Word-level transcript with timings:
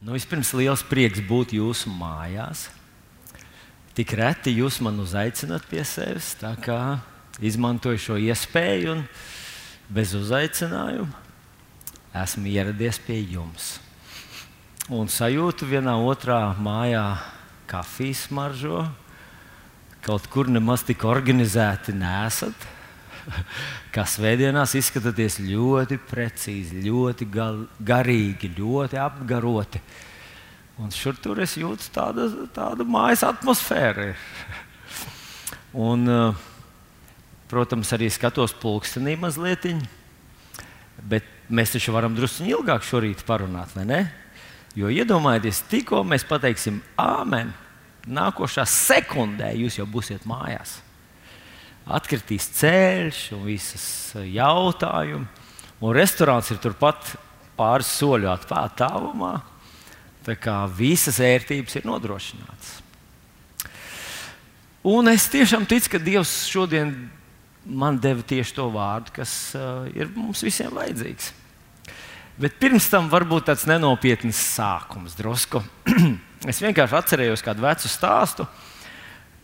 Nu, 0.00 0.14
vispirms 0.16 0.54
liels 0.56 0.80
prieks 0.88 1.20
būt 1.28 1.50
jūsu 1.52 1.90
mājās. 1.92 2.70
Tik 3.92 4.14
reti 4.16 4.54
jūs 4.56 4.78
man 4.80 4.96
uzaicināt 5.02 5.66
pie 5.68 5.82
sevis, 5.84 6.30
tā 6.40 6.54
kā 6.56 7.02
izmantoju 7.44 8.00
šo 8.00 8.16
iespēju 8.16 8.94
un 8.94 9.02
bez 9.92 10.14
uzaicinājuma 10.16 11.20
esmu 12.16 12.48
ieradies 12.48 12.96
pie 13.04 13.18
jums. 13.28 13.74
Un 14.88 15.12
sajūtu 15.12 15.68
vienā 15.68 15.92
otrā 16.00 16.40
mājā 16.56 17.04
kafijas 17.68 18.24
maržo. 18.32 18.86
Kaut 20.00 20.32
kur 20.32 20.48
nemaz 20.48 20.80
tik 20.88 21.04
organizēti 21.04 21.92
nesat. 21.92 22.56
Kā 23.94 24.04
svētdienās 24.08 24.74
izskatāties 24.78 25.40
ļoti 25.44 25.98
precīzi, 26.10 26.82
ļoti 26.86 27.28
garīgi, 27.30 28.52
ļoti 28.58 29.00
apgaroti. 29.00 29.82
Un 30.80 30.92
šur 30.94 31.18
tur 31.20 31.42
es 31.44 31.58
jūtu 31.60 31.90
tādu, 31.92 32.28
tādu 32.54 32.86
mājas 32.88 33.24
atmosfēru. 33.28 34.12
Un, 35.90 36.08
protams, 37.50 37.92
arī 37.94 38.08
skatos 38.10 38.56
pulkstenī 38.58 39.16
mazliet. 39.20 39.68
Bet 41.00 41.26
mēs 41.52 41.76
taču 41.76 41.94
varam 41.94 42.16
drusku 42.16 42.48
ilgāk 42.48 42.84
šorīt 42.86 43.24
parunāt, 43.28 43.72
vai 43.76 43.86
ne? 43.88 44.00
Jo 44.78 44.90
iedomājieties, 44.92 45.64
tikko 45.70 46.04
mēs 46.06 46.22
pateiksim 46.28 46.78
Āmen, 47.00 47.50
nākošā 48.06 48.64
sekundē 48.70 49.50
jūs 49.58 49.80
jau 49.80 49.86
būsiet 49.90 50.28
mājās 50.30 50.78
atkritīs 51.96 52.48
ceļš 52.58 53.20
un 53.36 53.44
visas 53.48 53.86
jautājumi. 54.16 55.26
Un 55.80 55.96
restorāns 55.96 56.50
ir 56.52 56.60
turpat 56.60 57.14
pāris 57.56 57.88
soļu 57.98 58.28
attālumā. 58.34 59.38
Tā 60.26 60.36
kā 60.36 60.62
visas 60.76 61.20
ērtības 61.24 61.78
ir 61.80 61.88
nodrošinātas. 61.88 62.76
Un 64.84 65.08
es 65.12 65.26
tiešām 65.28 65.66
ticu, 65.68 65.92
ka 65.92 66.00
Dievs 66.00 66.32
šodien 66.48 66.94
man 67.64 67.98
deva 68.00 68.24
tieši 68.24 68.54
to 68.56 68.68
vārdu, 68.72 69.12
kas 69.20 69.52
uh, 69.56 69.84
ir 69.92 70.08
mums 70.14 70.40
visiem 70.44 70.72
vajadzīgs. 70.72 71.34
Bet 72.40 72.56
pirms 72.60 72.86
tam 72.88 73.10
varbūt 73.12 73.50
tāds 73.50 73.66
nenopietns 73.68 74.40
sākums 74.56 75.16
drusku. 75.18 75.60
es 76.50 76.62
vienkārši 76.64 76.96
atcerējos 76.96 77.44
kādu 77.44 77.66
vecu 77.66 77.90
stāstu 77.92 78.46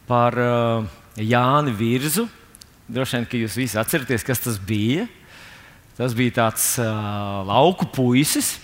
par 0.08 0.38
uh, 0.40 0.88
Jāni 1.20 1.74
Virzu. 1.76 2.24
Droši 2.86 3.18
vien, 3.18 3.26
ka 3.26 3.38
jūs 3.40 3.56
visi 3.58 3.78
atceraties, 3.80 4.24
kas 4.26 4.42
tas 4.44 4.60
bija. 4.62 5.08
Tas 5.96 6.12
bija 6.14 6.34
tāds 6.42 6.74
uh, 6.78 7.40
lauku 7.48 7.88
puisis, 7.88 8.58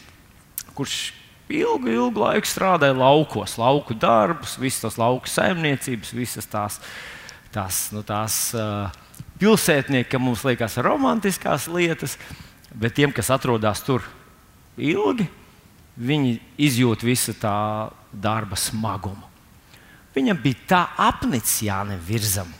kurš 0.77 1.15
ilgu, 1.53 1.89
ilgu 1.89 2.20
laiku 2.20 2.48
strādāja 2.48 2.95
laukos, 2.97 3.56
lauku 3.61 3.97
darbus, 3.97 4.59
visas 4.61 4.84
tās 4.84 4.98
lauku 5.00 5.31
saimniecības, 5.33 6.12
visas 6.17 6.48
tās, 6.48 6.78
tās, 7.55 7.87
nu, 7.97 8.05
tās 8.06 8.37
uh, 8.56 8.93
pilsētnieki, 9.41 10.20
mums 10.20 10.45
liekas, 10.47 10.78
romantiskās 10.84 11.67
lietas, 11.73 12.19
bet 12.77 12.95
tiem, 13.00 13.17
kas 13.17 13.33
atrodas 13.33 13.83
tur 13.84 14.05
ilgi, 14.77 15.27
viņi 15.97 16.37
izjūt 16.69 17.05
visu 17.05 17.34
tā 17.41 17.91
darba 18.12 18.61
smagumu. 18.61 19.28
Viņam 20.12 20.39
bija 20.45 20.67
tā 20.69 20.83
apnicis 21.00 21.62
Jānis 21.65 22.00
Virzam. 22.05 22.53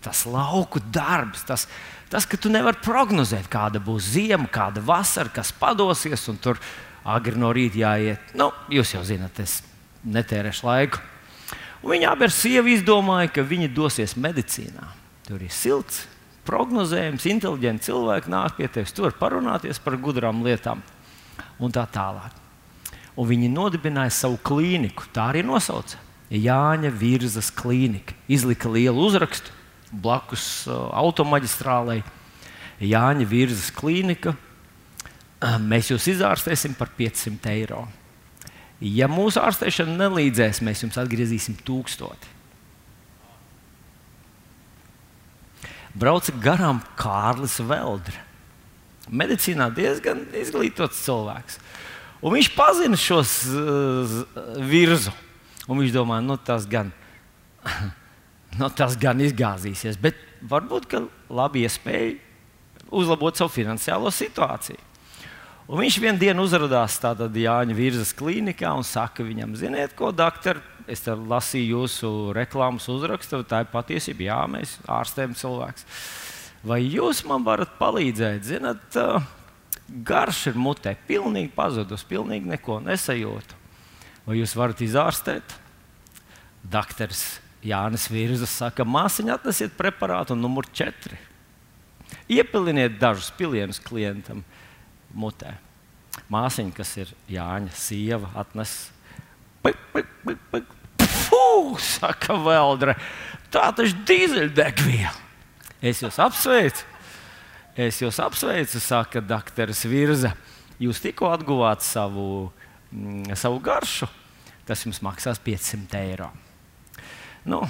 Tas 0.00 0.24
lauku 0.24 0.80
darbs, 0.80 1.42
tas, 1.44 1.66
tas, 2.08 2.24
ka 2.24 2.38
tu 2.40 2.48
nevari 2.52 2.80
prognozēt, 2.80 3.50
kāda 3.52 3.82
būs 3.84 4.14
zima, 4.14 4.48
kāda 4.48 4.80
vasara, 4.84 5.28
kas 5.32 5.52
padosies, 5.52 6.24
un 6.32 6.38
tur 6.40 6.60
agri 7.04 7.36
no 7.36 7.52
rīta 7.52 7.82
jāiet. 7.82 8.32
Nu, 8.38 8.48
jūs 8.72 8.94
jau 8.94 9.02
zināt, 9.04 9.42
es 9.44 9.58
netērēšu 10.08 10.66
laiku. 10.66 11.02
Un 11.84 11.94
viņa 11.94 12.14
abi 12.14 12.26
ar 12.28 12.32
sievu 12.32 12.72
izdomāja, 12.72 13.28
ka 13.34 13.44
viņi 13.44 13.70
dosies 13.76 14.16
medicīnā. 14.16 14.88
Tur 15.28 15.44
ir 15.44 15.52
silts, 15.52 16.06
prognozējums, 16.48 17.28
inteliģenti 17.28 17.90
cilvēki 17.90 18.32
nāk 18.32 18.56
pie 18.56 18.68
tevis, 18.72 18.96
tur 18.96 19.12
parunāties 19.16 19.80
par 19.84 20.00
gudrām 20.00 20.40
lietām 20.44 20.80
un 21.60 21.72
tā 21.72 21.84
tālāk. 21.92 22.36
Un 23.20 23.28
viņi 23.28 23.52
nodibināja 23.52 24.12
savu 24.16 24.40
klīniku, 24.40 25.10
tā 25.12 25.28
arī 25.34 25.44
nosauca. 25.44 26.00
Jāņa 26.30 26.92
Virzas 26.94 27.50
klīnika. 27.52 28.14
Izlika 28.30 28.70
lielu 28.70 29.02
uzrakstu 29.02 29.59
blakus 29.90 30.66
uh, 30.68 30.88
automaģistrālei. 31.00 32.00
Jāņa 32.80 33.26
Virzas 33.28 33.70
klīnika. 33.74 34.34
Uh, 35.40 35.56
mēs 35.62 35.90
jūs 35.92 36.08
izārstēsim 36.14 36.76
par 36.78 36.92
500 36.96 37.52
eiro. 37.52 37.84
Ja 38.80 39.10
mūsu 39.12 39.42
ārstēšana 39.42 39.98
nelīdzēs, 39.98 40.62
mēs 40.64 40.84
jums 40.86 40.96
atgriezīsim 41.00 41.58
tūkstoti. 41.66 42.38
Brauca 46.00 46.32
garām 46.40 46.80
Kārlis 46.96 47.58
Veldre. 47.66 48.16
Medicīnā 49.10 49.66
diezgan 49.74 50.22
izglītots 50.38 51.02
cilvēks. 51.02 51.58
Un 52.22 52.36
viņš 52.36 52.50
pazina 52.54 52.98
šos 53.00 53.32
uh, 53.50 54.14
virzu. 54.70 55.12
Un 55.70 55.80
viņš 55.80 55.92
domā, 55.94 56.20
nu, 56.24 56.36
tas 56.40 56.66
gan, 56.68 56.92
nu, 58.58 58.68
tas 58.74 58.96
gan 58.98 59.20
izgāzīsies, 59.22 59.98
bet 60.00 60.18
varbūt 60.50 60.96
labi 61.30 61.66
iespēja 61.66 62.16
uzlabot 62.90 63.36
savu 63.38 63.52
finansiālo 63.54 64.10
situāciju. 64.14 64.88
Un 65.70 65.78
viņš 65.84 66.00
vienā 66.02 66.18
dienā 66.18 66.42
uzrādījās 66.42 66.96
Jāņa 67.38 67.74
Virzas 67.78 68.10
klīnikā 68.18 68.72
un 68.74 68.82
saka 68.82 69.22
viņam, 69.22 69.52
ziniet, 69.54 69.94
ko, 69.94 70.10
doktor, 70.10 70.58
es 70.90 71.04
lasīju 71.06 71.76
jūsu 71.76 72.10
reklāmas 72.34 72.88
uzrakstu, 72.90 73.44
tā 73.46 73.62
ir 73.62 73.70
patiesība, 73.70 74.26
jā, 74.26 74.40
mēs 74.50 74.72
ārstējam 74.90 75.36
cilvēks. 75.38 75.86
Vai 76.66 76.80
jūs 76.82 77.22
man 77.28 77.46
varat 77.46 77.76
palīdzēt? 77.78 78.42
Zināt, 78.48 78.98
garš 80.10 80.48
ir 80.50 80.58
mutē, 80.58 80.96
pilnīgi 81.06 81.52
pazudus, 81.54 82.02
pilnīgi 82.08 82.50
neko 82.50 82.80
nesajūtu. 82.88 83.60
Vai 84.26 84.40
jūs 84.40 84.56
varat 84.58 84.82
izārstēt? 84.84 85.54
Dakteris 86.66 87.38
Jānis 87.64 88.06
Virzas 88.08 88.52
saka, 88.56 88.86
māsiņa 88.88 89.36
atnesiet 89.36 89.74
preparātu 89.76 90.36
numur 90.38 90.68
4. 90.72 91.18
Iepiliniet 92.30 92.96
dažus 93.00 93.28
pilienus 93.36 93.80
klientam 93.82 94.42
mutē. 95.12 95.54
Māsiņa, 96.32 96.72
kas 96.74 96.94
ir 96.98 97.12
Jāņa 97.30 97.74
sieva, 97.76 98.30
atnes. 98.40 98.90
Puh, 101.30 101.76
saka 101.82 102.36
Veldre, 102.40 102.96
tā 103.52 103.68
taču 103.76 103.98
dīzeļdegviela. 104.08 105.14
Es 105.80 106.02
jūs 106.02 106.18
apsveicu. 106.20 106.86
Es 107.80 108.00
jūs 108.02 108.18
apsveicu, 108.20 108.80
saka 108.82 109.22
Dakteris 109.24 109.84
Virza. 109.88 110.34
Jūs 110.80 111.00
tikko 111.00 111.30
atguvāt 111.30 111.84
savu, 111.84 112.50
mm, 112.92 113.36
savu 113.36 113.60
garšu. 113.64 114.08
Tas 114.68 114.84
jums 114.84 115.00
maksās 115.04 115.40
500 115.42 116.00
eiro. 116.00 116.30
Nu, 117.48 117.62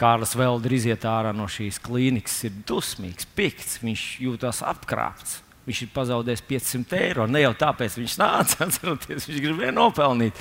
Kārlis 0.00 0.32
vēl 0.38 0.62
drīz 0.64 0.86
iet 0.88 1.04
ārā 1.04 1.34
no 1.36 1.44
šīs 1.50 1.76
klīnikas, 1.84 2.38
ir 2.48 2.56
dusmīgs, 2.68 3.26
pikts, 3.36 3.76
viņš 3.82 4.04
jūtas 4.24 4.62
apkrāpts. 4.64 5.40
Viņš 5.66 5.82
ir 5.84 5.90
pazaudējis 5.92 6.42
500 6.48 7.00
eiro. 7.04 7.26
Ne 7.28 7.42
jau 7.44 7.52
tāpēc 7.60 7.98
viņš 8.00 8.14
nāca, 8.18 8.56
atceroties, 8.66 9.28
viņš 9.28 9.42
gribēja 9.44 9.74
nopelnīt. 9.76 10.40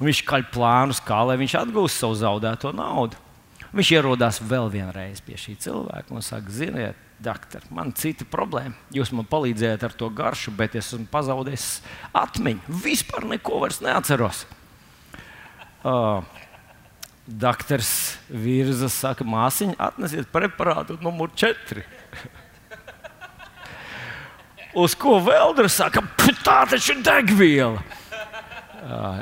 Viņš 0.00 0.22
kaļ 0.24 0.46
plānus, 0.54 1.02
kā 1.04 1.20
lai 1.28 1.36
viņš 1.40 1.58
atgūst 1.60 2.00
savu 2.00 2.16
zaudēto 2.16 2.72
naudu. 2.72 3.18
Viņš 3.76 3.90
ierodās 3.98 4.40
vēl 4.40 4.70
vienreiz 4.72 5.20
pie 5.20 5.36
šī 5.36 5.58
cilvēka 5.60 6.14
un 6.14 6.24
saka, 6.24 6.48
ziniet, 6.54 6.96
doktor, 7.20 7.66
man 7.74 7.92
ir 7.92 7.98
cita 8.00 8.24
problēma. 8.30 8.72
Jūs 8.94 9.12
man 9.12 9.28
palīdzējāt 9.28 9.84
ar 9.84 9.96
to 10.00 10.08
garšu, 10.08 10.54
bet 10.56 10.78
es 10.78 10.94
esmu 10.94 11.04
pazaudējis 11.12 11.68
atmiņu. 12.16 12.78
Vispār 12.86 13.28
neko 13.34 13.60
vairs 13.66 13.82
neatceros. 13.84 14.46
Uh, 15.84 16.24
Dakteris 17.28 18.16
Virzas 18.32 18.94
saka, 18.96 19.24
māsiņa, 19.28 19.76
atnesiet 19.76 20.30
preparātu 20.32 20.96
numur 21.04 21.28
4. 21.36 21.82
Uz 24.82 24.94
ko 24.96 25.18
Velders 25.20 25.76
saka, 25.76 26.00
tā 26.40 26.62
taču 26.70 26.94
ir 26.94 27.02
degviela. 27.04 27.82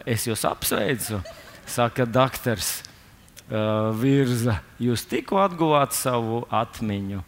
Es 0.07 0.27
jūs 0.29 0.45
apsveicu, 0.47 1.19
saka 1.67 2.07
uh, 2.07 3.91
Virza. 3.99 4.61
Jūs 4.79 5.07
tikko 5.11 5.41
atguvāt 5.43 5.97
savu 5.97 6.45
atmiņu, 6.55 7.25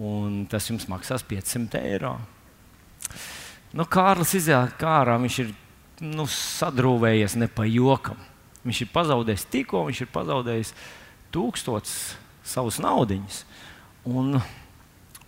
un 0.00 0.46
tas 0.48 0.70
jums 0.70 0.88
maksās 0.88 1.26
500 1.26 1.82
eiro. 1.82 2.14
Nu, 3.76 3.84
Kārlis 3.84 4.32
izjāja 4.38 4.72
kārā, 4.80 5.18
viņš 5.20 5.38
ir 5.44 5.52
nu, 6.00 6.24
sadrūvējies 6.24 7.36
ne 7.36 7.50
pa 7.52 7.68
jokam. 7.68 8.16
Viņš 8.66 8.82
ir 8.84 8.90
pazaudējis 8.92 9.46
tikko, 9.52 9.84
viņš 9.88 10.02
ir 10.04 10.10
pazaudējis 10.12 10.72
tūkstotis 11.34 11.94
savus 12.46 12.80
naudiņus. 12.82 13.44
Un 14.08 14.40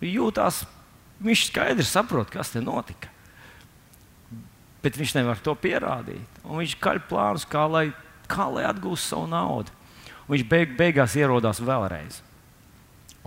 jūtās, 0.01 0.63
viņš 1.21 1.47
skaidri 1.51 1.85
saprot, 1.87 2.31
kas 2.33 2.53
te 2.53 2.63
notika. 2.63 3.09
bet 4.81 4.97
viņš 4.97 5.13
nevar 5.13 5.37
to 5.37 5.53
pierādīt. 5.53 6.41
Un 6.41 6.57
viņš 6.61 6.75
kaļ 6.81 6.99
plānus, 7.05 7.45
kā 7.45 7.67
lai, 7.69 7.91
kā 8.25 8.47
lai 8.49 8.65
atgūst 8.65 9.11
savu 9.11 9.27
naudu. 9.29 9.69
Un 10.25 10.35
viņš 10.35 10.45
beig, 10.49 10.75
beigās 10.77 11.15
ierodās 11.19 11.61
vēlreiz. 11.61 12.21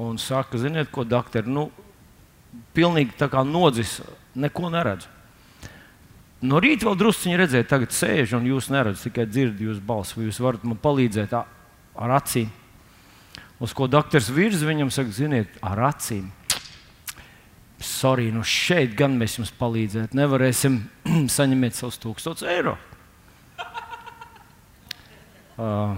Un 0.00 0.18
saka, 0.18 0.58
ziniet, 0.58 0.90
ko 0.90 1.04
doktori, 1.06 1.46
nu, 1.46 1.68
pilnīgi 2.74 3.14
tā 3.18 3.28
kā 3.30 3.44
nodzis, 3.46 4.00
neko 4.34 4.72
neredzu. 4.74 5.10
No 6.44 6.60
rīta 6.60 6.84
vēl 6.84 6.96
druskuļi 7.00 7.38
redzēt, 7.40 7.68
tagad 7.70 7.94
sēž 7.94 8.34
un 8.36 8.46
jūs 8.48 8.68
neredzat, 8.72 9.06
tikai 9.08 9.24
dzirdat 9.30 9.62
jūsu 9.64 9.80
balsi. 9.86 10.16
Vai 10.18 10.26
jūs 10.26 10.40
varat 10.44 10.64
man 10.68 10.76
palīdzēt 10.82 11.32
ar 11.32 12.14
acīm? 12.18 12.50
Uz 13.64 13.72
ko 13.72 13.86
doktors 13.88 14.28
virza 14.34 14.66
viņam 14.68 14.90
saka, 14.92 15.14
ziniet, 15.14 15.54
ar 15.64 15.80
acīm. 15.88 16.26
Sorry, 17.84 18.28
nu 18.32 18.42
šeit 18.44 18.92
gan 18.98 19.14
mēs 19.16 19.38
jums 19.38 19.52
palīdzēt 19.56 20.16
nevarēsim. 20.16 20.82
Saņemiet 21.36 21.78
savus 21.78 22.00
tūkstošus 22.02 22.48
eiro. 22.52 22.74
Uh, 25.54 25.94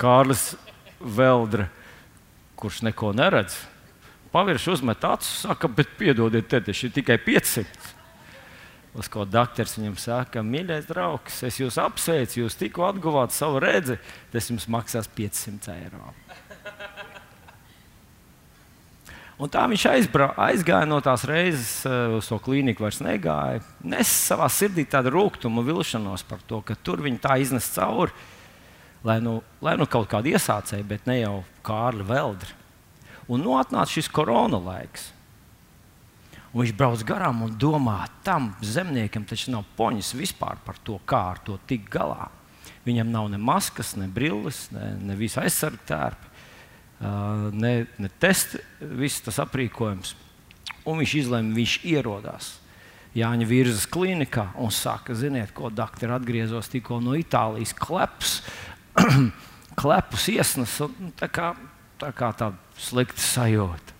Kārlis 0.00 0.54
Veldre, 0.98 1.68
kurš 2.58 2.80
neko 2.86 3.12
neredz, 3.14 3.58
pavirši 4.32 4.72
uzmet 4.72 5.04
acis, 5.04 5.44
saka, 5.44 5.68
bet 5.68 5.92
piedodiet, 6.00 6.48
te 6.48 6.74
ir 6.74 6.94
tikai 6.96 7.18
500. 7.22 7.97
Uz 8.98 9.06
ko 9.12 9.22
doktors 9.28 9.76
viņam 9.78 9.94
saka, 10.00 10.42
mīļais 10.42 10.88
draugs, 10.88 11.42
es 11.46 11.60
jūs 11.60 11.76
apsveicu, 11.78 12.40
jūs 12.40 12.58
tikko 12.58 12.88
atguvāt 12.88 13.34
savu 13.34 13.60
redzi, 13.62 13.94
tas 14.32 14.50
jums 14.50 14.66
maksās 14.74 15.06
500 15.14 15.76
eiro. 15.76 16.10
Un 19.38 19.50
tā 19.54 19.62
viņš 19.70 19.84
aizbra, 19.92 20.32
aizgāja 20.48 20.86
no 20.90 20.98
tās 20.98 21.22
reizes 21.28 21.84
uh, 21.86 22.16
uz 22.16 22.26
to 22.26 22.40
klīniku, 22.42 22.82
vairs 22.82 22.98
negāja. 23.06 23.62
Nes 23.86 24.10
savā 24.10 24.48
sirdī 24.50 24.82
tādu 24.90 25.12
rūkumu, 25.14 25.62
vilšanos 25.68 26.26
par 26.26 26.42
to, 26.50 26.58
ka 26.66 26.74
tur 26.82 27.04
viņi 27.04 27.22
tā 27.22 27.36
iznes 27.38 27.68
cauri, 27.76 28.10
lai 29.06 29.20
nu, 29.22 29.36
lai 29.62 29.76
nu 29.78 29.86
kaut 29.86 30.10
kāda 30.10 30.32
iesācēja, 30.32 30.88
bet 30.90 31.06
ne 31.06 31.20
jau 31.20 31.36
Kārli 31.62 32.08
Veldri. 32.08 32.50
Un 33.30 33.46
nu 33.46 33.54
atnāca 33.60 33.94
šis 33.94 34.10
korona 34.10 34.58
laiks. 34.58 35.12
Un 36.52 36.62
viņš 36.62 36.74
brauc 36.78 37.02
garām 37.04 37.42
un 37.44 37.56
domā, 37.60 38.00
tam 38.24 38.54
zemniekam 38.64 39.26
taču 39.28 39.52
nav 39.52 39.66
poņas 39.76 40.14
vispār 40.16 40.60
par 40.64 40.80
to, 40.84 40.96
kā 41.04 41.20
ar 41.34 41.42
to 41.44 41.58
tikt 41.68 41.90
galā. 41.92 42.30
Viņam 42.86 43.10
nav 43.12 43.28
ne 43.28 43.40
maskas, 43.40 43.96
ne 44.00 44.08
brilles, 44.08 44.66
ne, 44.72 44.94
ne 45.10 45.16
visa 45.18 45.42
aizsargtērpa 45.44 46.28
ne, 47.52 47.86
ne 47.98 48.08
testi, 48.18 48.58
viss 48.80 49.22
tas 49.22 49.38
aprīkojums. 49.42 50.14
Un 50.88 51.02
viņš 51.02 51.14
izlēma, 51.22 51.54
viņš 51.56 51.76
ierodās 51.88 52.56
Jāņa 53.16 53.46
virsmas 53.48 53.86
klinikā 53.88 54.44
un 54.60 54.70
saka, 54.70 55.14
ziniet, 55.16 55.50
ko 55.56 55.70
doktori 55.72 56.12
atgriezos 56.14 56.68
tikko 56.70 57.00
no 57.02 57.16
Itālijas 57.18 57.72
kleps, 57.74 58.34
klepus 59.80 60.26
iesnas. 60.30 60.76
Tā 61.18 61.30
kā, 61.32 61.48
tā 61.98 62.12
kā 62.14 62.28
tāda 62.36 62.78
slikta 62.78 63.24
sajūta. 63.24 63.96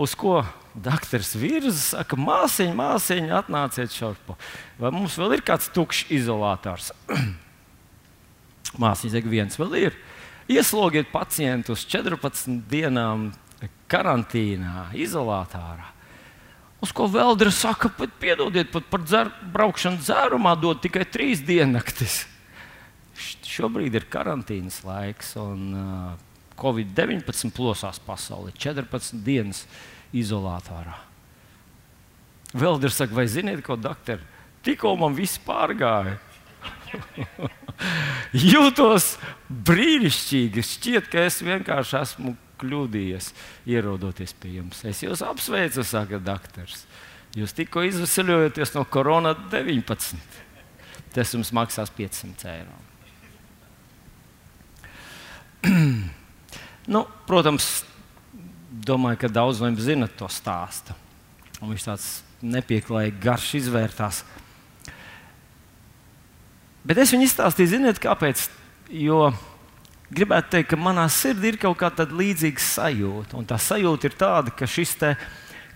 Uz 0.00 0.16
ko 0.18 0.40
doktors 0.74 1.34
virsmas 1.38 1.90
saka, 1.94 2.18
māsiņa, 2.20 2.74
māsiņa, 2.78 3.30
atnāciet 3.42 3.94
šurp. 3.94 4.34
Vai 4.80 4.92
mums 4.94 5.16
vēl 5.18 5.36
ir 5.38 5.44
kāds 5.46 5.70
tukšs 5.74 6.10
izolators? 6.14 6.92
māsiņa 8.82 9.16
saka, 9.16 9.32
viens 9.32 9.58
vēl 9.60 9.78
ir. 9.80 9.98
Ieslogiet 10.50 11.10
pacientu 11.12 11.76
uz 11.76 11.84
14 11.86 12.64
dienām 12.70 13.30
karantīnā, 13.90 14.90
izolātārā. 14.98 15.90
Uz 16.80 16.94
ko 16.96 17.06
Veldra 17.12 17.52
saka, 17.52 17.90
pat 17.92 18.14
piedodiet, 18.22 18.70
pat 18.72 18.86
par 18.88 19.02
dzer, 19.04 19.28
braukšanu 19.52 20.00
dzērumā 20.00 20.54
dod 20.62 20.80
tikai 20.80 21.04
trīs 21.04 21.42
diennaktis. 21.44 22.22
Šobrīd 23.44 23.98
ir 23.98 24.06
karantīnas 24.08 24.80
laiks, 24.86 25.34
un 25.36 25.66
uh, 25.76 26.14
Covid-19 26.60 27.52
plosās 27.56 28.00
pasaulē 28.04 28.54
14 28.56 29.20
dienas 29.26 29.66
izolātorā. 30.16 30.96
Veldra 32.56 32.90
saka, 32.90 33.14
vai 33.14 33.28
ziniet, 33.30 33.62
ko 33.62 33.76
doktori? 33.78 34.24
Tikko 34.66 34.96
man 34.98 35.14
viss 35.16 35.38
pārgāja. 35.44 36.18
Jūtos 38.52 39.14
brīnišķīgi. 39.48 40.64
Šķiet, 40.66 41.08
ka 41.12 41.22
es 41.28 41.40
vienkārši 41.46 41.96
esmu 42.00 42.34
kļūdījies, 42.60 43.30
ierodoties 43.70 44.34
pie 44.36 44.56
jums. 44.58 44.82
Es 44.84 45.00
jūs 45.04 45.22
apsveicu, 45.24 45.84
saka 45.86 46.20
doktors. 46.22 46.84
Jūs 47.38 47.54
tikko 47.56 47.84
izvesaļojaties 47.86 48.74
no 48.74 48.84
korona 48.90 49.32
19. 49.52 50.18
Tas 51.14 51.34
jums 51.34 51.52
maksās 51.56 51.92
500 51.94 52.50
eiro. 52.50 52.76
nu, 56.94 57.04
protams, 57.28 57.70
domāju, 58.70 59.24
ka 59.24 59.32
daudz 59.32 59.60
no 59.60 59.70
jums 59.70 59.84
zina 59.84 60.08
to 60.08 60.28
stāstu. 60.30 60.94
Un 61.60 61.72
viņš 61.72 61.86
tāds 61.88 62.08
nepieklājīgi 62.40 63.20
garš 63.20 63.50
izvērtās. 63.60 64.22
Bet 66.86 67.00
es 67.02 67.12
viņu 67.12 67.26
izstāstīju, 67.26 67.74
ziniet, 67.74 68.00
kāpēc? 68.00 68.46
Jo 68.90 69.28
gribētu 70.10 70.54
teikt, 70.56 70.70
ka 70.72 70.78
manā 70.80 71.04
sirdī 71.12 71.52
ir 71.52 71.60
kaut 71.60 71.78
kāda 71.82 72.06
līdzīga 72.08 72.64
sajūta. 72.64 73.36
Un 73.38 73.48
tā 73.48 73.58
sajūta 73.60 74.08
ir 74.08 74.16
tāda, 74.18 74.54
ka 74.54 74.68
šis 74.70 74.94
te, 75.00 75.14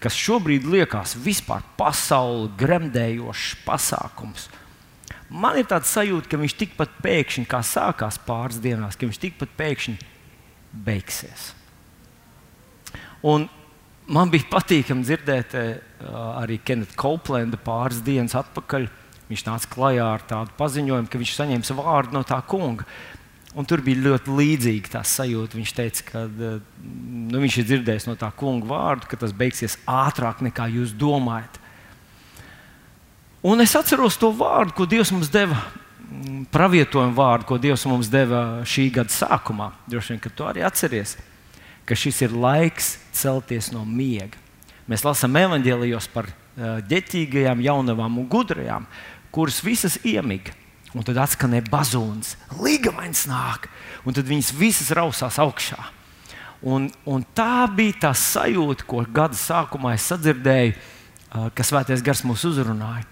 kas 0.03 0.17
šobrīd 0.19 0.67
liekas 0.69 1.15
vispār 1.21 1.65
pasauli 1.79 2.51
gremdējošs 2.61 3.51
pasākums, 3.67 4.49
man 5.29 5.59
ir 5.61 5.69
tāds 5.71 5.93
sajūta, 5.93 6.31
ka 6.31 6.41
viņš 6.41 6.57
tikpat 6.63 6.97
pēkšņi, 7.05 7.47
kā 7.51 7.61
sākās 7.67 8.19
pāris 8.25 8.63
dienās, 8.65 8.97
ka 8.97 9.07
viņš 9.07 9.21
tikpat 9.29 9.55
pēkšņi 9.61 9.99
beigsies. 10.87 11.53
Un 13.25 13.47
man 14.13 14.33
bija 14.33 14.51
patīkami 14.51 15.07
dzirdēt 15.07 15.57
uh, 15.57 15.73
arī 16.43 16.59
Kenita 16.61 16.97
Koplenda 17.01 17.57
pāris 17.61 18.03
dienas 18.05 18.37
atpakaļ 18.37 18.91
viņš 19.31 19.45
nāca 19.47 19.71
klajā 19.73 20.07
ar 20.07 20.25
tādu 20.29 20.55
paziņojumu, 20.59 21.11
ka 21.11 21.21
viņš 21.21 21.35
saņems 21.39 21.75
vārdu 21.79 22.19
no 22.19 22.25
tā 22.27 22.41
kunga. 22.49 22.87
Un 23.55 23.67
tur 23.71 23.85
bija 23.87 24.03
ļoti 24.03 24.35
līdzīga 24.35 24.97
tā 24.97 25.03
sajūta. 25.07 25.57
Viņš 25.61 25.73
teica, 25.77 26.07
ka 26.09 26.25
eh, 26.27 26.57
nu, 27.31 27.39
viņš 27.39 27.59
ir 27.61 27.69
dzirdējis 27.69 28.09
no 28.11 28.17
tā 28.19 28.33
kunga 28.35 28.67
vārdu, 28.73 29.09
ka 29.11 29.19
tas 29.21 29.35
beigsies 29.37 29.79
ātrāk 29.87 30.43
nekā 30.43 30.67
jūs 30.75 30.95
domājat. 30.99 31.61
Un 33.45 33.61
es 33.61 33.77
atceros 33.77 34.17
to 34.19 34.33
vārdu, 34.35 34.75
ko 34.75 34.89
Dievs 34.89 35.13
mums 35.13 35.31
deva, 35.31 35.61
pravietojumu 36.53 37.15
vārdu, 37.15 37.47
ko 37.47 37.61
Dievs 37.61 37.85
mums 37.87 38.09
deva 38.11 38.65
šī 38.67 38.89
gada 38.97 39.13
sākumā. 39.13 39.71
Droši 39.87 40.15
vien, 40.15 40.23
ka 40.25 40.33
tu 40.33 40.49
arī 40.49 40.65
atceries, 40.65 41.15
ka 41.89 41.97
šis 41.99 42.23
ir 42.27 42.37
laiks 42.37 42.95
celties 43.15 43.71
no 43.75 43.85
miega. 43.85 44.39
Mēs 44.89 45.05
lasām 45.05 45.37
evanģēlijos 45.41 46.11
par 46.13 46.29
uh, 46.29 46.79
ģetīgajām, 46.89 47.63
jaunavām 47.65 48.21
un 48.21 48.29
gudrajām, 48.29 48.89
kuras 49.35 49.63
visas 49.65 49.99
iemiga. 50.05 50.53
Un 50.95 51.03
tad 51.03 51.19
atskanēja 51.19 51.67
bazūns, 51.73 52.37
līgavains 52.63 53.25
nāk, 53.27 53.67
un 54.07 54.15
tad 54.15 54.29
viņas 54.31 54.53
visas 54.55 54.93
rausās 54.95 55.41
augšā. 55.43 55.81
Un, 56.65 56.87
un 57.05 57.25
tā 57.37 57.67
bija 57.69 58.07
tā 58.07 58.13
sajūta, 58.17 58.87
ko 58.89 59.03
gada 59.13 59.37
sākumā 59.37 59.97
es 59.97 60.07
sadzirdēju, 60.09 60.77
kas 61.57 61.73
Svētais 61.73 62.05
Gars 62.05 62.23
mūs 62.25 62.45
uzrunāja. 62.47 63.03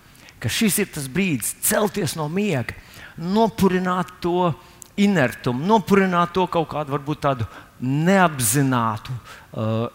Ka 0.40 0.50
šis 0.50 0.78
ir 0.82 0.92
tas 0.94 1.08
brīdis 1.10 1.56
celties 1.66 2.14
no 2.18 2.28
miega, 2.30 2.74
nopurināt 3.18 4.14
to 4.22 4.52
inertumu, 5.00 5.64
nopurināt 5.66 6.34
to 6.36 6.46
kaut 6.50 6.68
kādu 6.74 6.94
varbūt 6.94 7.22
tādu 7.24 7.48
neapzinātu 7.82 9.14
uh, 9.14 9.86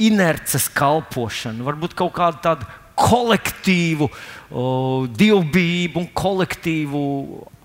inerces 0.00 0.68
kalpošanu, 0.72 1.66
varbūt 1.66 1.96
kaut 1.98 2.14
kādu 2.16 2.40
tādu 2.44 2.68
kolektīvu 3.00 4.08
o, 4.50 4.62
dievbijību 5.08 6.02
un 6.02 6.08
kolektīvu 6.16 7.02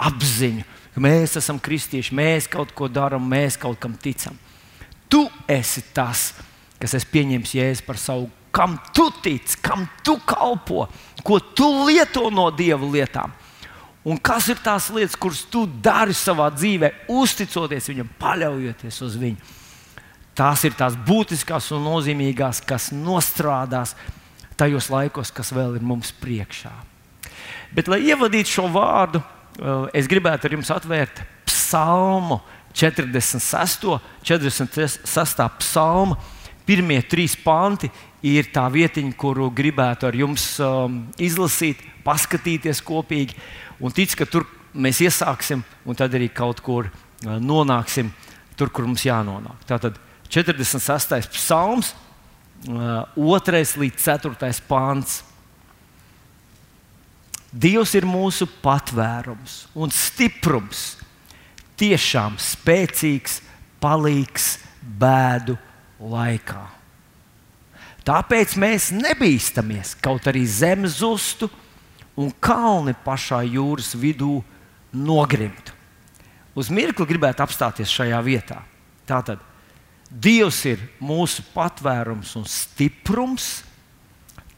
apziņu. 0.08 0.66
Mēs 1.04 1.36
esam 1.42 1.60
kristieši, 1.60 2.16
mēs 2.16 2.48
kaut 2.52 2.72
ko 2.76 2.88
darām, 2.88 3.26
mēs 3.28 3.60
kaut 3.60 3.80
kam 3.84 3.98
ticam. 4.00 4.38
Tu 5.12 5.26
esi 5.52 5.84
tas, 5.96 6.30
kas 6.80 6.96
es 6.96 7.08
pieņemšu 7.12 7.60
jēzu 7.60 7.88
par 7.88 8.00
savu, 8.00 8.30
kam 8.56 8.78
tu 8.96 9.10
tici, 9.24 9.60
kam 9.64 9.84
tu 10.08 10.16
kalpo, 10.24 10.88
ko 11.28 11.42
tu 11.52 11.68
lieto 11.90 12.30
no 12.32 12.48
dieva 12.56 12.88
lietām. 12.88 13.34
Un 14.06 14.20
kas 14.22 14.52
ir 14.54 14.60
tās 14.62 14.92
lietas, 14.94 15.18
kuras 15.18 15.42
tu 15.50 15.64
dari 15.66 16.14
savā 16.14 16.52
dzīvē, 16.54 16.92
uzticoties 17.10 17.90
viņam, 17.90 18.12
paļaujoties 18.22 19.00
uz 19.02 19.16
viņu? 19.18 19.54
Tās 20.38 20.66
ir 20.68 20.76
tās 20.78 20.98
būtiskās 21.08 21.72
un 21.74 21.88
nozīmīgās, 21.88 22.60
kas 22.68 22.92
nostrādās 22.94 23.96
tajos 24.60 24.92
laikos, 24.92 25.32
kas 25.34 25.50
vēl 25.56 25.80
ir 25.80 25.86
mums 25.86 26.12
priekšā. 26.22 26.74
Bet, 27.76 27.90
lai 27.92 28.04
ievadītu 28.06 28.60
šo 28.60 28.68
vārdu, 28.72 29.24
eh, 29.24 29.90
es 30.02 30.08
gribētu 30.12 30.46
ar 30.46 30.58
jums 30.58 30.72
atvērt 30.76 31.24
psalmu 31.50 32.42
46. 32.76 34.00
46. 34.24 35.50
psalmu. 35.60 36.18
Pirmie 36.66 36.98
trīs 37.06 37.36
panti 37.38 37.92
ir 38.26 38.50
tā 38.50 38.66
vietiņa, 38.74 39.14
kuru 39.18 39.52
gribētu 39.54 40.08
ar 40.10 40.16
jums 40.18 40.48
um, 40.64 41.04
izlasīt, 41.22 41.84
paskatīties 42.04 42.82
kopīgi. 42.82 43.38
Un 43.80 43.92
tic, 43.92 44.14
ka 44.16 44.28
tur 44.30 44.46
mēs 44.76 45.02
iesāksim, 45.04 45.64
un 45.86 45.98
tad 45.98 46.16
arī 46.16 46.30
kaut 46.32 46.62
kur 46.64 46.88
uh, 46.88 47.38
nonāksim 47.42 48.12
tur, 48.56 48.72
kur 48.72 48.88
mums 48.88 49.06
jānonāk. 49.06 49.64
Tātad 49.68 50.00
46. 50.32 51.30
psalms, 51.36 51.94
uh, 52.68 53.06
2 53.16 53.80
līdz 53.82 54.06
4. 54.08 54.52
pāns. 54.70 55.22
Dievs 57.56 57.94
ir 57.96 58.04
mūsu 58.04 58.48
patvērums 58.60 59.62
un 59.80 59.92
stiprums, 59.94 60.98
tiešām 61.80 62.36
spēcīgs, 62.42 63.40
palīgs 63.80 64.58
bēdu 64.84 65.56
laikā. 66.00 66.66
Tāpēc 68.06 68.58
mēs 68.62 68.92
nebīstamies, 68.94 69.96
kaut 70.04 70.28
arī 70.30 70.44
zeme 70.46 70.90
zustu 70.92 71.50
un 72.16 72.32
kalni 72.40 72.96
pašā 73.06 73.42
jūras 73.48 73.94
vidū 74.00 74.40
nogrimtu. 74.96 75.74
Uz 76.56 76.72
mirkli 76.72 77.08
gribētu 77.10 77.44
apstāties 77.44 77.92
šajā 77.92 78.22
vietā. 78.24 78.62
Tātad 79.06 79.42
Dievs 80.10 80.62
ir 80.70 80.84
mūsu 81.04 81.44
patvērums 81.52 82.36
un 82.40 82.46
stiprums, 82.48 83.66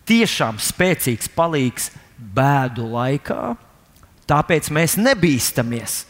tiešām 0.07 0.59
spēcīgs 0.61 1.31
palīgs 1.33 1.89
bēdu 2.17 2.85
laikā. 2.91 3.55
Tāpēc 4.27 4.69
mēs 4.75 4.97
nebīstamies, 4.99 6.01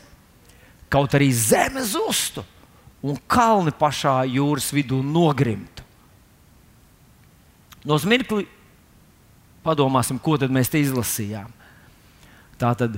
kaut 0.90 1.14
arī 1.16 1.30
zeme 1.32 1.84
zustu 1.86 2.44
un 3.06 3.20
kalni 3.30 3.72
pašā 3.78 4.24
jūras 4.26 4.72
vidū 4.74 5.04
nogrimtu. 5.06 5.86
No 7.88 7.96
mirkli 8.10 8.48
padomāsim, 9.68 10.20
ko 10.24 10.38
tad 10.40 10.54
mēs 10.54 10.72
te 10.72 10.80
izlasījām. 10.82 11.52
Tā 12.58 12.72
tad 12.80 12.98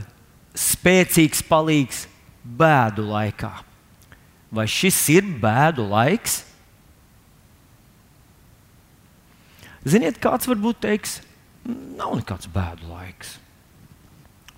spēcīgs 0.58 1.42
palīgs 1.50 2.06
bēdu 2.44 3.10
laikā. 3.10 3.52
Vai 4.54 4.66
šis 4.70 5.02
ir 5.14 5.28
bēdu 5.42 5.86
laiks? 5.90 6.44
Ziniet, 9.90 10.18
kāds 10.22 10.50
varbūt 10.50 10.82
teiks, 10.84 11.20
nav 11.66 12.18
nekāds 12.20 12.50
bēdu 12.52 12.90
laiks. 12.90 13.38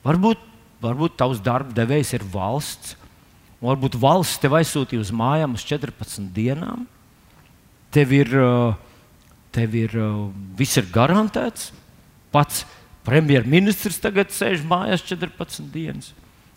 Varbūt, 0.05 0.39
varbūt 0.81 1.17
tavs 1.19 1.41
darba 1.45 1.75
devējs 1.77 2.15
ir 2.17 2.25
valsts, 2.33 2.95
varbūt 3.61 3.99
valsts 4.01 4.41
tev 4.41 4.55
aizsūtīja 4.57 5.03
uz 5.03 5.11
mājām 5.13 5.53
uz 5.57 5.65
14 5.67 6.31
dienām. 6.33 6.87
Tev 7.93 8.13
ir, 8.15 8.31
tev 9.53 9.77
ir 9.77 9.93
viss 10.57 10.79
ir 10.79 10.87
garantēts. 10.95 11.69
Pats 12.31 12.63
premjerministrs 13.07 13.99
tagad 14.01 14.31
sēž 14.33 14.63
mājās 14.67 15.03
14 15.07 15.71
dienas. 15.73 16.11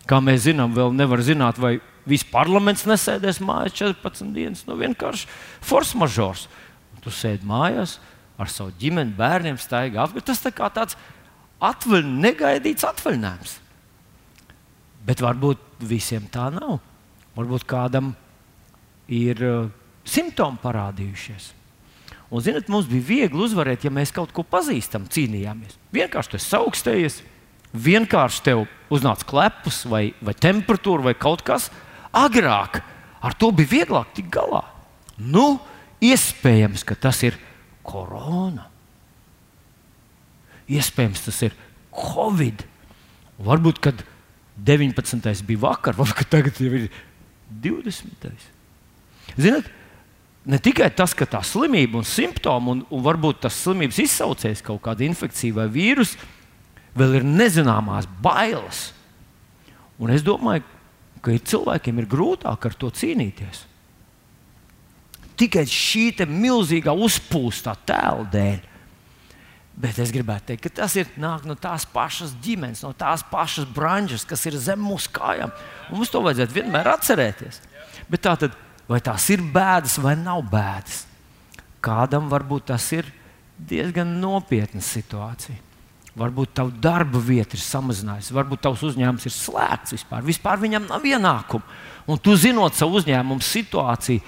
Kā 0.05 0.21
mēs 0.21 0.45
zinām, 0.45 0.73
vēl 0.75 0.93
nevar 0.93 1.23
zināt, 1.25 1.57
vai 1.61 1.79
viss 2.05 2.27
parlaments 2.29 2.85
nesēdēs 2.85 3.41
mājās 3.43 3.75
14 3.79 4.33
dienas. 4.35 4.63
Nu, 4.69 4.77
vienkārši 4.79 5.27
force 5.65 5.97
mažors. 5.97 6.45
Tu 7.05 7.11
sēdi 7.13 7.45
mājās 7.45 7.99
ar 8.41 8.49
savu 8.49 8.73
ģimeni, 8.81 9.13
bērniem, 9.17 9.57
staigā 9.61 10.01
apkārt. 10.05 10.25
Tas 10.29 10.41
tā 10.41 10.51
kā 10.53 10.69
tāds 10.73 10.97
atvaļ, 11.63 12.07
negaidīts 12.23 12.85
atvaļinājums. 12.87 13.59
Bet 15.05 15.21
varbūt 15.21 15.85
visiem 15.85 16.25
tā 16.33 16.49
nav. 16.53 16.79
Varbūt 17.35 17.65
kādam 17.69 18.13
ir 19.11 19.41
uh, 19.45 19.67
simptomi 20.07 20.61
parādījušies. 20.63 21.51
Un, 22.31 22.41
zinot, 22.41 22.67
mums 22.71 22.87
bija 22.89 23.05
viegli 23.05 23.43
uzvarēt, 23.45 23.85
ja 23.85 23.93
mēs 23.93 24.13
kaut 24.15 24.33
ko 24.33 24.43
pazīstam, 24.47 25.05
cīnījāmies. 25.11 25.77
Vienkārši 25.93 26.35
tas 26.35 26.47
augstējies, 26.57 27.19
vienkārši 27.75 28.43
tev 28.47 28.65
uznāca 28.93 29.27
klepus, 29.29 29.83
vai, 29.89 30.07
vai 30.25 30.33
temperatūra, 30.33 31.11
vai 31.11 31.15
kaut 31.17 31.45
kas. 31.45 31.69
Agrāk 32.15 32.81
ar 33.25 33.35
to 33.37 33.51
bija 33.55 33.71
vieglāk 33.79 34.13
tikt 34.15 34.31
galā. 34.33 34.63
Nu, 35.17 35.59
iespējams, 36.03 36.83
ka 36.87 36.97
tas 36.99 37.21
ir 37.25 37.37
korona. 37.85 38.67
Iespējams, 40.71 41.23
tas 41.27 41.39
ir 41.45 41.55
Covid. 41.95 42.65
Varbūt, 43.45 43.79
kad 43.83 44.03
19. 44.65 45.45
bija 45.47 45.63
vakar, 45.67 45.97
varbūt 45.97 46.29
tagad 46.31 46.59
ir 46.63 46.89
20. 47.63 48.49
Ziniet, 49.35 49.69
ne 50.45 50.59
tikai 50.61 50.91
tas, 50.93 51.13
ka 51.17 51.27
tā 51.29 51.41
slimība 51.45 51.99
un 51.99 52.07
simptomi, 52.07 52.71
un, 52.71 52.83
un 52.89 53.05
varbūt 53.05 53.43
tas 53.45 53.57
slimības 53.65 54.01
izsaucējs 54.05 54.63
kaut 54.65 54.83
kāda 54.85 55.05
infekcija 55.07 55.57
vai 55.57 55.67
vīrusu, 55.71 56.19
vēl 56.95 57.19
ir 57.19 57.27
nezināmās 57.27 58.07
bailes. 58.23 58.89
Un 60.01 60.11
es 60.13 60.23
domāju, 60.25 60.63
ka 61.23 61.33
ir 61.33 61.41
cilvēkiem 61.47 62.01
ir 62.01 62.09
grūtāk 62.11 62.69
ar 62.69 62.77
to 62.77 62.91
cīnīties. 62.93 63.65
Tikai 65.35 65.65
šī 65.67 66.11
milzīgā 66.29 66.93
uzpūstā 66.95 67.73
tēla 67.87 68.29
dēļ. 68.31 68.63
Bet 69.75 69.97
es 69.99 70.11
gribētu 70.15 70.53
teikt, 70.53 70.61
ka 70.63 70.85
tas 70.85 70.93
ir 70.95 71.09
nāk 71.19 71.43
no 71.43 71.57
tās 71.59 71.83
pašas 71.91 72.31
ģimenes, 72.43 72.85
no 72.85 72.93
tās 72.95 73.25
pašas 73.27 73.65
branžas, 73.75 74.23
kas 74.23 74.45
ir 74.47 74.55
zem 74.55 74.79
mūsu 74.79 75.11
kājām. 75.17 75.51
Un 75.89 75.99
mums 75.99 76.13
to 76.13 76.21
vajadzētu 76.23 76.55
vienmēr 76.55 76.87
atcerēties. 76.93 77.59
Bet 78.07 78.23
tā 78.23 78.37
tad, 78.39 78.55
vai 78.89 79.01
tās 79.03 79.27
ir 79.33 79.43
bēdas 79.43 79.97
vai 80.01 80.15
nav 80.19 80.43
bēdas? 80.51 81.03
Kādam 81.85 82.29
varbūt 82.31 82.71
tas 82.71 82.87
ir 82.95 83.07
diezgan 83.57 84.17
nopietna 84.21 84.81
situācija. 84.83 85.61
Varbūt 86.15 86.53
tava 86.55 86.71
darba 86.71 87.19
vieta 87.19 87.57
ir 87.57 87.63
samazinājusies, 87.63 88.31
varbūt 88.35 88.61
tavs 88.63 88.85
uzņēmums 88.87 89.27
ir 89.27 89.33
slēgts 89.35 89.95
vispār. 89.97 90.23
Vispār 90.23 90.61
viņam 90.61 90.87
nav 90.87 91.03
ienākumu. 91.03 91.65
Un 92.07 92.21
tu 92.23 92.37
zinot 92.39 92.77
savu 92.77 93.01
uzņēmumu 93.01 93.43
situāciju, 93.43 94.23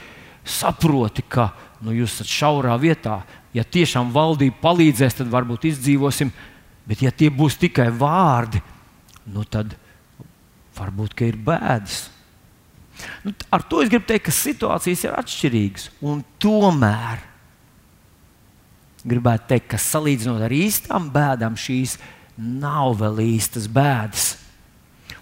saproti, 0.47 1.23
ka 1.23 1.51
nu, 1.85 1.93
jūs 1.95 2.17
esat 2.17 2.33
šaurā 2.33 2.75
vietā. 2.81 3.21
Ja 3.55 3.63
tiešām 3.63 4.11
valdība 4.11 4.59
palīdzēs, 4.65 5.21
tad 5.21 5.31
varbūt 5.31 5.69
izdzīvosim. 5.71 6.33
Bet, 6.87 7.03
ja 7.03 7.11
tie 7.11 7.29
būs 7.31 7.55
tikai 7.59 7.87
vārdi, 7.95 8.59
nu, 9.31 9.47
tad 9.47 9.75
varbūt 10.77 11.23
ir 11.27 11.39
bēdas. 11.47 12.07
Nu, 13.25 13.34
ar 13.54 13.63
to 13.70 13.82
es 13.84 13.92
gribu 13.92 14.08
teikt, 14.10 14.27
ka 14.27 14.34
situācijas 14.34 15.06
ir 15.06 15.18
atšķirīgas. 15.18 15.89
Tomēr 16.42 17.24
gribētu 19.08 19.51
teikt, 19.54 19.70
ka 19.74 19.80
salīdzinot 19.82 20.44
ar 20.44 20.54
īstām 20.54 21.12
bēdām, 21.13 21.58
šīs 21.60 21.98
nav 22.38 22.98
vēl 23.01 23.22
īstas 23.38 23.68
bēdas. 23.72 24.34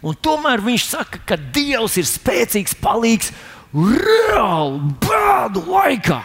Un 0.05 0.17
tomēr 0.21 0.63
viņš 0.63 0.87
saka, 0.87 1.21
ka 1.25 1.37
Dievs 1.37 1.97
ir 2.01 2.07
spēcīgs, 2.09 2.75
palīgs 2.81 3.31
reāli 3.73 4.93
bēdu 5.03 5.63
laikā. 5.69 6.19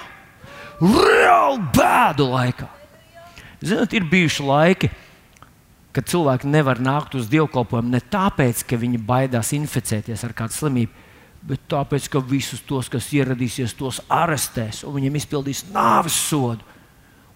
Reāli 0.81 1.63
bēdu 1.77 2.27
laikā. 2.31 2.69
Ziniet, 3.61 3.93
ir 3.93 4.07
bijuši 4.09 4.45
laiki, 4.47 4.91
kad 5.93 6.09
cilvēki 6.09 6.49
nevar 6.49 6.81
nākt 6.81 7.17
uz 7.19 7.29
dievkalpojumu 7.33 7.93
ne 7.93 8.01
tāpēc, 8.01 8.63
ka 8.65 8.79
viņi 8.81 9.01
baidās 9.05 9.53
inficēties 9.57 10.25
ar 10.25 10.35
kādu 10.37 10.57
slimību, 10.57 11.09
bet 11.47 11.63
tāpēc, 11.71 12.09
ka 12.13 12.23
visus 12.25 12.63
tos, 12.67 12.89
kas 12.93 13.09
ieradīsies, 13.17 13.77
tos 13.79 14.01
arestēs 14.13 14.85
un 14.85 14.99
viņiem 14.99 15.19
izpildīs 15.21 15.65
nāves 15.73 16.17
sodu 16.29 16.67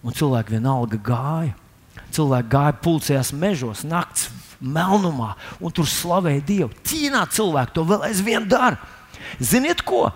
un 0.05 0.15
cilvēki 0.15 0.57
vienalga 0.57 0.99
gāja. 1.01 1.55
Cilvēki 2.15 2.51
gāja 2.51 2.75
pulcējās 2.83 3.31
mežos, 3.35 3.83
naktas 3.87 4.29
melnumā, 4.61 5.33
un 5.59 5.73
tur 5.73 5.87
slavēja 5.89 6.43
Dievu. 6.45 6.69
Ķīnā 6.85 7.25
cilvēki 7.33 7.75
to 7.75 7.83
vēl 7.87 8.05
aizvien 8.07 8.45
dara. 8.47 8.79
Ziniet, 9.39 9.81
ko? 9.83 10.07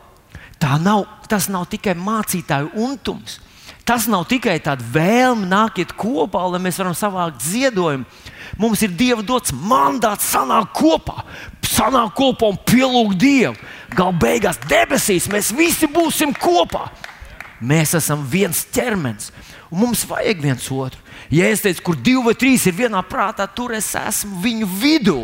Nav, 0.60 1.06
tas 1.32 1.48
nav 1.52 1.68
tikai 1.72 1.96
mācītāju 1.98 2.74
untums. 2.80 3.40
Tas 3.88 4.06
nav 4.06 4.28
tikai 4.30 4.60
tāda 4.62 4.86
vēlme 4.94 5.48
nākt 5.50 5.96
kopā, 5.98 6.44
lai 6.52 6.60
mēs 6.62 6.78
varam 6.78 6.94
savākt 6.94 7.42
ziedojumu. 7.42 8.06
Mums 8.60 8.84
ir 8.86 8.94
Dieva 8.94 9.24
dots 9.26 9.54
mandāts 9.56 10.28
sanākt 10.30 10.76
kopā, 10.78 11.24
sanākt 11.66 12.14
kopā 12.18 12.52
un 12.52 12.60
pielūgt 12.70 13.18
Dievu. 13.18 13.56
Galu 13.96 14.18
beigās 14.22 14.60
debesīs 14.70 15.30
mēs 15.32 15.54
visi 15.56 15.90
būsim 15.90 16.34
kopā. 16.38 16.88
Mēs 17.60 17.96
esam 17.98 18.24
viens 18.30 18.64
ķermenis. 18.74 19.32
Un 19.70 19.84
mums 19.84 20.06
vajag 20.10 20.42
viens 20.42 20.70
otru. 20.72 21.02
Ja 21.30 21.50
es 21.52 21.62
teicu, 21.62 21.84
kur 21.86 21.98
divi 21.98 22.24
vai 22.26 22.34
trīs 22.38 22.66
ir 22.66 22.78
vienā 22.78 23.02
prātā, 23.06 23.46
tur 23.54 23.76
es 23.78 23.92
esmu 23.98 24.40
viņu 24.42 24.70
vidū. 24.82 25.18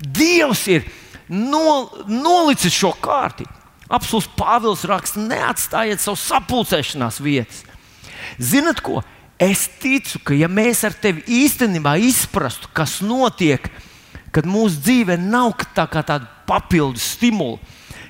Dievs 0.00 0.64
ir 0.72 0.88
no, 1.28 1.90
nolicis 2.08 2.74
šo 2.74 2.92
kārtību. 3.02 3.52
Absolūts 3.86 4.32
Pāvils 4.34 4.82
raksta, 4.90 5.22
neatstājiet 5.22 6.02
savu 6.02 6.18
sapulcēšanās 6.18 7.20
vietas. 7.22 7.62
Zinat 8.42 8.82
ko? 8.82 9.02
Es 9.38 9.66
ticu, 9.78 10.18
ka 10.24 10.34
ja 10.34 10.48
mēs 10.48 10.80
ar 10.88 10.96
tevi 10.96 11.22
īstenībā 11.44 11.94
izprastu, 12.02 12.70
kas 12.74 12.98
notiek, 13.04 13.68
kad 14.34 14.48
mūsu 14.48 14.80
dzīve 14.80 15.18
nav 15.20 15.52
tā 15.76 15.84
kā 15.92 16.02
tāda 16.06 16.26
papildus 16.48 17.04
stimula, 17.14 17.60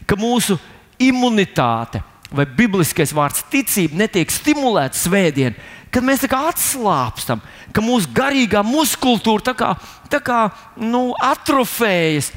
ka 0.06 0.18
mūsu 0.18 0.58
imunitāte, 1.02 2.02
vai 2.32 2.46
bibliskais 2.58 3.12
vārds 3.14 3.44
ticība 3.52 4.02
netiek 4.02 4.32
stimulēta 4.32 4.98
svētdien, 4.98 5.56
kad 5.92 6.04
mēs 6.04 6.24
tā 6.24 6.30
kā 6.30 6.42
atslābstam, 6.50 7.42
ka 7.72 7.84
mūsu 7.84 8.10
garīgā 8.14 8.62
muskultūra 8.66 9.50
tā 9.50 9.54
kā, 9.56 9.72
tā 10.12 10.20
kā 10.24 10.40
nu, 10.80 11.10
atrofējas. 11.22 12.32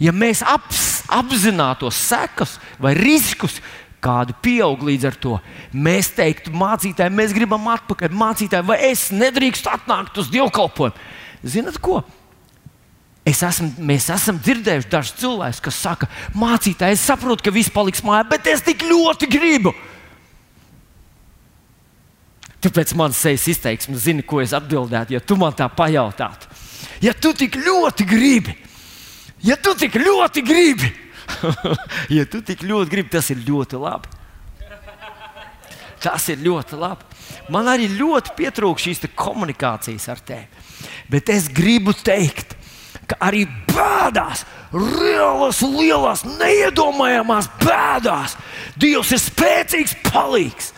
Ja 0.00 0.14
mēs 0.16 0.40
aps, 0.46 1.02
apzinātos 1.12 1.98
sekas 2.08 2.56
vai 2.80 2.94
riskus, 2.96 3.58
kādu 4.00 4.32
pieaug 4.40 4.80
līdz 4.88 5.10
ar 5.10 5.16
to, 5.20 5.34
mēs 5.76 6.08
teiktu, 6.16 6.54
mācītāji, 6.56 7.12
mēs 7.12 7.34
gribam 7.36 7.66
atpakaļ, 7.74 8.14
mācītāji, 8.16 8.64
vai 8.70 8.78
es 8.88 9.10
nedrīkstu 9.12 9.68
atnākt 9.68 10.16
uz 10.22 10.30
dievkalpojumu. 10.32 10.96
Zinat, 11.44 11.76
ko? 11.80 12.00
Es 13.28 13.42
esmu, 13.44 13.68
mēs 13.84 14.08
esam 14.12 14.38
dzirdējuši 14.40 14.88
dažus 14.90 15.18
cilvēkus, 15.20 15.60
kas 15.64 15.80
saka, 15.84 16.08
mācītāji, 16.40 16.96
es 16.96 17.04
saprotu, 17.04 17.44
ka 17.44 17.52
viss 17.52 17.72
paliks 17.72 18.02
mājā, 18.06 18.24
bet 18.30 18.48
es 18.48 18.64
tik 18.64 18.86
ļoti 18.88 19.28
gribu. 19.30 19.74
Tāpēc 22.64 22.92
man 22.96 23.12
sejas 23.16 23.46
izteiksme 23.52 23.96
zina, 24.00 24.24
ko 24.24 24.40
es 24.42 24.52
atbildētu, 24.56 25.16
ja 25.16 25.20
tu 25.20 25.36
man 25.40 25.54
tā 25.56 25.68
pajautātu. 25.72 26.48
Ja 27.04 27.12
tu 27.16 27.32
tik 27.36 27.56
ļoti 27.60 28.04
gribi, 28.08 28.56
ja 29.44 29.56
tu 29.56 29.72
tik 29.76 29.96
ļoti 30.00 30.44
gribi, 30.44 30.90
ja 32.16 32.26
tu 32.28 32.40
tik 32.44 32.64
ļoti 32.64 32.92
gribi, 32.92 33.12
tas 33.12 33.30
ir 33.32 33.44
ļoti 33.46 33.80
labi. 33.80 34.16
Tas 36.00 36.28
ir 36.32 36.40
ļoti 36.40 36.80
labi. 36.80 37.04
Man 37.52 37.68
arī 37.68 37.88
ļoti 37.92 38.32
pietrūkst 38.38 38.88
šīs 38.88 39.02
komunikācijas 39.16 40.08
ar 40.12 40.20
tevi. 40.24 40.46
Bet 41.12 41.28
es 41.32 41.48
gribu 41.52 41.92
teikt, 41.92 42.49
ka 43.10 43.18
arī 43.26 43.44
bēdās, 43.70 44.44
reālās, 44.72 45.62
lielās, 45.66 46.24
neiedomājamās 46.38 47.50
bēdās, 47.62 48.36
Dievs 48.80 49.10
ir 49.12 49.20
spēcīgs 49.20 49.96
palīgs. 50.06 50.70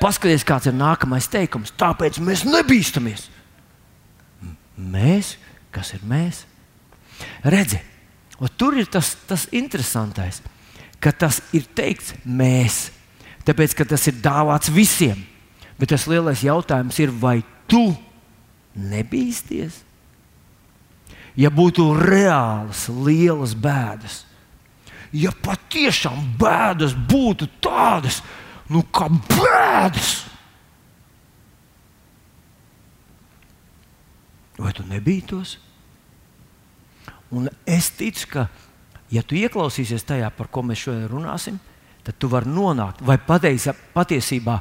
Paskaties, 0.00 0.44
kāds 0.46 0.68
ir 0.68 0.76
nākamais 0.76 1.28
teikums. 1.30 1.72
Tāpēc 1.78 2.18
mēs 2.24 2.44
nebīstamies. 2.48 3.28
Mēs, 4.76 5.36
kas 5.72 5.94
ir 5.96 6.02
mēs? 6.08 6.42
Redzi, 7.46 7.78
tur 8.60 8.76
ir 8.76 8.90
tas, 8.92 9.14
tas 9.28 9.46
interesantais, 9.56 10.42
ka 11.00 11.14
tas 11.16 11.40
ir 11.56 11.64
teikts 11.76 12.12
mēs, 12.24 12.90
tāpēc 13.48 13.76
ka 13.78 13.86
tas 13.88 14.04
ir 14.10 14.20
dāvāts 14.20 14.72
visiem. 14.72 15.22
Bet 15.80 15.92
tas 15.92 16.06
lielais 16.08 16.44
jautājums 16.44 16.98
ir, 17.00 17.12
vai 17.12 17.38
tu 17.68 17.90
nebīsties? 18.76 19.85
Ja 21.36 21.50
būtu 21.52 21.90
reālas, 21.98 22.86
lielas 22.88 23.52
bēdas, 23.52 24.22
ja 25.12 25.32
patiešām 25.44 26.32
bēdas 26.40 26.94
būtu 26.96 27.48
tādas, 27.60 28.22
nu 28.72 28.80
kā 28.88 29.10
bēdas, 29.12 30.14
vai 34.56 34.72
tu 34.72 34.86
nebītos? 34.88 35.58
Un 37.36 37.50
es 37.68 37.90
ticu, 37.92 38.30
ka, 38.32 38.46
ja 39.12 39.20
tu 39.20 39.36
ieklausīsies 39.36 40.06
tajā, 40.08 40.30
par 40.32 40.48
ko 40.48 40.64
mēs 40.64 40.86
šodien 40.86 41.10
runāsim, 41.10 41.60
tad 42.06 42.16
tu 42.16 42.30
vari 42.32 42.48
nonākt, 42.48 43.04
vai 43.04 43.18
pateisa, 43.20 43.76
patiesībā 43.92 44.60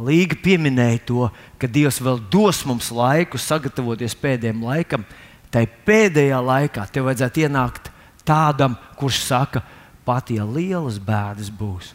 Līga 0.00 0.38
pieminēja 0.40 1.02
to, 1.04 1.26
ka 1.60 1.68
Dievs 1.68 2.00
vēl 2.02 2.22
dos 2.32 2.62
mums 2.66 2.88
laiku 2.94 3.38
sagatavoties 3.40 4.16
pēdējiem 4.18 4.62
laikam. 4.64 5.04
Tai 5.52 5.66
pēdējā 5.86 6.38
laikā 6.40 6.86
tev 6.88 7.10
vajadzētu 7.10 7.44
ienākt 7.44 7.90
tādam, 8.24 8.78
kurš 8.96 9.20
saka, 9.26 9.62
pat 10.06 10.32
ja 10.32 10.46
lielas 10.48 10.96
bēdas 11.02 11.52
būs, 11.52 11.92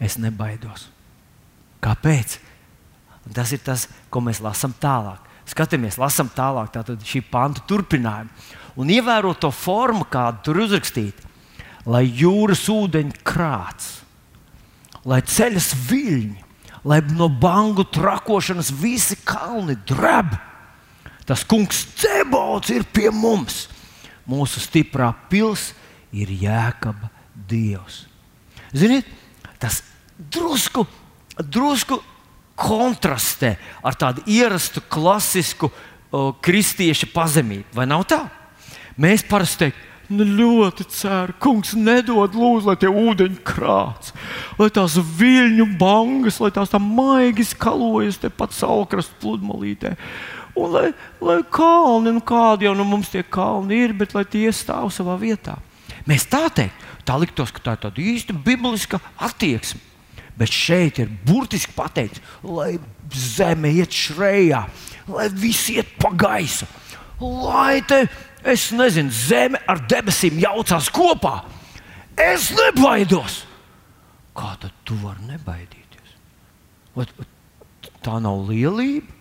es 0.00 0.16
nebaidos. 0.18 0.88
Kāpēc? 1.84 2.38
Un 3.24 3.36
tas 3.36 3.52
ir 3.52 3.60
tas, 3.64 3.86
ko 4.12 4.22
mēs 4.24 4.40
lasām 4.44 4.72
tālāk. 4.80 5.20
Skatāmies, 5.48 5.98
lasām 6.00 6.30
tālāk, 6.32 6.70
tātad 6.72 7.02
šī 7.04 7.20
panta 7.28 7.60
turpinājumu. 7.68 8.32
Un 8.80 8.90
ievērot 8.90 9.42
to 9.42 9.50
formu, 9.54 10.06
kāda 10.10 10.40
tur 10.46 10.62
uzrakstīta, 10.64 11.28
lai 11.86 12.06
jūras 12.08 12.64
ūdeņi 12.72 13.20
krāts, 13.26 13.90
lai 15.04 15.20
ceļas 15.20 15.68
viļņi, 15.90 16.40
lai 16.88 16.98
no 17.12 17.28
bangu 17.28 17.84
trakošanas 17.84 18.72
visi 18.80 19.20
kalni 19.24 19.76
dreb. 19.86 20.32
Tas 21.28 21.44
kungs 21.48 21.84
Cebots 21.98 22.72
ir 22.74 22.84
pie 22.84 23.10
mums. 23.12 23.64
Mūsu 24.28 24.60
stiprā 24.62 25.10
pils 25.30 25.72
ir 26.14 26.30
jēkaba 26.32 27.10
dievs. 27.48 28.04
Ziniet, 28.74 29.08
tas 29.60 29.82
drusku, 30.16 30.86
drusku 31.38 32.00
kontrastē 32.58 33.54
ar 33.84 33.96
tādu 33.98 34.24
ierastu, 34.30 34.82
klasisku 34.88 35.68
o, 35.68 36.30
kristiešu 36.44 37.10
pazemību. 37.12 37.74
Vai 37.76 37.88
nav 37.90 38.06
tā? 38.08 38.22
Mēs 39.00 39.26
parasti 39.26 39.66
teiktu, 39.66 39.90
Nu, 40.12 40.20
ļoti 40.28 40.84
ceru, 40.92 41.32
kungs, 41.40 41.70
nedod 41.80 42.34
lūdzu, 42.36 42.68
lai 42.68 42.74
tie 42.76 42.90
ūdeņi 42.92 43.38
krāts, 43.46 44.12
lai 44.58 44.68
tās 44.74 44.98
viļņu 45.00 45.64
bangas, 45.80 46.36
lai 46.44 46.50
tās 46.52 46.74
tā 46.74 46.80
maigi 46.82 47.46
skalojas 47.48 48.20
tepat 48.20 48.52
saulkrasta 48.52 49.16
pludmalītē. 49.22 49.94
Un 50.58 50.70
lai, 50.70 50.88
lai 51.24 51.40
kalni, 51.50 52.12
nu 52.14 52.22
kādi 52.22 52.68
jau 52.68 52.74
nu 52.78 52.86
mums 52.86 53.10
tie 53.10 53.24
kalni 53.26 53.80
ir, 53.86 53.94
bet 53.96 54.14
lai 54.14 54.24
tie 54.28 54.52
stāv 54.54 54.92
savā 54.94 55.16
vietā. 55.18 55.56
Mēs 56.06 56.28
tā 56.30 56.46
teikt, 56.54 56.84
tā 57.06 57.16
liktos, 57.18 57.50
ka 57.54 57.62
tā 57.64 57.74
ir 57.74 57.82
tāda 57.86 58.04
īsta 58.04 58.36
bibliska 58.36 59.00
attieksme. 59.18 59.80
Bet 60.34 60.50
šeit 60.50 60.98
ir 60.98 61.10
burtiski 61.26 61.74
pateikts, 61.76 62.22
lai 62.42 62.74
zeme 63.14 63.70
iet 63.70 63.94
šrējā, 63.94 64.64
lai 65.14 65.26
viss 65.30 65.70
iet 65.70 65.92
pa 66.02 66.10
gaisu, 66.10 66.66
lai 67.22 67.78
te 67.86 68.02
Es 68.44 68.68
nezinu, 68.76 69.08
zeme 69.08 69.58
ar 69.64 69.80
debesīm 69.88 70.36
jaucās 70.42 70.90
kopā. 70.92 71.38
Es 72.20 72.50
nebaidos. 72.52 73.40
Kā 74.36 74.52
tad 74.60 74.74
tu 74.84 74.96
vari 75.00 75.24
nebaidīties? 75.30 76.12
Ot, 77.00 77.14
tā 78.04 78.18
nav 78.20 78.44
lielība. 78.50 79.13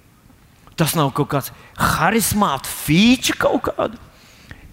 Tas 0.80 0.96
nav 0.98 1.12
kaut 1.14 1.30
kāds 1.34 1.52
harizmāts 1.78 2.72
feature 2.72 3.38
kaut 3.40 3.70
kāda. 3.70 4.00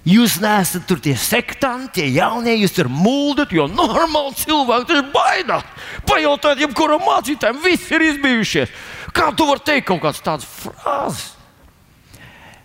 Jūs 0.09 0.39
neesat 0.41 0.87
tur 0.89 1.01
tie 1.05 1.13
sektanti, 1.21 2.01
tie 2.01 2.07
jaunie, 2.15 2.55
jūs 2.63 2.73
tur 2.73 2.89
muldat, 2.89 3.51
jo 3.53 3.67
normāli 3.69 4.33
cilvēki 4.41 4.89
tur 4.89 5.03
baidās. 5.13 5.67
Pajautāt, 6.09 6.63
jebkuram 6.65 7.05
mācītājam, 7.05 7.61
viss 7.61 7.93
ir 7.93 8.07
izbijušies. 8.07 8.73
Kā 9.13 9.29
tu 9.37 9.45
vari 9.51 9.65
teikt 9.67 9.91
kaut 9.91 10.01
kādas 10.07 10.23
tādas 10.25 10.49
frāzes? 10.49 11.35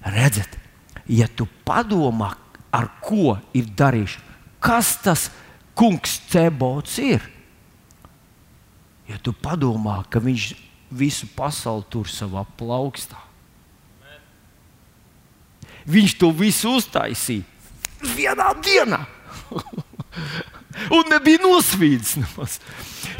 Redzat, 0.06 0.56
ja 1.12 1.28
tu 1.28 1.50
padomā, 1.67 2.32
ar 2.71 2.88
ko 3.04 3.36
ir 3.58 3.67
darījuši, 3.67 4.21
kas 4.63 4.95
tas 5.04 5.28
kungs 5.76 6.21
Cebots 6.32 6.95
ir. 7.04 7.26
Ja 9.12 9.19
tu 9.21 9.36
padomā, 9.36 10.00
ka 10.10 10.24
viņš 10.24 10.54
visu 10.95 11.28
pasauli 11.36 11.84
tur 11.91 12.08
savā 12.10 12.45
plaukstā, 12.58 13.19
viņš 15.88 16.17
to 16.19 16.32
visu 16.36 16.76
uztaisīja 16.80 17.45
vienā 18.15 18.52
dienā. 18.62 19.02
Un 20.91 21.08
nebija 21.10 21.41
nosvīdis 21.41 22.17
nemaz. 22.19 22.60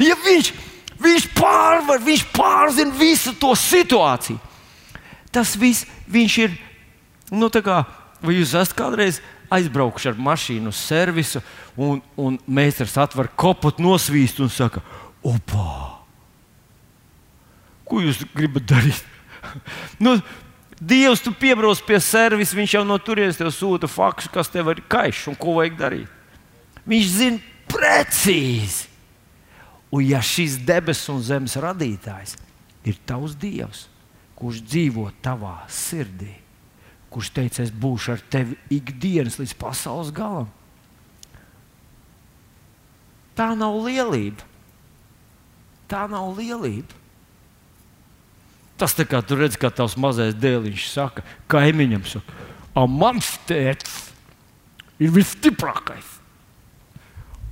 Ja 0.02 0.14
viņš, 0.26 0.52
viņš 1.00 1.26
pārvar, 1.34 2.02
viņš 2.04 2.26
pārzina 2.36 2.94
visu 2.98 3.32
to 3.40 3.54
situāciju. 3.58 4.38
Tas 5.32 5.56
viss 5.58 5.88
viņš 6.12 6.38
ir 6.44 6.54
Nu, 7.34 7.48
kā, 7.50 7.80
vai 8.22 8.36
jūs 8.36 8.54
esat 8.54 8.76
kādreiz 8.78 9.18
aizbraukuši 9.50 10.12
ar 10.12 10.20
mašīnu 10.28 10.70
uz 10.70 10.78
servisu, 10.78 11.42
un, 11.78 12.00
un 12.18 12.38
meistars 12.46 12.96
atver 12.98 13.28
kopu, 13.34 13.72
nosvīst 13.82 14.40
un 14.42 14.50
saka, 14.52 14.82
opā! 15.26 15.94
Ko 17.86 18.00
jūs 18.02 18.22
gribat 18.34 18.66
darīt? 18.66 19.02
nu, 20.04 20.16
Dievs, 20.76 21.22
tu 21.24 21.32
piebrauc 21.32 21.80
pie 21.88 21.98
servisa, 22.04 22.56
viņš 22.56 22.74
jau 22.76 22.82
no 22.84 22.98
turienes 23.00 23.38
tev 23.38 23.48
sūta 23.54 23.88
faksu, 23.88 24.28
kas 24.32 24.50
tev 24.52 24.68
ir 24.74 24.82
kaišs 24.84 25.30
un 25.32 25.38
ko 25.40 25.56
vajag 25.56 25.78
darīt. 25.78 26.10
Viņš 26.86 27.06
zina 27.14 27.40
precīzi. 27.70 28.90
Un 29.94 30.02
ja 30.04 30.20
šis 30.20 30.58
debesu 30.66 31.14
un 31.14 31.22
zemes 31.24 31.54
radītājs 31.62 32.34
ir 32.86 32.98
tavs 33.08 33.36
Dievs, 33.40 33.86
kurš 34.36 34.60
dzīvo 34.66 35.06
tavā 35.24 35.62
sirdī, 35.72 36.34
kurš 37.08 37.30
teica, 37.38 37.64
es 37.64 37.72
būšu 37.72 38.16
ar 38.16 38.24
tevi 38.30 38.58
ikdienas 38.76 39.38
līdz 39.40 39.54
pasaules 39.56 40.12
galam. 40.14 40.50
Tā 43.36 43.52
nav 43.56 43.78
lielība. 43.84 44.44
Tā 45.88 46.06
nav 46.10 46.34
lielība. 46.36 47.05
Tas 48.76 48.92
tā 48.96 49.06
kā 49.08 49.22
tur 49.24 49.40
redz, 49.40 49.56
kā 49.56 49.70
tavs 49.72 49.96
mazais 50.00 50.36
dēliņš 50.36 50.88
saka, 50.92 51.24
kaimiņam 51.48 52.04
saka, 52.08 52.36
a 52.76 52.84
mans 52.84 53.30
tēvs 53.48 53.96
ir 55.00 55.12
visstiprākais. 55.14 56.12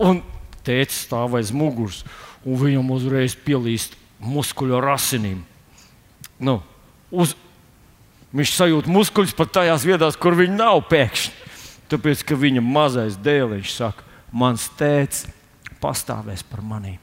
Un 0.04 0.20
tēvs 0.66 1.04
stāv 1.06 1.38
aiz 1.38 1.52
muguras 1.54 2.02
un 2.44 2.58
viņam 2.60 2.92
uzreiz 2.92 3.36
pielīst 3.40 3.96
muskuļu 4.24 4.76
ar 4.78 4.94
asinīm. 4.98 5.40
Nu, 6.44 6.58
uz, 7.08 7.32
viņš 8.36 8.52
sajūt 8.58 8.90
muskuļus 8.90 9.36
pat 9.38 9.54
tajās 9.60 9.86
vietās, 9.86 10.18
kur 10.20 10.36
viņi 10.36 10.58
nav 10.58 10.82
pēkšņi. 10.90 11.40
Tāpēc, 11.92 12.24
ka 12.26 12.36
viņa 12.40 12.62
mazais 12.64 13.16
dēliņš 13.20 13.72
saka, 13.72 14.04
mans 14.32 14.66
tēvs 14.78 15.26
pastāvēs 15.80 16.44
par 16.48 16.64
mani. 16.64 16.96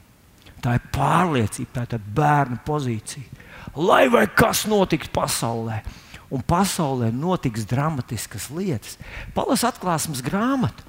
Tā 0.62 0.76
ir 0.78 0.90
pārliecība, 0.94 1.86
tā 1.86 1.98
ir 1.98 2.10
bērna 2.14 2.58
pozīcija. 2.66 3.41
Lai 3.76 4.04
vai 4.12 4.26
kas 4.28 4.66
notiks 4.68 5.08
pasaulē, 5.12 5.80
un 6.32 6.42
pasaulē 6.44 7.12
notiks 7.14 7.64
dramatiskas 7.68 8.50
lietas, 8.52 8.98
palas 9.36 9.64
atklāsmes 9.64 10.20
grāmatu, 10.24 10.84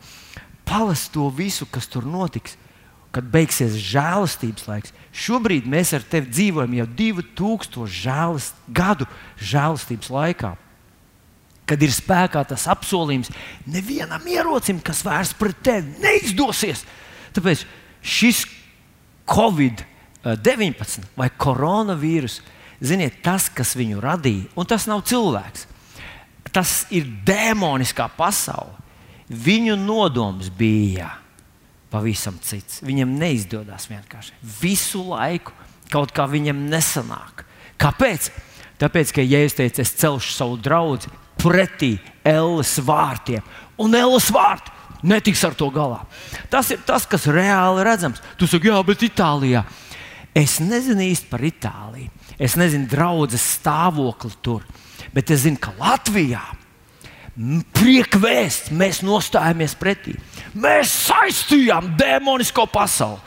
palas 0.67 1.07
to 1.11 1.29
visu, 1.31 1.67
kas 1.69 1.87
tur 1.87 2.03
notiks 2.07 2.57
kad 3.13 3.25
beigsies 3.29 3.77
žēlastības 3.77 4.65
laiks. 4.65 4.93
Šobrīd 5.13 5.67
mēs 5.69 5.93
ar 5.93 6.05
tevi 6.09 6.31
dzīvojam 6.33 6.73
jau 6.79 6.87
2000 6.97 7.85
žēlast, 7.93 8.63
gadu 8.73 9.05
žēlastības 9.37 10.09
laikā. 10.13 10.55
Kad 11.69 11.85
ir 11.85 11.93
spēkā 11.93 12.41
tas 12.49 12.65
apsolījums, 12.71 13.29
nevienam 13.69 14.25
ierocim, 14.27 14.81
kas 14.83 15.03
vērsts 15.05 15.37
pret 15.39 15.61
tevi, 15.63 15.93
neizdosies. 16.03 16.81
Tāpēc 17.37 17.63
šis 18.01 18.43
Covid-19 19.29 21.13
vai 21.15 21.29
koronavīrus, 21.37 22.41
ziniet, 22.83 23.21
tas, 23.25 23.49
kas 23.53 23.75
viņu 23.79 24.01
radīja, 24.03 24.49
un 24.59 24.67
tas 24.69 24.87
nav 24.89 25.03
cilvēks, 25.07 25.67
tas 26.53 26.83
ir 26.93 27.07
demoniskā 27.25 28.09
pasaule. 28.17 28.75
Viņu 29.33 29.77
nodoms 29.79 30.51
bija 30.53 31.09
pavisam 31.93 32.35
cits. 32.43 32.81
Viņam 32.85 33.15
neizdodas 33.17 33.87
vienkārši. 33.89 34.35
Visu 34.61 35.01
laiku 35.07 35.53
kaut 35.93 36.13
kā 36.13 36.27
viņam 36.29 36.65
nesanāk. 36.69 37.45
Kāpēc? 37.81 38.29
Tāpēc, 38.81 39.13
ka 39.15 39.23
Jēzus 39.23 39.57
teica, 39.57 39.83
es 39.85 39.93
celšu 40.01 40.33
savu 40.35 40.57
draugu 40.61 41.11
pretī 41.39 41.95
Ēlas 42.27 42.75
vārtiem, 42.83 43.43
un 43.81 43.95
Ēlas 43.97 44.29
vārti 44.33 44.73
netiks 45.07 45.43
ar 45.45 45.55
to 45.57 45.69
galā. 45.73 46.01
Tas 46.51 46.71
ir 46.73 46.81
tas, 46.87 47.05
kas 47.09 47.27
reāli 47.31 47.85
redzams. 47.85 48.21
Tu 48.39 48.49
saki, 48.49 48.71
jā, 48.71 48.79
bet 48.87 49.05
Itālijā. 49.05 49.63
Es 50.33 50.57
nezinu 50.63 51.05
īsti 51.05 51.29
par 51.29 51.43
Itāliju. 51.45 52.09
Es 52.41 52.57
nezinu 52.57 52.89
draudzes 52.89 53.43
stāvokli 53.59 54.33
tur, 54.41 54.65
bet 55.13 55.31
es 55.33 55.43
zinu, 55.45 55.59
ka 55.61 55.73
Latvijā 55.79 56.41
priekvēsts 57.73 58.73
mēs 58.73 59.01
nostājāmies 59.05 59.73
pretī. 59.79 60.15
Mēs 60.53 60.91
saistījām 61.09 61.93
demonisko 61.97 62.67
pasauli. 62.69 63.21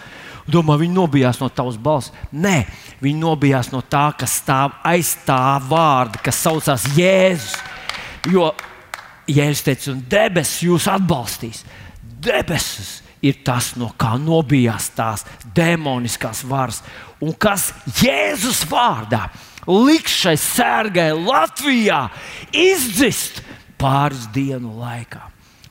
Domā, 0.47 0.77
viņi 0.79 0.95
nobijās 0.95 1.41
no 1.43 1.49
tavas 1.51 1.75
balss. 1.75 2.13
Nē, 2.31 2.61
viņi 3.03 3.19
nobijās 3.19 3.73
no 3.73 3.81
tā, 3.83 4.13
kas 4.19 4.37
stāv 4.45 4.77
aiz 4.87 5.17
tā 5.27 5.59
vārda, 5.67 6.21
kas 6.23 6.39
saucās 6.39 6.87
Jēzus. 6.95 7.57
Jo 8.31 8.53
Jēzus 9.27 9.65
teica, 9.67 9.91
un 9.91 10.05
debesis 10.07 10.63
jūs 10.69 10.87
atbalstīs. 10.91 11.65
Debesis 12.23 13.01
ir 13.25 13.41
tas, 13.45 13.75
no 13.81 13.93
kā 13.99 14.17
nobijās 14.21 14.91
tās 14.97 15.25
demoniskās 15.57 16.45
varas. 16.47 16.83
Un 17.23 17.33
kas 17.33 17.71
Jēzus 18.03 18.65
vārdā 18.71 19.27
liks 19.67 20.21
šai 20.23 20.37
sērgai 20.41 21.11
Latvijā 21.17 22.07
izdzist 22.53 23.43
pāris 23.81 24.29
dienu 24.35 24.77
laikā. 24.81 25.25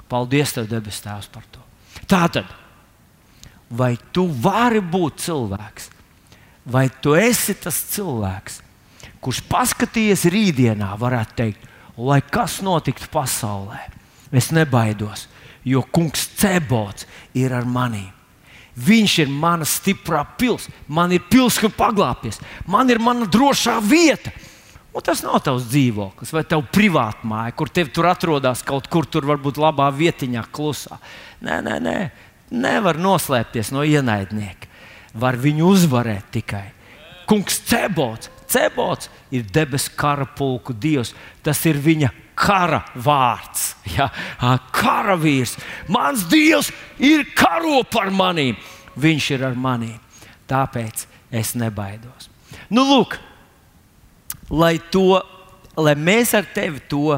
Paldies, 0.10 0.54
Tev, 0.54 0.68
debes 0.70 1.02
Tēvs, 1.02 1.30
par 1.34 1.46
to. 1.52 1.62
Tātad, 2.06 2.50
vai 3.70 3.96
tu 4.14 4.28
vari 4.30 4.82
būt 4.82 5.24
cilvēks, 5.26 5.90
vai 6.70 6.88
tu 7.02 7.16
esi 7.18 7.56
tas 7.58 7.78
cilvēks, 7.96 8.60
kurš 9.24 9.42
paskatījies 9.50 10.28
rītdienā, 10.30 10.92
varētu 11.02 11.38
teikt, 11.40 11.66
lai 11.98 12.20
kas 12.22 12.60
notiktu 12.66 13.10
pasaulē, 13.14 13.80
es 14.36 14.52
nebaidos, 14.54 15.26
jo 15.66 15.82
Kungs 15.92 16.28
Cebots 16.38 17.08
ir 17.34 17.54
ar 17.54 17.66
mani. 17.66 18.06
Viņš 18.76 19.14
ir 19.24 19.32
mana 19.32 19.64
stiprā 19.68 20.22
pilsēta, 20.38 20.74
man 20.92 21.14
ir 21.16 21.24
pilsēta, 21.32 21.64
kur 21.64 21.78
paglāpties, 21.78 22.42
man 22.68 22.90
ir 22.92 23.00
mana 23.00 23.28
drošā 23.32 23.78
vieta. 23.84 24.34
Un 24.96 25.04
tas 25.04 25.22
nav 25.24 25.42
tavs 25.44 25.66
dzīvoklis 25.68 26.32
vai 26.32 26.44
tavs 26.48 26.72
privāta 26.76 27.28
māja, 27.28 27.56
kur 27.56 27.72
tev 27.72 27.90
tur 27.96 28.08
atrodas 28.08 28.64
kaut 28.64 28.88
kur, 28.92 29.08
tur 29.08 29.28
varbūt 29.28 29.60
labā 29.60 29.90
vietiņā, 29.96 30.46
klusā. 30.56 31.00
Nē, 31.44 31.60
nē, 31.64 31.80
nē. 31.84 31.98
nevar 32.52 32.96
noslēpties 32.96 33.72
no 33.76 33.84
ienaidnieka. 33.84 34.70
Var 35.16 35.36
viņu 35.40 35.68
uzvarēt 35.68 36.32
tikai. 36.32 36.68
Kungs 37.28 37.60
Cebots, 37.66 38.30
Cebots 38.48 39.10
ir 39.32 39.44
debesu 39.44 39.92
kara 39.98 40.26
pulku 40.26 40.74
dievs. 40.74 41.16
Tas 41.44 41.64
ir 41.66 41.80
viņa 41.82 42.12
kara 42.36 42.84
vārds. 42.96 43.74
Ja? 43.96 44.10
Karavīrs. 44.76 45.56
Mans 45.92 46.26
dievs 46.32 46.72
ir 47.00 47.26
karo 47.36 47.84
par 47.88 48.12
maniem. 48.12 48.58
Viņš 48.96 49.30
ir 49.36 49.46
ar 49.48 49.56
maniem. 49.60 50.00
Tāpēc 50.50 51.06
es 51.36 51.56
nebaidos. 51.58 52.30
Nu, 52.70 52.86
lūk, 52.86 53.18
lai, 54.50 54.78
to, 54.92 55.22
lai 55.78 55.96
mēs 55.98 56.34
ar 56.38 56.48
tevi 56.54 56.84
to, 56.90 57.18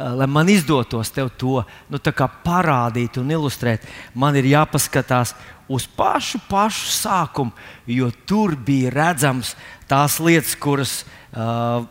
lai 0.00 0.26
man 0.30 0.48
izdotos 0.48 1.12
tev 1.12 1.30
to 1.38 1.60
nu, 1.92 2.00
parādīt 2.44 3.18
un 3.20 3.30
ilustrēt, 3.30 3.84
man 4.14 4.36
ir 4.38 4.48
jāpaskatās 4.48 5.34
uz 5.70 5.86
pašu, 5.96 6.40
pašu 6.48 6.90
sākumu, 6.96 7.52
jo 7.86 8.10
tur 8.26 8.56
bija 8.56 8.90
redzams 8.94 9.54
tās 9.90 10.18
lietas, 10.22 10.56
kuras, 10.58 10.94
uh, 11.34 11.84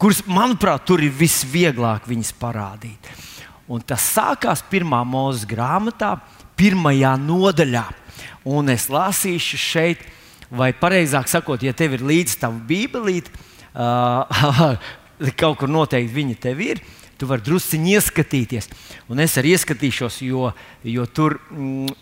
kuras 0.00 0.22
manuprāt, 0.28 0.84
tur 0.88 1.02
ir 1.04 1.14
visvieglāk 1.14 2.08
viņas 2.08 2.32
parādīt. 2.40 3.10
Un 3.66 3.82
tas 3.82 4.04
sākās 4.14 4.62
pirmā 4.70 5.00
mūža 5.06 5.48
grāmatā, 5.50 6.12
pirmajā 6.58 7.16
nodaļā. 7.20 7.86
Un 8.46 8.70
es 8.70 8.86
lasīšu 8.92 9.58
šeit, 9.58 10.04
vai 10.50 10.70
precīzāk 10.76 11.30
sakot, 11.30 11.64
ja 11.66 11.74
tev 11.74 11.96
ir 11.96 12.04
līdzi 12.06 12.38
tā 12.44 12.50
bībelīte, 12.50 13.32
uh, 13.74 14.76
kaut 15.40 15.58
kur 15.62 15.72
noteikti 15.72 16.14
viņa 16.14 16.38
tev 16.46 16.62
ir. 16.62 16.84
Tu 17.16 17.24
vari 17.24 17.40
druskuļi 17.40 17.94
ieskatīties. 17.96 18.66
Un 19.08 19.22
es 19.24 19.38
arī 19.40 19.54
ieskatīšos, 19.56 20.18
jo, 20.26 20.50
jo 20.84 21.06
tur 21.16 21.38
mm, 21.48 21.94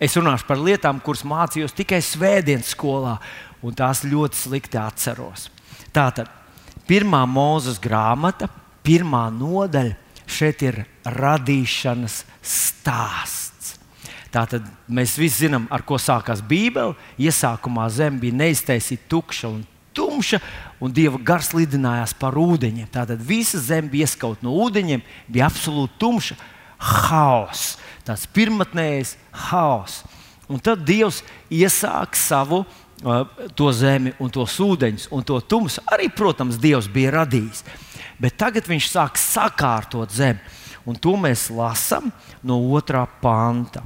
es 0.00 0.16
runāšu 0.16 0.48
par 0.48 0.62
lietām, 0.64 1.02
kuras 1.04 1.26
mācījos 1.28 1.76
tikai 1.76 2.00
svētdienas 2.00 2.72
skolā, 2.72 3.18
un 3.60 3.76
tās 3.76 4.00
ļoti 4.08 4.40
slikti 4.40 4.80
atceros. 4.80 5.50
Tātad, 5.92 6.32
pirmā 6.88 7.22
mūzes 7.28 7.80
grāmata, 7.82 8.48
pirmā 8.86 9.26
nodaļa, 9.34 9.96
šeit 10.26 10.62
ir 10.66 10.82
radīšanas 11.06 12.22
stāsts. 12.42 13.74
Tātad 14.34 14.66
mēs 14.90 15.14
visi 15.18 15.46
zinām, 15.46 15.68
ar 15.72 15.84
ko 15.86 15.98
sākās 16.02 16.42
Bībele. 16.44 16.96
Iesākumā 17.18 17.86
zeme 17.94 18.20
bija 18.20 18.36
neiztaisīta, 18.42 19.06
tukša 19.08 19.48
un 19.48 19.62
tumša, 19.96 20.40
un 20.82 20.92
Dieva 20.92 21.20
gars 21.24 21.52
lidinājās 21.56 22.12
par 22.18 22.36
ūdeņiem. 22.36 22.90
Tātad 22.92 23.22
visa 23.22 23.60
zeme 23.62 23.88
bija 23.92 24.04
ieskauta 24.04 24.44
no 24.44 24.52
ūdeņiem, 24.66 25.04
bija 25.30 25.48
absolūti 25.48 25.96
tumša, 26.02 26.36
haoss, 26.76 27.78
tāds 28.04 28.26
pirmotnējs 28.36 29.14
haoss. 29.48 30.04
Un 30.52 30.60
tad 30.62 30.84
Dievs 30.86 31.22
iesāka 31.50 32.18
savu 32.18 32.60
uh, 32.62 32.82
to 33.56 33.72
zemi 33.76 34.14
un 34.22 34.30
tos 34.32 34.56
ūdeņus 34.62 35.08
un 35.12 35.24
to 35.26 35.40
tumsu. 35.44 35.82
Arī, 35.92 36.08
protams, 36.12 36.58
Dievs 36.60 36.88
bija 36.92 37.12
radījis. 37.20 37.64
Bet 38.20 38.38
tagad 38.40 38.68
viņš 38.68 38.88
sāk 38.88 39.20
sakārtot 39.20 40.14
zemi. 40.14 40.40
Un 40.86 40.96
to 40.96 41.16
mēs 41.18 41.48
lasām 41.50 42.12
no 42.46 42.60
otrā 42.76 43.04
panta. 43.20 43.82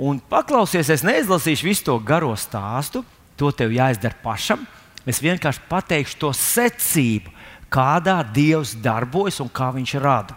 Un 0.00 0.18
paklausies, 0.20 0.88
es 0.88 1.04
neizlasīšu 1.04 1.66
visu 1.68 1.86
to 1.90 1.98
garo 2.00 2.32
stāstu. 2.38 3.04
To 3.36 3.52
tev 3.52 3.72
jāizdara 3.72 4.16
pašam. 4.24 4.64
Es 5.08 5.20
vienkārši 5.22 5.64
pateikšu 5.68 6.18
to 6.20 6.30
secību, 6.36 7.32
kādā 7.72 8.18
Dievs 8.34 8.74
darbojas 8.82 9.40
un 9.40 9.48
kā 9.48 9.70
Viņš 9.72 9.94
rada. 10.00 10.36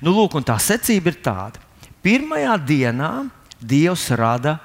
Nu, 0.00 0.12
lūk, 0.12 0.36
tā 0.44 0.58
secība 0.60 1.12
ir 1.12 1.20
tāda. 1.24 1.62
Pirmajā 2.04 2.56
dienā 2.60 3.12
Dievs 3.60 4.10
rada 4.14 4.58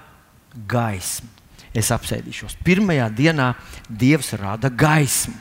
gaismu. 0.67 1.30
Es 1.75 1.91
apsēdīšos. 1.93 2.57
Pirmajā 2.65 3.07
dienā 3.15 3.53
Dievs 3.87 4.33
rada 4.39 4.67
gaismu. 4.67 5.37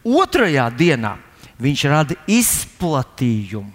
Otrajā 0.00 0.70
dienā 0.72 1.18
Viņš 1.60 1.82
rada 1.92 2.16
izplatījumu, 2.30 3.72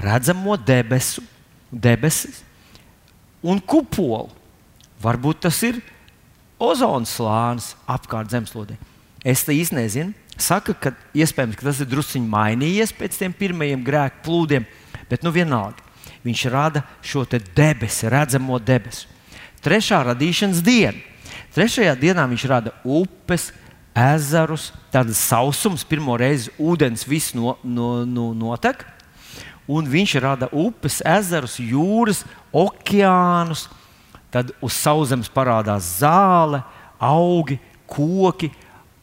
redzamo 0.00 0.56
debesu, 0.56 1.24
debesis 1.70 2.40
un 3.44 3.60
kupolu. 3.60 4.30
Varbūt 5.02 5.42
tas 5.44 5.58
ir 5.66 5.82
ozona 6.56 7.04
slānis 7.04 7.74
apkārt 7.84 8.32
zemeslodē. 8.32 8.78
Es 9.20 9.44
te 9.44 9.52
īsti 9.52 9.76
nezinu. 9.76 10.14
Saka, 10.40 10.72
ka 10.72 10.92
iespējams 11.16 11.56
ka 11.56 11.68
tas 11.68 11.80
ir 11.80 11.88
druskuļi 11.88 12.28
mainījies 12.28 12.92
pēc 12.96 13.16
tiem 13.20 13.34
pirmajiem 13.36 13.84
grēku 13.84 14.24
plūdiem, 14.24 14.64
bet 15.08 15.24
nu 15.24 15.32
vienalga. 15.32 15.84
Viņš 16.24 16.42
rada 16.52 16.82
šo 17.04 17.24
debesi, 17.28 18.08
redzamo 18.12 18.58
debesu. 18.58 19.08
Trešā 19.64 20.02
radīšanas 20.08 20.64
diena. 20.64 20.98
Trešajā 21.56 21.94
dienā 21.96 22.26
viņš 22.28 22.42
rada 22.50 22.74
upes, 22.84 23.48
ezerus, 23.96 24.68
tādas 24.92 25.16
sausums, 25.24 25.86
pirmo 25.88 26.12
reizi 26.20 26.52
ūdens 26.60 27.06
viss 27.08 27.32
no, 27.32 27.54
no, 27.64 28.04
no, 28.04 28.26
notek. 28.36 28.84
Un 29.64 29.88
viņš 29.88 30.12
rada 30.20 30.50
upes, 30.52 31.00
ezerus, 31.00 31.56
jūras, 31.56 32.20
okeānus. 32.52 33.70
Tad 34.28 34.52
uz 34.60 34.76
sauszemes 34.76 35.32
parādās 35.32 35.96
zāle, 36.02 36.60
augi, 37.00 37.56
koki, 37.88 38.52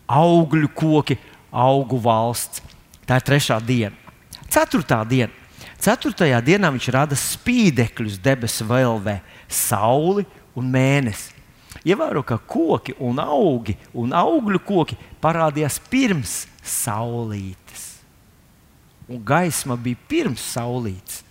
augļu 0.05 0.69
koki, 0.77 1.17
augu 1.49 1.97
valsts. 2.05 2.61
Tā 3.09 3.17
ir 3.17 3.29
trešā 3.33 3.57
diena. 3.65 3.97
Ceturtā 4.45 5.01
diena. 5.09 5.33
Ceturtajā 5.81 6.37
dienā 6.45 6.69
viņš 6.71 6.93
rada 6.93 7.17
spīdekļus 7.17 8.21
debesu 8.21 8.69
vēlvē, 8.69 9.23
sauli 9.49 10.29
un 10.53 10.69
mēnesi. 10.69 11.32
Ievēro, 11.83 12.23
ka 12.23 12.37
koki 12.39 12.95
un 13.03 13.19
augi 13.19 13.75
un 13.99 14.13
augļu 14.15 14.61
koki 14.63 14.97
parādījās 15.23 15.81
pirms 15.91 16.43
saulītes. 16.63 17.89
Un 19.11 19.19
gaisma 19.25 19.75
bija 19.75 19.99
pirms 20.07 20.45
saulītes. 20.53 21.23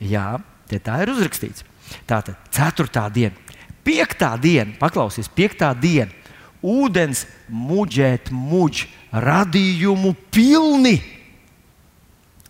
Jā, 0.00 0.38
tā 0.70 1.02
ir 1.02 1.12
uzrakstīts. 1.12 1.66
Tā 2.08 2.22
tad 2.24 2.48
ceturtā 2.52 3.06
diena, 3.12 3.36
piektā 3.84 4.34
diena, 4.40 4.72
paklausies, 4.80 5.28
piektā 5.28 5.72
diena. 5.76 6.12
Ūdens 6.58 7.22
muģēt, 7.48 8.32
muģ, 8.34 8.82
radījumu 9.14 10.10
pilni 10.34 10.96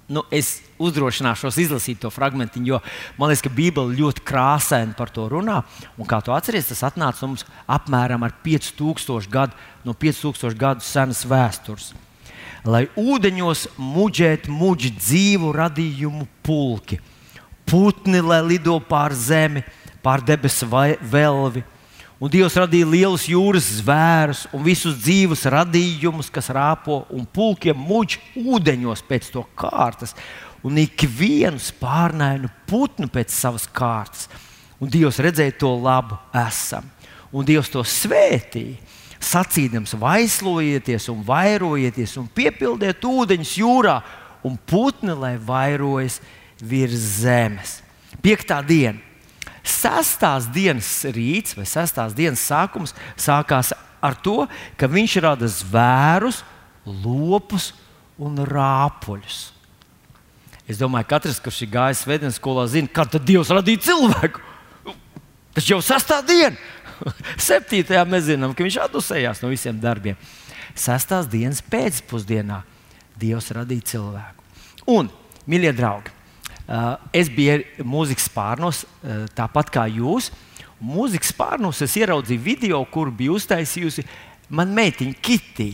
nu, 0.09 0.25
es 0.31 0.63
uzdrošināšos 0.83 1.59
izlasīt 1.63 2.01
to 2.03 2.11
fragment, 2.13 2.57
jo 2.65 2.81
man 3.19 3.31
liekas, 3.31 3.45
ka 3.45 3.53
Bībele 3.55 3.97
ļoti 3.99 4.25
krāsaini 4.27 4.97
par 4.99 5.13
to 5.15 5.29
runā. 5.31 5.61
Un 5.99 6.09
kā 6.09 6.21
tu 6.25 6.35
atceries, 6.35 6.71
tas 6.71 6.85
atnāca 6.91 7.27
mums 7.27 7.47
apmēram 7.69 8.27
ar 8.27 8.35
5000 8.45 9.31
gadu, 9.33 9.57
no 9.85 9.95
5000 9.95 10.59
gadu 10.59 10.87
senas 10.87 11.25
vēstures. 11.29 11.93
Lai 12.67 12.87
ūdeņos 12.99 13.69
muģētu 13.79 14.53
muģi 14.53 14.93
dzīvu 14.99 15.55
radījumu 15.55 16.27
pulki, 16.45 16.99
putni, 17.69 18.21
lai 18.25 18.43
lido 18.45 18.79
pār 18.83 19.15
zemi, 19.15 19.63
pār 20.03 20.25
debesu 20.27 20.67
velvi 20.69 21.65
Un 22.19 22.27
Dievs 22.27 22.57
radīja 22.59 22.87
lielus 22.91 23.29
jūras 23.31 23.69
zvērus 23.79 24.41
un 24.51 24.65
visus 24.67 24.97
dzīvus 24.99 25.45
radījumus, 25.55 26.33
kas 26.35 26.51
rāpo 26.51 27.05
un 27.15 27.23
pulkiem 27.23 27.79
muģ 27.79 28.17
ūdeņos 28.43 29.05
pēc 29.07 29.29
to 29.31 29.45
kārtas, 29.59 30.17
un 30.67 30.79
ik 30.81 31.05
vienu 31.19 31.61
spārnainu 31.63 32.51
putnu 32.69 33.09
pēc 33.13 33.35
savas 33.35 33.67
kārtas. 33.71 34.29
Un 34.79 34.91
Dievs 34.91 35.19
redzēja 35.23 35.57
to 35.59 35.73
labu 35.79 36.19
esam. 36.39 36.87
Un 37.35 37.45
Dievs 37.47 37.71
to 37.73 37.83
svētīja, 37.85 38.79
sacīdams, 39.19 39.97
vaislojieties 39.99 41.09
un 41.13 41.25
vairojieties 41.27 42.15
un 42.21 42.31
piepildiet 42.31 43.05
ūdeņus 43.05 43.57
jūrā, 43.59 43.99
un 44.47 44.55
putni 44.71 45.17
lai 45.19 45.35
vairojas 45.37 46.21
virs 46.63 47.19
zemes. 47.19 47.81
Piektā 48.23 48.63
diena 48.65 49.03
Sestās 49.69 50.47
dienas 50.49 50.89
rīts 51.13 51.57
vai 51.59 51.67
sestās 51.69 52.15
dienas 52.17 52.41
sākums 52.41 52.95
sākās 53.21 53.75
ar 54.01 54.17
to, 54.25 54.47
ka 54.81 54.89
viņš 54.89 55.19
rada 55.25 55.49
zvērus, 55.51 56.41
lopus 56.87 57.73
un 58.17 58.41
rāpuļus. 58.49 59.58
Es 60.69 60.77
domāju, 60.77 61.07
ka 61.09 61.17
katrs, 61.17 61.39
kurš 61.41 61.63
ir 61.65 61.71
gājis 61.73 62.03
svētdienas 62.05 62.37
skolā, 62.37 62.67
zina, 62.69 62.91
kad 62.93 63.15
Dievs 63.25 63.49
radīja 63.57 63.87
cilvēku. 63.87 64.43
Tas 65.57 65.67
jau 65.67 65.79
sestā 65.83 66.21
diena. 66.23 66.59
Septītajā 67.49 68.03
mēs 68.07 68.27
zinām, 68.29 68.53
ka 68.55 68.67
viņš 68.67 68.77
atdusējās 68.85 69.41
no 69.43 69.49
visiem 69.53 69.79
darbiem. 69.81 70.19
Sestās 70.79 71.27
dienas 71.31 71.63
pēcpusdienā 71.65 72.61
Dievs 73.19 73.49
radīja 73.57 73.95
cilvēku. 73.95 74.45
Un, 74.93 75.09
mīļie 75.49 75.73
draugi, 75.77 76.13
es 77.17 77.33
biju 77.33 77.87
mūzikas 77.89 78.29
pārnos, 78.35 78.85
tāpat 79.37 79.73
kā 79.75 79.89
jūs. 79.91 80.31
Mūzikas 80.85 81.33
pārnos 81.35 81.81
es 81.83 81.97
ieraudzīju 81.99 82.45
video, 82.45 82.85
kur 82.93 83.11
bija 83.11 83.35
uztaisījusi 83.35 84.05
mana 84.53 84.77
meitiņa 84.83 85.17
Kitī. 85.25 85.73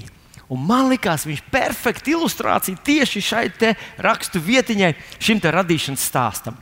Un 0.52 0.60
man 0.68 0.90
liekas, 0.92 1.24
viņš 1.24 1.40
ir 1.40 1.52
perfekta 1.52 2.12
ilustrācija 2.12 2.80
tieši 2.84 3.22
šai 3.24 3.44
rakstu 4.04 4.42
vietiņai, 4.44 4.92
šim 5.18 5.40
radīšanas 5.40 6.04
stāstam. 6.04 6.58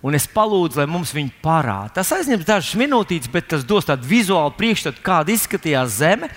Un 0.00 0.14
es 0.14 0.28
palūdzu, 0.30 0.78
lai 0.78 0.86
mums 0.86 1.10
viņi 1.14 1.32
parāda. 1.42 1.96
Tas 1.98 2.12
aizņems 2.14 2.46
dažas 2.46 2.76
minūtītes, 2.78 3.30
bet 3.32 3.48
tas 3.50 3.66
dos 3.66 3.88
tādu 3.88 4.06
vizuālu 4.06 4.54
priekšstatu, 4.54 5.02
kāda 5.02 5.34
izskatījās 5.34 5.98
Zeme. 5.98 6.30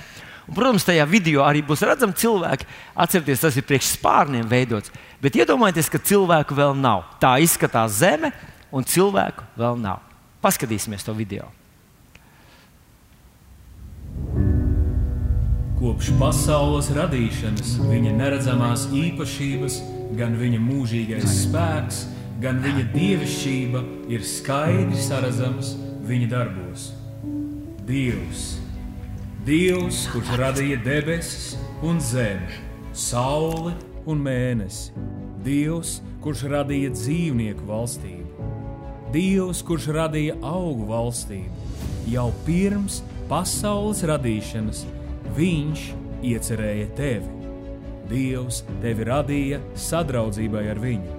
Un, 0.49 0.55
protams, 0.57 0.83
tajā 0.87 1.05
video 1.07 1.45
arī 1.45 1.61
būs 1.63 1.85
redzami 1.85 2.17
cilvēki. 2.17 2.65
Atcerieties, 2.97 3.43
tas 3.45 3.55
ir 3.55 3.67
priekš 3.69 3.93
spārniem 3.93 4.49
veidots. 4.49 4.91
Bet 5.21 5.37
iedomājieties, 5.37 5.91
ka 5.93 6.01
cilvēku 6.01 6.57
vēl 6.57 6.73
nav. 6.81 7.05
Tā 7.21 7.37
izskatās 7.45 8.01
Zeme, 8.01 8.33
un 8.73 8.83
cilvēku 8.83 9.45
vēl 9.61 9.77
nav. 9.79 10.01
Paskatīsimies 10.41 11.05
to 11.05 11.13
video. 11.13 11.51
Kopš 15.81 16.11
pasaules 16.19 16.91
radīšanas 16.93 17.71
viņa 17.81 18.11
neredzamās 18.13 18.83
īpašības, 18.93 19.79
gan 20.13 20.35
viņa 20.37 20.59
mūžīgais 20.61 21.25
spēks, 21.39 22.03
gan 22.43 22.59
viņa 22.61 22.83
dievišķība 22.91 23.81
ir 24.13 24.21
skaidri 24.21 24.99
saredzamas 25.01 25.71
viņa 26.05 26.27
darbos. 26.35 26.85
Dievs, 27.89 28.43
Dievs, 29.41 30.03
kurš 30.13 30.35
radīja 30.43 30.77
debesis 30.85 31.55
un 31.81 31.97
zemi, 31.97 32.61
sauli 32.93 33.73
un 34.05 34.21
mēnesi. 34.21 34.93
Dievs, 35.41 35.97
kurš 36.21 36.45
radīja 36.53 36.93
dzīvnieku 36.93 37.65
valstību, 37.73 38.53
Dievs, 39.17 39.65
kurš 39.65 39.89
radīja 39.97 40.37
augu 40.45 40.91
valstību, 40.93 41.69
jau 42.13 42.29
pirms 42.45 43.01
pasaules 43.33 44.05
radīšanas 44.05 44.85
Viņš 45.37 45.85
iecerēja 46.27 46.89
tevi. 46.97 47.37
Dievs 48.11 48.61
tevi 48.81 49.07
radīja 49.07 49.61
sadraudzībai 49.79 50.65
ar 50.73 50.81
viņu. 50.81 51.17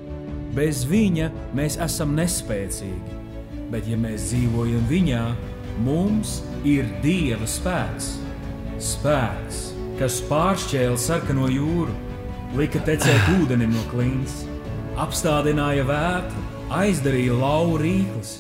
Bez 0.53 0.83
viņa 0.85 1.31
mēs 1.57 1.79
esam 1.81 2.13
nespēcīgi, 2.19 3.21
bet 3.73 3.89
ja 3.89 3.97
mēs 3.97 4.29
dzīvojam 4.29 4.85
viņā, 4.91 5.23
mums 5.87 6.41
ir 6.69 6.89
Dieva 7.05 7.49
spēks. 7.49 8.19
Spēks, 8.83 9.63
kas 10.01 10.19
pāršķēla 10.29 10.99
sarkano 11.01 11.49
jūru 11.49 11.95
lika 12.59 12.83
tecēt 12.85 13.31
ūdenim 13.39 13.73
no 13.73 13.85
klints, 13.89 14.43
apstādināja 15.01 15.87
vētru, 15.89 16.45
aizdarīja 16.83 17.39
lauvu 17.39 17.81
rīklus, 17.81 18.35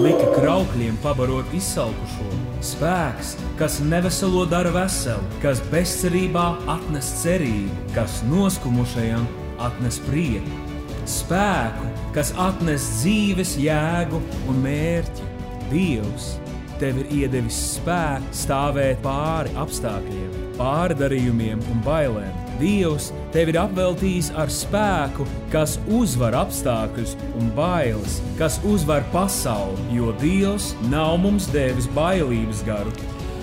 lika 0.00 0.32
kraukļiem 0.38 0.96
pabarot 1.04 1.52
izsalkušo. 1.56 2.43
Spēks, 2.64 3.34
kas 3.58 3.74
neveselo 3.84 4.46
dara 4.48 4.70
veselu, 4.72 5.24
kas 5.42 5.60
bezcerībā 5.68 6.44
atnes 6.72 7.10
cerību, 7.20 7.74
kas 7.92 8.22
noskumušajam 8.30 9.26
atnes 9.66 9.98
prieku, 10.06 10.62
spēku, 11.04 11.90
kas 12.16 12.32
atnes 12.40 12.86
dzīves 13.02 13.58
jēgu 13.60 14.22
un 14.48 14.64
mērķi. 14.64 15.28
Dievs 15.68 16.34
tev 16.80 17.02
ir 17.02 17.12
iedevis 17.20 17.60
spēku 17.74 18.32
stāvēt 18.36 19.04
pāri 19.04 19.52
apstākļiem, 19.60 20.40
pārdarījumiem 20.56 21.60
un 21.72 21.84
bailēm. 21.84 22.43
Dievs 22.60 23.10
tev 23.34 23.50
ir 23.52 23.58
apveltījis 23.60 24.30
ar 24.40 24.52
spēku, 24.52 25.26
kas 25.52 25.76
uzvar 25.90 26.36
apstākļus 26.44 27.16
un 27.40 27.50
bailes, 27.56 28.20
kas 28.38 28.60
uzvar 28.68 29.04
pasauli, 29.14 29.88
jo 29.96 30.14
Dievs 30.22 30.72
nav 30.92 31.18
mums 31.24 31.48
devis 31.54 31.88
bailības 31.96 32.64
garu, 32.66 32.94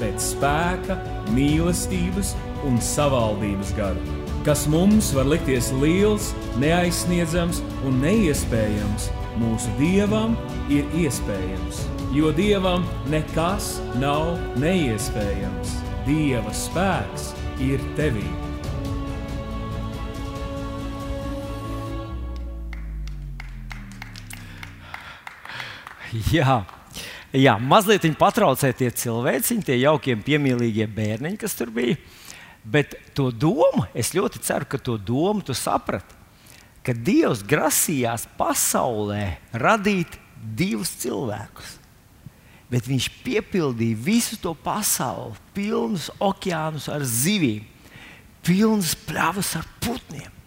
bet 0.02 0.21
spēka, 0.24 0.97
mīlestības 1.36 2.34
un 2.67 2.82
savaldības 2.82 3.74
garu, 3.78 4.19
kas 4.47 4.67
mums 4.71 5.13
var 5.17 5.30
likties 5.30 5.71
liels, 5.84 6.34
neaizsniedzams 6.62 7.63
un 7.86 8.04
neiespējams. 8.04 9.10
Mūsu 9.41 9.71
dievam 9.78 10.36
ir 10.69 10.88
iespējams 11.06 11.86
jo 12.13 12.32
dievam 12.36 12.84
nekas 13.08 13.78
nav 14.00 14.36
neiespējams. 14.60 15.78
Dieva 16.04 16.52
spēks 16.56 17.32
ir 17.63 17.84
tevī. 17.95 18.51
Jā, 26.36 26.62
jā 27.32 27.54
mazliet 27.60 28.08
patraucēja 28.19 28.76
tie 28.82 28.89
cilvēciņi, 29.04 29.67
tie 29.67 29.78
jaukie, 29.80 30.17
piemīlīgie 30.19 30.89
bērniņi, 30.91 31.39
kas 31.39 31.56
tur 31.56 31.71
bija. 31.71 31.95
Bet 32.62 32.93
to 33.17 33.32
domu, 33.34 33.88
es 33.97 34.12
ļoti 34.13 34.41
ceru, 34.45 34.67
ka 34.69 34.78
to 34.78 34.97
domu 35.02 35.41
tu 35.41 35.56
saprati, 35.58 36.19
ka 36.86 36.93
Dievs 36.93 37.41
grasījās 37.47 38.28
pasaulē 38.38 39.24
radīt 39.58 40.19
divus 40.41 40.91
cilvēkus 41.02 41.78
bet 42.71 42.88
viņš 42.88 43.10
piepildīja 43.26 44.00
visu 44.00 44.38
to 44.39 44.54
pasauli, 44.56 45.36
pilnus 45.56 46.08
okeānus 46.24 46.88
ar 46.91 47.04
zivīm, 47.04 47.65
pilnas 48.45 48.93
pļavas 49.08 49.58
ar 49.60 49.67
putniem. 49.84 50.40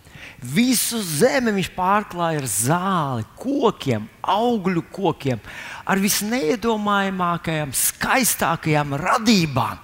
Visu 0.44 1.00
zemi 1.00 1.54
viņš 1.56 1.70
pārklāja 1.76 2.42
ar 2.42 2.48
zāli, 2.50 3.24
kokiem, 3.40 4.04
augļu 4.20 4.82
kokiem, 4.92 5.40
ar 5.88 6.02
visneiedomājamākajām, 6.02 7.72
skaistākajām 7.72 8.92
radībām. 9.00 9.80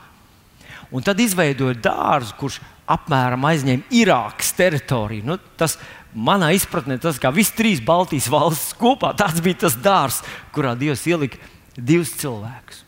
Un 0.90 1.06
tad 1.06 1.22
izveidoja 1.22 1.78
dārzu, 1.80 2.36
kurš 2.36 2.58
apmēram 2.90 3.46
aizņēma 3.46 3.94
Irākas 3.94 4.50
teritoriju. 4.58 5.28
Nu, 5.30 5.38
tas, 5.56 5.78
manā 6.14 6.50
izpratnē, 6.56 6.98
tas 7.00 7.20
kā 7.22 7.30
visas 7.34 7.54
trīs 7.56 7.82
Baltijas 7.84 8.28
valstis 8.32 8.74
kopā, 8.78 9.12
tas 9.16 9.38
bija 9.44 9.62
tas 9.66 9.78
dārzs, 9.78 10.24
kurā 10.54 10.74
Dievs 10.78 11.06
ielika 11.08 11.38
divus 11.76 12.12
cilvēkus. 12.20 12.82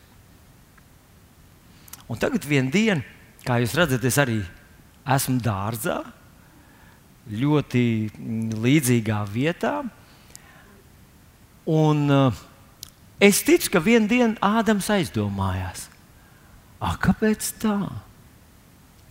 Un 2.11 2.19
tagad 2.19 2.43
vienā 2.45 2.71
dienā, 2.73 3.05
kā 3.47 3.61
jūs 3.63 3.77
redzat, 3.79 4.03
es 4.05 4.19
arī 4.21 4.41
esmu 5.15 5.39
dārzā, 5.43 6.01
ļoti 7.31 7.83
mm, 8.11 8.55
līdzīgā 8.63 9.19
vietā. 9.31 9.77
Un 11.69 12.03
uh, 12.11 12.41
es 13.23 13.43
ticu, 13.47 13.71
ka 13.71 13.83
vienā 13.83 14.09
dienā 14.11 14.35
Ādams 14.43 14.89
aizdomājās, 14.91 15.87
kāpēc 17.03 17.53
tā? 17.63 17.77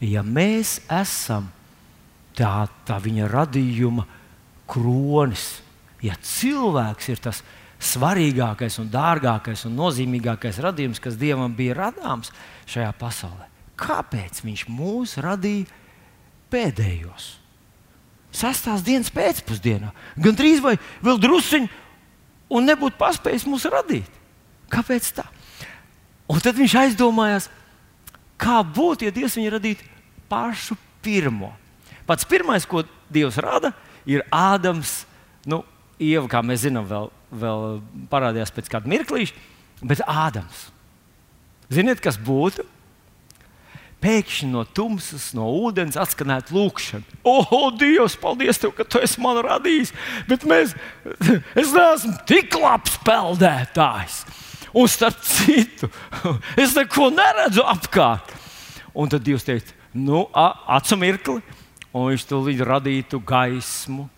Ja 0.03 0.21
mēs 0.27 0.81
esam 0.93 1.49
tā, 2.37 2.67
tā 2.85 2.99
viņa 3.01 3.31
radījuma 3.33 4.05
kronis, 4.69 5.63
ja 6.05 6.17
cilvēks 6.19 7.09
ir 7.13 7.23
tas 7.23 7.41
svarīgākais, 7.83 8.77
un 8.83 8.91
dārgākais 8.93 9.65
un 9.69 9.79
nozīmīgākais 9.79 10.61
radījums, 10.63 11.01
kas 11.03 11.17
Dievam 11.19 11.55
bija 11.57 11.79
radāms 11.87 12.33
šajā 12.71 12.93
pasaulē, 12.99 13.49
kāpēc 13.81 14.43
Viņš 14.45 14.67
mūs 14.71 15.17
radīja 15.23 15.71
pēdējos? 16.53 17.42
Sestās 18.33 18.85
dienas 18.85 19.13
pēcpusdienā, 19.13 19.91
gan 20.17 20.37
drīz 20.37 20.63
vai 20.65 20.79
vēl 21.05 21.21
drusciņā, 21.21 21.69
un 22.53 22.69
nebūtu 22.69 22.99
paspējis 23.01 23.45
mūs 23.49 23.67
radīt. 23.73 24.09
Kāpēc 24.73 25.09
tā? 25.19 25.27
Un 26.33 26.41
tad 26.41 26.57
viņš 26.57 26.77
aizdomājās, 26.81 27.49
kā 28.41 28.61
būtu, 28.65 29.07
ja 29.07 29.15
Dievs 29.15 29.37
viņu 29.37 29.53
radītu 29.53 29.89
pašu 30.33 30.79
pirmo. 31.05 31.53
Pats 32.09 32.27
pirmais, 32.29 32.65
ko 32.69 32.87
Dievs 33.13 33.37
rada, 33.43 33.73
ir 34.09 34.25
Ādams. 34.33 35.03
Nu, 35.49 35.63
Ieva, 36.03 36.25
kā 36.31 36.41
mēs 36.45 36.65
zinām, 36.65 36.87
vēl, 36.89 37.11
vēl 37.37 37.67
parādījās 38.11 38.53
pēc 38.55 38.71
kāda 38.73 38.91
mirklīša, 38.91 39.37
bet 39.85 40.03
Ādams. 40.09 40.71
Ziniet, 41.73 42.01
kas 42.05 42.19
būtu? 42.21 42.65
Pēkšņi 44.03 44.49
no 44.51 44.65
tumsas, 44.67 45.29
no 45.37 45.47
ūdens 45.63 45.99
atskanētu 46.01 46.57
lūkšana. 46.57 47.19
O, 47.23 47.37
oh, 47.45 47.69
Dievs, 47.79 48.17
paldies, 48.19 48.59
tev, 48.59 48.73
ka 48.75 48.87
tu 48.87 48.99
esi 49.03 49.23
man 49.23 49.39
radījis, 49.47 49.93
bet 50.27 50.47
mēs, 50.49 50.75
es 51.61 51.71
neesmu 51.71 52.17
tik 52.27 52.57
labs 52.59 52.97
peldētājs. 53.07 54.25
Un 54.75 54.89
starp 54.91 55.21
citu, 55.23 55.91
es 56.63 56.75
neko 56.75 57.13
neredzu 57.15 57.63
apkārt. 57.69 58.35
Un 58.93 59.13
tad 59.13 59.23
Dievs 59.25 59.47
teica, 59.47 59.77
nu, 59.95 60.25
acu 60.35 60.99
mirkli, 60.99 61.39
un 61.93 62.09
viņš 62.11 62.27
tūlīt 62.29 62.63
radītu 62.67 63.21
gaismu, 63.29 64.09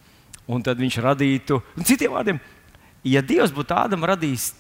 un 0.49 0.65
tad 0.65 0.81
viņš 0.81 1.01
radītu, 1.05 1.61
un 1.77 1.87
citiem 1.87 2.15
vārdiem, 2.15 2.41
ja 3.05 3.23
Dievs 3.23 3.53
būtu 3.55 3.77
Ādam 3.77 4.07
radījis 4.09 4.53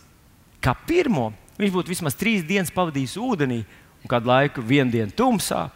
kā 0.64 0.74
pirmo, 0.86 1.30
viņš 1.58 1.72
būtu 1.74 1.92
vismaz 1.92 2.16
trīs 2.18 2.44
dienas 2.46 2.72
pavadījis 2.74 3.16
ūdenī, 3.20 3.62
un 4.04 4.12
kādu 4.12 4.28
laiku 4.28 4.62
vienu 4.64 4.92
dienu 4.92 5.14
tumsā, 5.16 5.66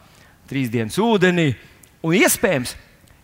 trīs 0.49 0.69
dienas 0.73 0.99
ūdenī, 1.01 1.51
un 2.05 2.15
iespējams, 2.19 2.75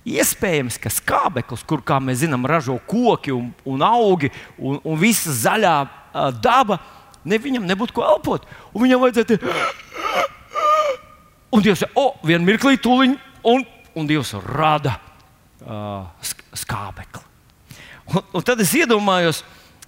iespējams 0.09 0.81
ka 0.81 0.93
skābeklis, 0.93 1.65
kur, 1.69 1.85
kā 1.85 2.01
mēs 2.01 2.23
zinām, 2.25 2.49
ražo 2.49 2.79
koki 2.89 3.33
un, 3.37 3.53
un 3.69 3.85
augi 3.85 4.33
un, 4.59 4.81
un 4.81 4.99
visa 5.01 5.33
zaļā 5.45 5.77
uh, 5.85 6.31
daba, 6.33 6.81
ne 7.25 7.39
viņam 7.41 7.69
nebūtu 7.69 7.97
ko 7.97 8.05
elpot. 8.09 8.49
Un 8.73 8.85
viņam 8.85 9.05
vajadzētu 9.05 9.39
Un 11.55 11.63
Dievs 11.63 11.85
saka, 11.85 11.95
o, 11.95 12.17
vienu 12.27 12.49
mirklī, 12.49 12.75
tūliņ, 12.83 13.13
un, 13.47 13.63
un 13.95 14.07
Dievs 14.09 14.33
rada 14.43 14.97
uh, 15.63 16.09
skābekli. 16.51 17.23
Un, 18.11 18.25
un 18.35 18.43
tad 18.43 18.59
es 18.65 18.73
iedomājos, 18.75 19.45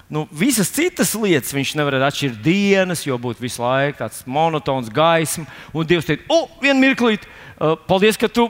nu, 0.09 0.27
visas 0.31 0.71
citas 0.71 1.15
lietas 1.19 1.55
viņš 1.55 1.75
nevarētu 1.79 2.07
atšķirt 2.07 2.39
dienas, 2.45 3.03
jo 3.07 3.19
būtu 3.19 3.43
visu 3.43 3.63
laiku 3.65 4.01
tāds 4.05 4.23
monotons 4.27 4.91
gaisma. 4.93 5.47
Un 5.75 5.89
Dievs 5.89 6.07
teica, 6.07 6.23
o, 6.31 6.47
vienu 6.63 6.79
mirklī, 6.83 7.19
uh, 7.19 7.75
paldies, 7.89 8.19
ka 8.21 8.31
tu 8.31 8.49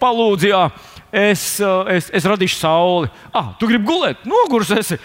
palūdzi. 0.00 0.52
Jā. 0.52 0.68
Es, 1.10 1.42
uh, 1.58 1.82
es, 1.90 2.06
es 2.14 2.26
radīšu 2.28 2.60
sauli. 2.60 3.10
Ah, 3.34 3.50
tu 3.58 3.66
gribi 3.66 3.88
gulēt, 3.88 4.22
nogurs 4.30 4.70
esi. 4.76 4.98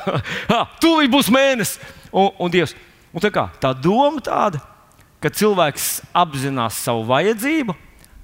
ah, 0.56 0.66
tūlīt 0.82 1.12
būs 1.12 1.30
mēnesis. 1.30 1.78
Un, 2.10 2.32
un 2.42 2.50
Dievs. 2.50 2.74
Un 3.14 3.22
tā, 3.22 3.30
kā, 3.30 3.46
tā 3.62 3.70
doma 3.78 4.18
tāda, 4.24 4.58
ka 5.22 5.30
cilvēks 5.30 6.02
apzinās 6.10 6.80
savu 6.82 7.04
vajadzību, 7.06 7.76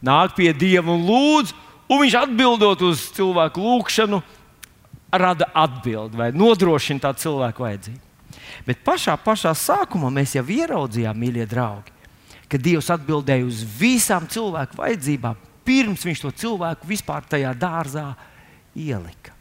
nāk 0.03 0.35
pie 0.35 0.51
Dieva 0.51 0.91
un 0.91 1.05
lūdz, 1.07 1.55
un 1.87 2.03
viņš 2.03 2.17
atbildot 2.25 2.83
uz 2.89 3.07
cilvēku 3.15 3.63
lūgšanu, 3.63 4.19
rada 5.13 5.51
atbildi 5.55 6.19
vai 6.19 6.31
nodrošina 6.35 7.07
tā 7.07 7.15
cilvēku 7.19 7.67
vajadzību. 7.67 8.07
Bet 8.67 8.83
pašā, 8.87 9.17
pašā 9.21 9.53
sākumā 9.57 10.11
mēs 10.15 10.37
jau 10.37 10.45
ieraudzījām, 10.45 11.19
mīļie 11.19 11.47
draugi, 11.51 11.95
ka 12.51 12.59
Dievs 12.59 12.91
atbildēja 12.93 13.47
uz 13.47 13.63
visām 13.79 14.27
cilvēku 14.31 14.79
vajadzībām, 14.79 15.39
pirms 15.67 16.05
viņš 16.07 16.25
to 16.25 16.33
cilvēku 16.45 16.89
vispār 16.91 17.27
tajā 17.31 17.53
dārzā 17.59 18.11
ielika. 18.75 19.35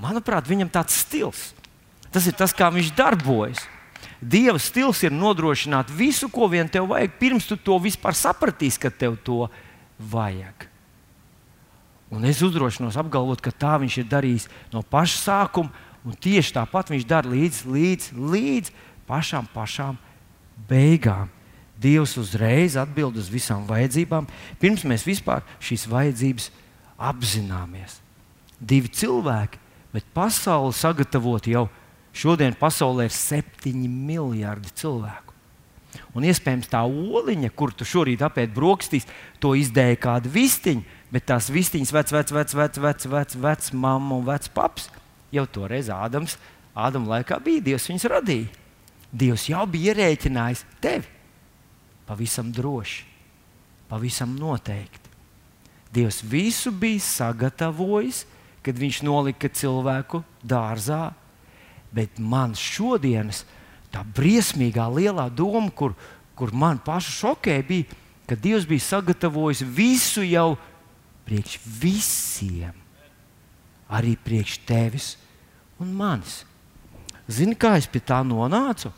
Manuprāt, 0.00 0.48
viņam 0.48 0.70
tāds 0.72 0.96
stils. 1.02 1.50
Tas 2.10 2.24
ir 2.26 2.34
tas, 2.36 2.54
kā 2.56 2.70
viņš 2.72 2.94
darbojas. 2.96 3.60
Dieva 4.20 4.58
stils 4.60 5.02
ir 5.04 5.12
nodrošināt 5.12 5.92
visu, 5.92 6.28
ko 6.32 6.48
vien 6.52 6.68
tev 6.68 6.88
vajag, 6.90 7.12
pirms 7.20 7.46
tu 7.48 7.56
to 7.56 7.76
vispār 7.80 8.16
sapratīsi, 8.16 8.80
ka 8.80 8.90
tev 8.92 9.18
to 9.24 9.46
vajag. 10.12 10.69
Un 12.10 12.26
es 12.26 12.42
uzdrošinos 12.42 12.98
apgalvot, 12.98 13.40
ka 13.42 13.52
tā 13.54 13.76
viņš 13.78 14.00
ir 14.02 14.08
darījis 14.10 14.48
no 14.72 14.82
paša 14.82 15.18
sākuma, 15.20 15.70
un 16.02 16.16
tieši 16.16 16.56
tāpat 16.56 16.90
viņš 16.90 17.06
dara 17.06 17.30
līdz, 17.30 17.60
līdz, 17.70 18.08
līdz 18.18 18.72
pašām, 19.06 19.46
pašām 19.54 19.98
beigām. 20.68 21.30
Dievs 21.80 22.16
uzreiz 22.20 22.76
atbild 22.76 23.16
uz 23.16 23.30
visām 23.32 23.62
vajadzībām, 23.68 24.26
pirms 24.60 24.84
mēs 24.84 25.06
vispār 25.06 25.46
šīs 25.64 25.86
vajadzības 25.88 26.50
apzināmies. 26.98 28.00
Divi 28.60 28.90
cilvēki, 28.92 29.60
bet 29.94 30.10
pasauli 30.12 30.74
sagatavot 30.76 31.46
jau 31.48 31.68
Šodien 32.10 32.56
pasaulē 32.58 33.06
ir 33.06 33.14
septiņi 33.14 33.88
miljardi 33.88 34.72
cilvēku. 34.80 35.36
Un 36.14 36.26
iespējams 36.26 36.70
tā 36.70 36.82
oliņa, 36.86 37.50
kur 37.54 37.72
tu 37.74 37.86
šorīt 37.86 38.22
apēdi 38.22 38.54
brokastīs, 38.54 39.06
to 39.42 39.54
izdēja 39.58 39.98
kāda 40.02 40.30
vistiņa, 40.30 40.98
bet 41.12 41.26
tās 41.28 41.50
vistiņas 41.52 41.92
vec, 41.94 42.12
vec, 42.14 42.32
vec, 42.32 42.54
vec, 42.54 42.78
vec, 42.80 43.06
vec, 43.06 43.36
vec 43.36 43.70
mamma 43.72 44.18
un 44.18 44.26
vec 44.26 44.48
paps 44.54 44.88
jau 45.34 45.46
toreiz 45.46 45.90
Ādams, 45.92 46.38
Ādama 46.74 47.16
laikā 47.16 47.40
bija 47.42 47.64
Dievs 47.70 47.88
viņus 47.90 48.08
radīja. 48.12 48.50
Dievs 49.10 49.48
jau 49.50 49.64
bija 49.66 49.90
ierēķinājis 49.90 50.64
tevi 50.82 51.08
pavisam 52.06 52.50
droši, 52.54 53.04
pavisam 53.90 54.32
noteikti. 54.38 55.10
Dievs 55.94 56.20
visu 56.26 56.70
bija 56.70 57.02
sagatavojis, 57.02 58.24
kad 58.62 58.78
viņš 58.78 59.02
nolika 59.06 59.50
cilvēku 59.50 60.22
dārzā 60.46 61.08
Bet 61.90 62.20
man 62.22 62.54
šodienas 62.54 63.42
tā 63.90 64.04
briesmīgā 64.06 64.86
lielā 64.94 65.26
doma, 65.34 65.70
kur, 65.74 65.96
kur 66.38 66.54
man 66.54 66.78
pašu 66.82 67.14
šokēja, 67.16 67.66
bija, 67.66 67.98
ka 68.30 68.38
Dievs 68.38 68.68
bija 68.70 68.86
sagatavojis 68.86 69.64
visu 69.66 70.22
jau 70.22 70.54
priekš 71.26 71.58
visiem, 71.80 72.76
arī 73.90 74.16
priekš 74.20 74.60
tevis 74.68 75.12
un 75.80 75.92
manis. 75.96 76.42
Zini, 77.30 77.54
kā 77.54 77.76
es 77.78 77.86
pie 77.90 78.02
tā 78.02 78.20
nonācu? 78.26 78.90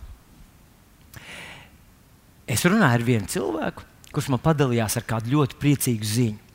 Es 2.48 2.64
runāju 2.66 2.98
ar 2.98 3.04
vienu 3.04 3.28
cilvēku, 3.30 3.84
kurš 4.12 4.30
man 4.32 4.40
padalījās 4.42 4.96
ar 4.98 5.06
kādu 5.08 5.34
ļoti 5.36 5.58
priecīgu 5.60 6.08
ziņu. 6.08 6.48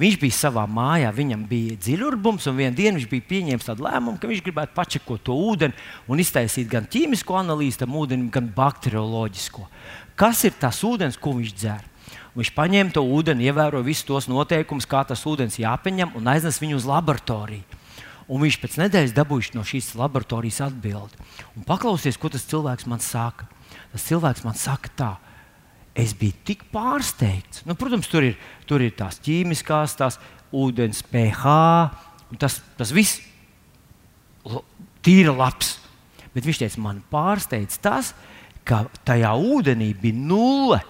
Viņš 0.00 0.16
bija 0.22 0.34
savā 0.34 0.62
mājā, 0.66 1.10
viņam 1.12 1.42
bija 1.46 1.76
dziļurbums, 1.76 2.46
un 2.48 2.56
vienā 2.56 2.72
dienā 2.74 2.96
viņš 2.96 3.08
bija 3.10 3.26
pieņēmis 3.28 3.66
tādu 3.68 3.84
lēmumu, 3.84 4.16
ka 4.18 4.30
viņš 4.30 4.40
gribētu 4.46 4.74
pačekot 4.74 5.22
to 5.28 5.36
ūdeni 5.36 5.76
un 6.08 6.22
iztaisīt 6.22 6.70
gan 6.70 6.88
ķīmisko 6.90 7.36
analīzi 7.36 7.82
tam 7.82 7.94
ūdenim, 8.00 8.30
gan 8.32 8.48
bakterioloģisko. 8.56 9.66
Kas 10.18 10.42
ir 10.48 10.56
tas 10.58 10.80
ūdens, 10.88 11.20
ko 11.20 11.36
viņš 11.36 11.52
dzer? 11.60 11.91
Viņš 12.32 12.50
paņēma 12.56 12.94
to 12.94 13.02
ūdeni, 13.04 13.44
ievēroja 13.50 13.84
visus 13.84 14.06
tos 14.08 14.28
noteikumus, 14.30 14.88
kā 14.88 15.02
tas 15.04 15.20
ūdens 15.28 15.58
jāpaņem 15.60 16.14
un 16.16 16.30
aiznes 16.32 16.60
viņu 16.62 16.78
uz 16.78 16.86
laboratoriju. 16.88 17.80
Un 18.32 18.40
viņš 18.40 18.56
pēc 18.62 18.78
nedēļas 18.80 19.12
dabūjis 19.16 19.50
no 19.52 19.64
šīs 19.66 19.90
laboratorijas 19.98 20.62
atbildi. 20.68 21.18
Un 21.58 21.66
paklausies, 21.68 22.16
ko 22.16 22.30
tas 22.32 22.46
cilvēks 22.48 22.88
man 22.88 23.02
saka. 23.04 23.48
Tas 23.92 24.06
cilvēks 24.08 24.46
man 24.46 24.56
saka 24.56 24.92
tā. 24.96 25.10
Es 25.92 26.14
biju 26.16 26.38
tik 26.48 26.64
pārsteigts. 26.72 27.66
Nu, 27.68 27.76
protams, 27.76 28.08
tur 28.08 28.24
ir, 28.24 28.38
tur 28.64 28.80
ir 28.80 28.94
tās 28.96 29.20
ķīmiskās, 29.20 29.98
tās 29.98 30.16
ūdens 30.56 31.02
pH. 31.10 31.52
Tas, 32.40 32.62
tas 32.78 32.94
viss 32.96 33.20
tīra 35.04 35.36
labs. 35.36 35.76
Bet 36.32 36.48
viņš 36.48 36.62
teica, 36.62 36.80
man 36.80 37.02
pārsteidz 37.12 37.76
tas, 37.84 38.14
ka 38.64 38.86
tajā 39.04 39.34
ūdenī 39.36 39.90
bija 40.00 40.16
nulle 40.16 40.80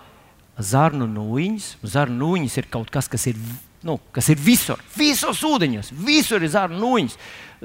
zarnu 0.59 1.07
nūjiņas. 1.11 1.69
Zarnu 1.95 2.19
nūjiņas 2.21 2.59
ir 2.61 2.69
kaut 2.73 2.91
kas, 2.93 3.09
kas 3.11 3.27
ir, 3.31 3.39
nu, 3.87 3.99
kas 4.13 4.29
ir 4.33 4.41
visur. 4.41 4.81
Visos 4.97 5.43
ūdeņos, 5.47 5.93
visur 6.05 6.43
ir 6.43 6.53
zarnu 6.53 6.81
nūjiņas. 6.83 7.17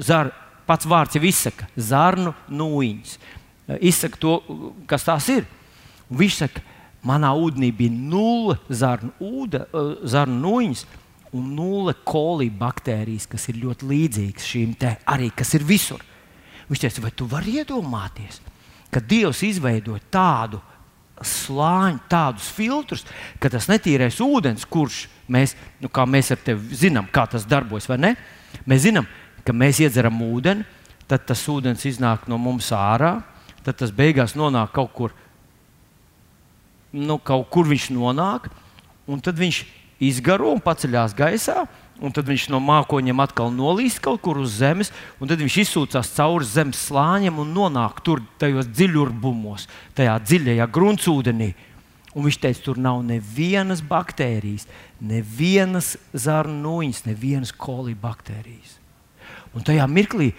Zar, 0.08 0.32
pats 0.68 0.88
vārds 0.90 1.18
jau 1.18 1.24
izsaka 1.28 1.68
zarnu 1.76 2.34
nūjiņas. 2.50 3.18
Izsaka 3.84 4.22
to, 4.22 4.38
kas 4.88 5.08
tās 5.08 5.28
ir. 5.34 5.48
Viņš 6.08 6.40
saka, 6.40 6.64
manā 7.08 7.34
ūdenī 7.36 7.74
bija 7.76 7.92
nulle 7.92 8.58
zarnu, 8.70 9.12
ūde, 9.20 9.66
zarnu 10.08 10.40
nūjiņas 10.46 10.86
un 11.36 11.50
nulle 11.58 11.94
kolī 12.08 12.48
baktērijas, 12.54 13.28
kas 13.28 13.50
ir 13.52 13.60
ļoti 13.66 13.90
līdzīgas 13.90 14.48
šīm 14.48 14.78
te 14.80 14.94
arī, 15.12 15.30
kas 15.36 15.54
ir 15.58 15.66
visur. 15.68 16.04
Viņš 16.68 16.84
teica, 16.84 17.04
vai 17.04 17.12
tu 17.16 17.28
vari 17.30 17.60
iedomāties, 17.62 18.40
ka 18.92 19.04
Dievs 19.04 19.44
izveidoja 19.48 20.04
tādu 20.12 20.62
slāņu, 21.26 22.02
tādus 22.10 22.50
filtrus, 22.54 23.06
ka 23.42 23.50
tas 23.54 23.70
netīrais 23.72 24.20
ūdens, 24.24 24.66
kurš 24.70 25.06
mēs, 25.32 25.56
nu, 25.82 25.90
mēs 25.90 26.32
ar 26.34 26.42
tevi 26.44 26.78
zinām, 26.78 27.08
kā 27.12 27.26
tas 27.30 27.48
darbojas, 27.50 27.90
vai 27.90 27.98
ne? 28.02 28.12
Mēs 28.70 28.86
zinām, 28.88 29.08
ka 29.46 29.56
mēs 29.56 29.82
iedzeram 29.84 30.20
ūdeni, 30.24 30.66
tad 31.08 31.26
tas 31.28 31.42
ūdens 31.50 31.86
iznāk 31.88 32.28
no 32.28 32.40
mums 32.42 32.70
ārā, 32.76 33.18
tad 33.66 33.80
tas 33.80 33.94
beigās 33.96 34.36
nonāk 34.38 34.74
kaut 34.76 34.94
kur, 34.96 35.16
nu, 36.94 37.18
kaut 37.18 37.50
kur 37.54 37.68
viņš 37.68 37.90
nonāk, 37.96 38.50
un 39.08 39.24
tad 39.24 39.40
viņš 39.40 39.64
izgaro 40.04 40.52
un 40.54 40.62
paceļās 40.64 41.16
gaisā. 41.18 41.66
Un 41.98 42.14
tad 42.14 42.28
viņš 42.30 42.52
no 42.54 42.60
mākoņiem 42.62 43.22
atkal 43.24 43.50
nolīst 43.50 43.98
kaut 44.06 44.22
kur 44.22 44.38
uz 44.38 44.60
zemes, 44.60 44.92
un 45.18 45.30
tad 45.30 45.42
viņš 45.42 45.56
izsūcās 45.64 46.12
cauri 46.14 46.46
zemes 46.46 46.84
slāņiem 46.92 47.40
un 47.42 47.56
nonāk 47.56 48.04
tur 48.06 48.22
tajos 48.38 48.70
dziļurbumos, 48.70 49.66
tajā 49.98 50.20
dziļajā 50.22 50.68
gruntsūdenī. 50.76 51.50
Un 52.14 52.26
viņš 52.26 52.38
teica, 52.44 52.64
tur 52.66 52.78
nav 52.82 53.02
nevienas 53.06 53.82
baktērijas, 53.86 54.68
nevienas 55.02 55.96
zarnu 56.14 56.62
nūjiņas, 56.62 57.02
nevienas 57.10 57.54
kolibaktērijas. 57.66 58.78
Un 59.58 59.66
tajā 59.66 59.90
mirklī, 59.90 60.32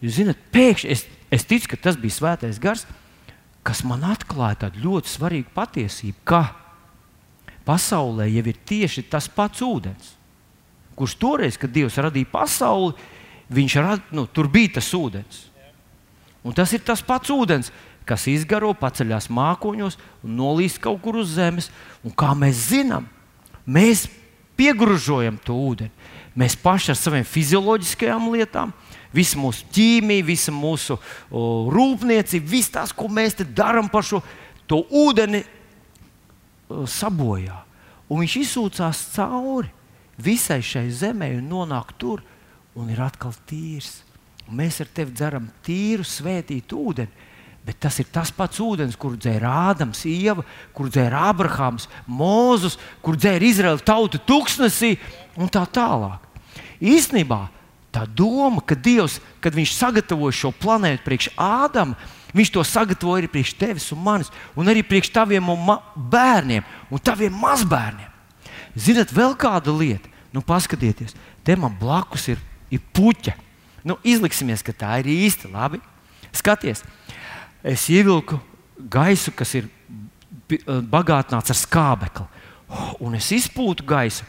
jūs 0.00 0.16
zināt, 0.22 0.40
pēkšņi 0.52 0.92
es, 0.92 1.04
es 1.32 1.44
ticu, 1.48 1.74
ka 1.74 1.82
tas 1.88 2.00
bija 2.00 2.16
svētais 2.16 2.60
gars, 2.60 2.88
kas 3.66 3.84
man 3.84 4.04
atklāja 4.08 4.64
tādu 4.64 4.84
ļoti 4.88 5.12
svarīgu 5.12 5.52
patiesību, 5.56 6.20
ka 6.24 6.44
pasaulē 7.68 8.30
jau 8.32 8.44
ir 8.48 8.64
tieši 8.68 9.10
tas 9.12 9.28
pats 9.28 9.64
ūdens 9.64 10.15
kurš 10.96 11.16
toreiz, 11.20 11.58
kad 11.60 11.72
Dievs 11.72 11.98
radīja 12.00 12.30
pasauli, 12.32 12.94
viņš 13.52 13.76
rad, 13.82 14.08
nu, 14.16 14.26
tur 14.26 14.48
bija 14.50 14.78
tas 14.78 14.88
ūdens. 14.96 15.44
Un 16.46 16.54
tas 16.54 16.72
ir 16.74 16.82
tas 16.86 17.02
pats 17.02 17.30
ūdens, 17.34 17.72
kas 18.06 18.28
izgaro, 18.30 18.70
paceļās 18.78 19.28
mākoņos 19.34 19.98
un 20.24 20.36
nolīst 20.38 20.78
kaut 20.82 21.00
kur 21.02 21.18
uz 21.18 21.34
zemes. 21.34 21.68
Un 22.06 22.14
kā 22.14 22.30
mēs 22.38 22.68
zinām, 22.70 23.08
mēs 23.66 24.06
piegružojam 24.58 25.40
to 25.42 25.56
ūdeni. 25.58 25.92
Mēs 26.36 26.56
paši 26.60 26.92
ar 26.92 26.98
saviem 27.00 27.24
fizioloģiskajām 27.26 28.28
lietām, 28.34 28.72
visu 29.14 29.40
mūsu 29.40 29.64
ķīmiju, 29.72 30.26
visu 30.28 30.52
mūsu 30.52 30.98
o, 30.98 31.44
rūpniecību, 31.72 32.50
visu 32.50 32.74
tās, 32.74 32.92
ko 32.92 33.08
mēs 33.08 33.38
darām 33.56 33.88
par 33.92 34.04
šo 34.04 34.20
ūdeni, 34.68 35.40
o, 36.68 36.84
sabojā. 36.84 37.56
Un 38.06 38.20
viņš 38.22 38.36
izsūcās 38.42 39.00
cauri 39.16 39.72
visai 40.16 40.62
šai 40.64 40.88
zemē 40.90 41.32
un 41.38 41.48
nonāk 41.50 41.94
tur 42.00 42.22
un 42.76 42.90
ir 42.92 43.00
atkal 43.00 43.34
tīrs. 43.48 44.02
Un 44.46 44.60
mēs 44.60 44.80
ar 44.84 44.90
tevi 44.94 45.14
dzeram 45.16 45.48
tīru, 45.66 46.06
svētītu 46.06 46.78
ūdeni. 46.78 47.24
Bet 47.66 47.80
tas 47.82 47.96
ir 47.98 48.06
tas 48.14 48.30
pats 48.30 48.60
ūdens, 48.62 48.94
kur 48.94 49.16
dzēra 49.18 49.50
Ādams, 49.72 50.04
Ieva, 50.06 50.44
kur 50.76 50.86
dzēra 50.86 51.24
Abrahāms, 51.32 51.88
Mūzus, 52.06 52.76
kur 53.02 53.18
dzēra 53.18 53.42
Izraēla 53.42 53.82
tauta 53.82 54.20
tūkstnesī 54.22 54.92
un 55.34 55.50
tā 55.50 55.64
tālāk. 55.66 56.22
Īsnībā 56.78 57.40
tā 57.90 58.04
doma, 58.06 58.62
ka 58.62 58.78
Dievs, 58.78 59.18
kad 59.42 59.56
Viņš 59.56 59.72
sagatavoja 59.80 60.38
šo 60.44 60.52
planētu 60.54 61.02
priekš 61.08 61.32
Ādama, 61.34 61.98
Viņš 62.36 62.52
to 62.52 62.62
sagatavoja 62.66 63.24
arī 63.24 63.30
priekš 63.32 63.54
tevis 63.56 63.88
un 63.94 64.02
manis, 64.04 64.30
un 64.54 64.68
arī 64.68 64.82
priekš 64.84 65.10
taviem 65.14 65.48
un 65.48 65.70
bērniem 65.96 66.66
un 66.92 67.02
taviem 67.02 67.34
mazbērniem. 67.40 68.15
Ziniet, 68.76 69.12
vēl 69.14 69.32
kāda 69.40 69.72
lieta, 69.72 70.10
nu, 70.34 70.42
paskatieties, 70.44 71.16
te 71.44 71.56
man 71.56 71.74
blakus 71.80 72.28
ir, 72.32 72.40
ir 72.70 72.82
puķa. 72.94 73.32
Nu, 73.86 73.96
izliksimies, 74.04 74.64
ka 74.66 74.74
tā 74.76 74.98
ir 75.00 75.08
īsta. 75.14 75.48
Labi, 75.52 75.80
skaties, 76.34 76.82
es 77.64 77.86
ievilku 77.92 78.38
gaisu, 78.76 79.32
kas 79.36 79.54
ir 79.56 79.70
bagātināts 80.90 81.54
ar 81.54 81.58
skābekli, 81.58 82.26
un 83.02 83.16
es 83.18 83.30
izpūtu 83.34 83.86
gaisu. 83.86 84.26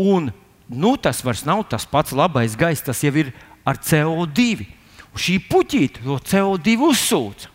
Un, 0.00 0.30
nu, 0.68 0.92
tas 1.00 1.22
vairs 1.24 1.46
nav 1.46 1.64
tas 1.70 1.86
pats 1.88 2.14
labais 2.16 2.56
gaiss, 2.58 2.84
tas 2.84 3.00
jau 3.04 3.14
ir 3.18 3.32
ar 3.66 3.80
CO2. 3.80 4.66
Un 5.10 5.18
šī 5.18 5.40
puķīte 5.50 6.04
to 6.04 6.18
CO2 6.30 6.76
uzsūca. 6.90 7.50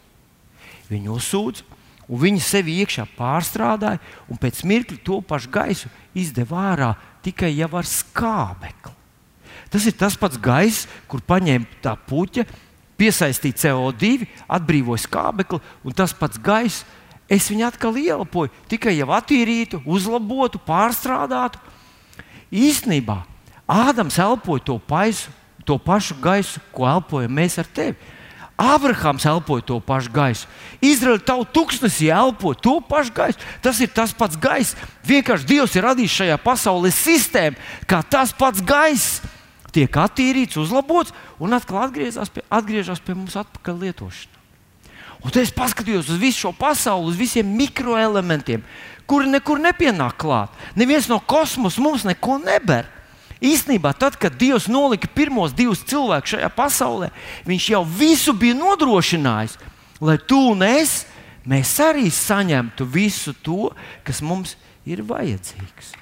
Viņu 0.89 1.15
uzsūca, 1.15 1.63
un 2.07 2.21
viņi 2.21 2.43
sevi 2.43 2.77
iekšā 2.83 3.07
pārstrādāja, 3.17 4.01
un 4.29 4.39
pēc 4.41 4.61
mirkļa 4.67 4.99
to 5.05 5.21
pašu 5.25 5.51
gaisu 5.53 5.91
izdeva 6.17 6.71
ārā 6.73 6.91
tikai 7.25 7.53
jau 7.55 7.71
ar 7.79 7.89
skābekli. 7.89 8.93
Tas 9.73 9.87
ir 9.89 9.95
tas 9.97 10.15
pats 10.19 10.39
gaiss, 10.39 10.85
kur 11.09 11.23
paņēma 11.25 11.81
tā 11.83 11.95
puķa, 12.07 12.45
piesaistīja 12.95 13.59
CO2, 13.65 14.27
atbrīvoja 14.47 15.03
skābekli, 15.07 15.59
un 15.83 15.95
tas 15.97 16.13
pats 16.15 16.39
gaiss, 16.39 16.85
es 17.27 17.49
viņu 17.49 17.65
atkal 17.67 17.97
ielpoju, 17.99 18.53
tikai 18.71 18.95
jau 18.99 19.09
attīrītu, 19.17 19.81
uzlabotu, 19.89 20.61
pārstrādātu. 20.63 21.59
Īsnībā 22.53 23.23
Ādams 23.65 24.19
elpoja 24.21 24.61
to, 24.61 24.77
paisu, 24.77 25.31
to 25.65 25.77
pašu 25.81 26.15
gaisu, 26.21 26.61
ko 26.73 26.85
elpojam 26.85 27.33
mēs 27.33 27.57
ar 27.57 27.65
tevi. 27.65 27.97
Abrahams 28.57 29.25
elpoja 29.27 29.65
to 29.67 29.79
pašu 29.83 30.11
gaisu. 30.15 30.47
Izraēla 30.79 31.19
tauta 31.27 31.51
tūkstnesī 31.57 32.07
elpo 32.13 32.53
to 32.55 32.77
pašu 32.79 33.11
gaisu. 33.15 33.39
Tas 33.61 33.81
ir 33.83 33.91
tas 33.91 34.13
pats 34.15 34.39
gaiss. 34.39 34.77
Vienkārši 35.07 35.49
Dievs 35.49 35.75
ir 35.75 35.83
radījis 35.83 36.19
šajā 36.21 36.37
pasaulē 36.43 36.91
sistēmu, 36.95 37.59
kā 37.89 37.99
tas 38.07 38.31
pats 38.35 38.63
gaiss 38.63 39.19
tiek 39.75 39.91
attīrīts, 39.91 40.55
uzlabots 40.55 41.11
un 41.43 41.51
atkal 41.57 41.83
atgriežas 41.83 42.31
pie, 42.31 42.45
atgriežas 42.47 43.03
pie 43.03 43.17
mums 43.17 43.35
atpakaļ 43.35 43.81
lietošanā. 43.83 44.31
Un 45.25 45.33
tad 45.33 45.41
es 45.41 45.51
paskatījos 45.55 46.07
uz 46.13 46.19
visu 46.21 46.45
šo 46.45 46.51
pasauli, 46.55 47.09
uz 47.09 47.19
visiem 47.19 47.47
mikroelementiem, 47.57 48.63
kuri 49.09 49.31
nekur 49.31 49.59
nepienāk 49.59 50.19
klāt. 50.21 50.53
Neviens 50.77 51.09
no 51.11 51.17
kosmosa 51.19 51.81
mums 51.81 52.05
neko 52.07 52.37
neber. 52.43 52.87
Īsnībā, 53.43 53.91
tad, 53.99 54.15
kad 54.19 54.37
Dievs 54.39 54.69
nolika 54.71 55.09
pirmos 55.11 55.53
divus 55.55 55.83
cilvēkus 55.87 56.35
šajā 56.35 56.49
pasaulē, 56.55 57.11
Viņš 57.45 57.69
jau 57.73 57.83
visu 57.85 58.33
bija 58.33 58.55
nodrošinājis, 58.55 59.57
lai 59.99 60.17
tu 60.17 60.39
un 60.53 60.63
es 60.63 61.05
arī 61.79 62.09
saņemtu 62.11 62.85
visu 62.85 63.33
to, 63.43 63.71
kas 64.03 64.21
mums 64.21 64.55
ir 64.85 65.03
vajadzīgs. 65.05 65.93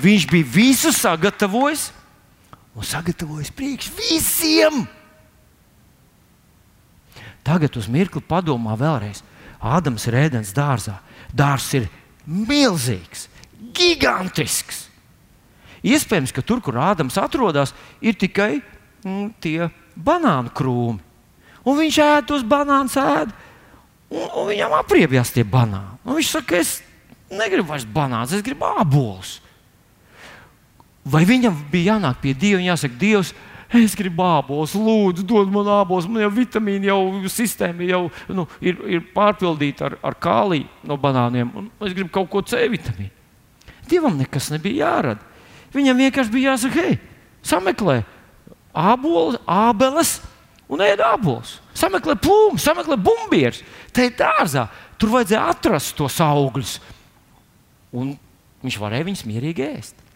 Viņš 0.00 0.26
bija 0.30 0.46
visu 0.46 0.92
sagatavojis 0.94 1.90
un 2.74 2.86
sagatavojis 2.86 3.50
priekš 3.50 3.90
visiem. 3.98 4.86
Tagad 7.42 7.76
uz 7.76 7.88
mirkli 7.90 8.22
padomā 8.22 8.76
vēlreiz. 8.78 9.24
Ādams 9.60 10.06
ir 10.08 10.16
ēdens 10.16 10.52
dārzā. 10.56 11.00
Dārzs 11.36 11.72
ir 11.76 11.88
milzīgs, 12.24 13.26
gigantisks. 13.76 14.89
Iespējams, 15.86 16.32
ka 16.36 16.44
tur, 16.44 16.60
kur 16.64 16.76
Ādams 16.80 17.16
atrodas, 17.20 17.72
ir 18.04 18.18
tikai 18.20 18.58
mm, 18.58 19.28
tie 19.40 19.70
banānu 19.96 20.52
krūmi. 20.56 21.00
Un 21.64 21.76
viņš 21.76 22.00
ēd 22.04 22.28
tos 22.28 22.44
banānus, 22.46 22.96
ēd, 23.00 23.32
un, 24.12 24.24
un 24.26 24.48
viņam 24.48 24.76
apriebjās 24.80 25.32
tie 25.34 25.44
banāni. 25.44 26.00
Un 26.04 26.16
viņš 26.16 26.32
saka, 26.36 26.60
es 26.60 26.78
negribu 27.32 27.72
vairs 27.72 27.86
banānus, 27.88 28.34
es 28.36 28.44
gribu 28.44 28.68
abolus. 28.80 29.38
Vai 31.04 31.24
viņam 31.28 31.56
bija 31.70 31.94
jānāk 31.94 32.20
pie 32.20 32.34
Dieva 32.36 32.60
un 32.60 32.66
jāsaka, 32.68 32.98
Dievs, 33.00 33.32
es 33.76 33.94
gribu 33.96 34.24
abolus, 34.26 34.74
lūdzu, 34.76 35.24
dod 35.28 35.52
man 35.52 35.68
abolus, 35.78 36.08
man 36.10 36.24
jau 36.24 36.32
vitamīna, 36.34 36.90
jau 36.90 37.30
sistēma 37.32 37.86
jau, 37.88 38.02
nu, 38.36 38.44
ir, 38.60 38.80
ir 38.98 39.06
pārpildīta 39.14 39.88
ar, 39.88 39.96
ar 40.10 40.18
kāliju 40.20 40.68
no 40.90 40.98
banāniem, 41.00 41.52
un 41.56 41.88
es 41.88 41.96
gribu 41.96 42.12
kaut 42.18 42.28
ko 42.32 42.44
C 42.44 42.66
vitamīnu. 42.72 43.16
Dievam 43.90 44.18
nekas 44.20 44.52
nebija 44.52 44.86
jārada. 44.86 45.29
Viņam 45.74 46.02
vienkārši 46.02 46.34
bija 46.34 46.54
jāsaka, 46.54 46.82
hei, 46.82 46.98
sameklē 47.46 48.00
āboles, 48.74 49.38
ābeles 49.46 50.16
un 50.70 50.82
ēd 50.84 51.02
ābolus. 51.04 51.58
Sameklē 51.76 52.16
plūmu, 52.20 52.60
sameklē 52.60 52.98
bumbierus. 53.00 53.62
Te 53.94 54.08
ir 54.08 54.16
dārzā. 54.18 54.68
Tur 55.00 55.14
vajadzēja 55.14 55.46
atrast 55.54 55.96
tos 55.98 56.18
augļus. 56.22 56.76
Un 57.96 58.14
viņš 58.62 58.78
varēja 58.82 59.08
viņus 59.08 59.26
mierīgi 59.28 59.66
ēst. 59.66 60.06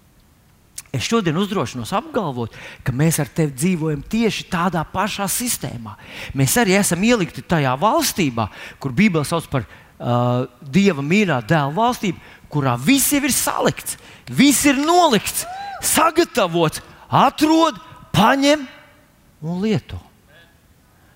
Es 0.94 1.08
šodien 1.08 1.34
uzdrošinos 1.38 1.90
apgalvot, 1.96 2.54
ka 2.86 2.92
mēs 2.94 3.18
ar 3.22 3.30
tevi 3.34 3.54
dzīvojam 3.56 4.02
tieši 4.10 4.46
tādā 4.50 4.84
pašā 4.86 5.26
sistēmā. 5.30 5.96
Mēs 6.38 6.54
arī 6.60 6.76
esam 6.78 7.02
ielikti 7.02 7.42
tajā 7.42 7.72
valstībā, 7.80 8.46
kur 8.78 8.94
Bībele 8.94 9.26
sauc 9.26 9.48
par 9.50 9.66
uh, 9.66 10.46
Dieva 10.62 11.02
mīļā 11.02 11.40
dēla 11.50 11.74
valstību, 11.74 12.22
kurā 12.54 12.76
viss 12.80 13.12
jau 13.12 13.22
ir 13.26 13.34
salikts, 13.34 13.98
viss 14.30 14.64
ir 14.70 14.78
nolikts, 14.78 15.44
sagatavots, 15.84 16.82
atrod, 17.10 17.80
paņem 18.14 18.64
un 19.44 19.60
lieto. 19.64 19.98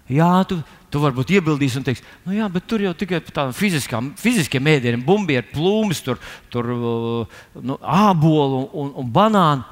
Jā, 0.09 0.31
tu, 0.49 0.57
tu 0.89 1.01
varbūt 1.03 1.35
iebildīsi 1.37 1.79
un 1.81 1.85
teiksi, 1.85 2.05
nu 2.25 2.33
jā, 2.37 2.47
bet 2.53 2.65
tur 2.69 2.81
jau 2.81 2.95
tikai 2.97 3.21
fiziskām, 3.57 4.15
fiziskiem 4.17 4.65
mēdiem, 4.65 5.03
bumbiņu, 5.05 5.51
plūmus, 5.53 6.01
tur, 6.05 6.21
tur 6.53 6.71
uh, 6.73 7.43
nu, 7.61 7.77
ābolu 7.85 8.65
un, 8.73 8.95
un 9.03 9.11
banānu. 9.13 9.67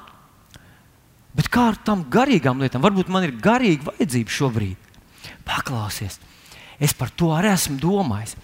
Bet 1.36 1.48
kā 1.52 1.70
ar 1.72 1.80
tām 1.84 2.04
garīgām 2.12 2.60
lietām? 2.62 2.84
Varbūt 2.84 3.10
man 3.12 3.26
ir 3.26 3.34
garīga 3.40 3.90
vajadzība 3.90 4.32
šobrīd. 4.32 4.92
Paklausies, 5.44 6.16
es 6.80 6.94
par 6.96 7.12
to 7.12 7.32
arī 7.36 7.52
esmu 7.52 7.76
domājis. 7.80 8.36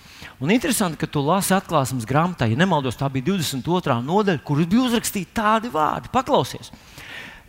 Un 0.42 0.50
interesanti, 0.50 0.98
ka 0.98 1.06
tu 1.06 1.20
lasi 1.22 1.52
atklāsmes 1.54 2.06
grāmatā, 2.08 2.48
ja 2.50 2.58
nemaldos, 2.58 2.96
tā 2.98 3.06
bija 3.14 3.28
22. 3.30 3.94
nodaļa, 4.02 4.42
kur 4.42 4.58
bija 4.64 4.88
uzrakstīti 4.88 5.30
tādi 5.36 5.70
vārdi. 5.70 6.10
Paklausies! 6.10 6.72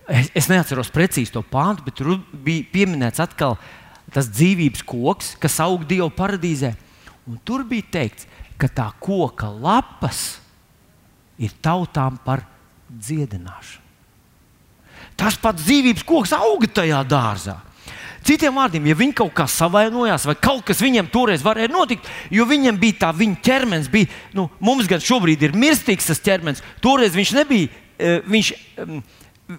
Es, 0.05 0.29
es 0.35 0.49
neatceros 0.51 0.91
precīzi 0.93 1.33
to 1.33 1.41
pāntu, 1.47 1.87
bet 1.87 1.97
tur 1.97 2.19
bija 2.45 2.67
pieminēts 2.69 3.23
atkal 3.23 3.57
tas 4.13 4.27
dzīvības 4.29 4.83
koks, 4.85 5.31
kas 5.41 5.57
aug 5.63 5.87
Dieva 5.89 6.11
paradīzē. 6.13 6.73
Un 7.31 7.39
tur 7.41 7.63
bija 7.65 7.87
teikts, 7.97 8.27
ka 8.61 8.69
tā 8.69 8.89
koka 9.01 9.49
lapas 9.49 10.37
ir 11.41 11.55
tautām 11.65 12.19
par 12.21 12.43
dziedināšanu. 12.91 13.81
Tas 15.17 15.37
pats 15.41 15.65
dzīvības 15.65 16.05
koks 16.05 16.33
auga 16.37 16.69
tajā 16.81 17.01
dārzā. 17.09 17.57
Citiem 18.23 18.55
vārdiem, 18.55 18.85
ja 18.87 18.95
viņi 18.95 19.15
kaut 19.19 19.33
kā 19.35 19.45
savainojās, 19.51 20.23
vai 20.29 20.35
kaut 20.39 20.61
kas 20.67 20.79
viņiem 20.83 21.09
toreiz 21.11 21.43
varēja 21.43 21.71
notikt, 21.73 22.07
jo 22.31 22.45
viņam 22.47 22.77
bija 22.79 23.01
tā, 23.01 23.09
viņa 23.15 23.41
ķermenis 23.43 23.89
bija, 23.91 24.07
nu, 24.37 24.47
mums 24.63 24.87
gan 24.87 25.03
šobrīd 25.03 25.43
ir 25.43 25.57
mirstīgs 25.59 26.07
tas 26.07 26.23
ķermenis, 26.23 26.63
toreiz 26.83 27.17
viņš 27.17 27.33
nebija, 27.35 27.67
e, 27.99 28.13
viņš, 28.23 28.53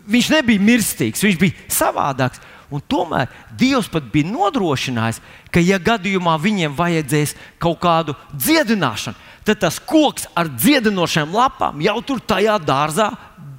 viņš 0.09 0.31
nebija 0.39 0.65
mirstīgs, 0.71 1.27
viņš 1.27 1.39
bija 1.41 1.69
savādāks. 1.69 2.41
Un 2.73 2.81
tomēr 2.89 3.29
Dievs 3.55 3.91
pat 3.93 4.07
bija 4.11 4.31
nodrošinājis, 4.33 5.21
ka, 5.53 5.61
ja 5.61 5.77
gadījumā 5.79 6.39
viņiem 6.41 6.73
vajadzēs 6.75 7.37
kaut 7.63 7.83
kādu 7.85 8.17
dziedināšanu, 8.33 9.21
tad 9.45 9.61
tas 9.63 9.77
koks 9.79 10.25
ar 10.35 10.49
dziedinošām 10.49 11.37
lapām 11.37 11.85
jau 11.85 11.99
tur 12.07 12.25
tajā 12.25 12.57
dārzā 12.65 13.13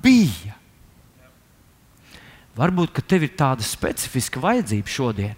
bija. 0.04 0.55
Varbūt 2.56 3.02
tev 3.04 3.26
ir 3.28 3.34
tāda 3.36 3.66
specifiska 3.66 4.40
vajadzība 4.44 4.92
šodien. 4.92 5.36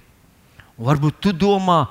Un 0.78 0.86
varbūt 0.86 1.22
tu 1.26 1.34
domā, 1.34 1.88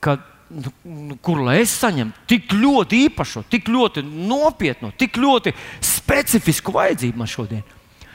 ka 0.00 0.16
nu, 0.48 0.72
nu, 0.84 1.16
kur 1.20 1.42
lai 1.44 1.58
es 1.62 1.74
saņemtu 1.76 2.24
tik 2.30 2.54
ļoti 2.56 3.04
īpašu, 3.10 3.44
tik 3.52 3.68
ļoti 3.68 4.04
nopietnu, 4.04 4.92
tik 4.96 5.20
ļoti 5.20 5.52
specifisku 5.84 6.72
vajadzību 6.74 7.20
man 7.20 7.30
šodien. 7.30 7.66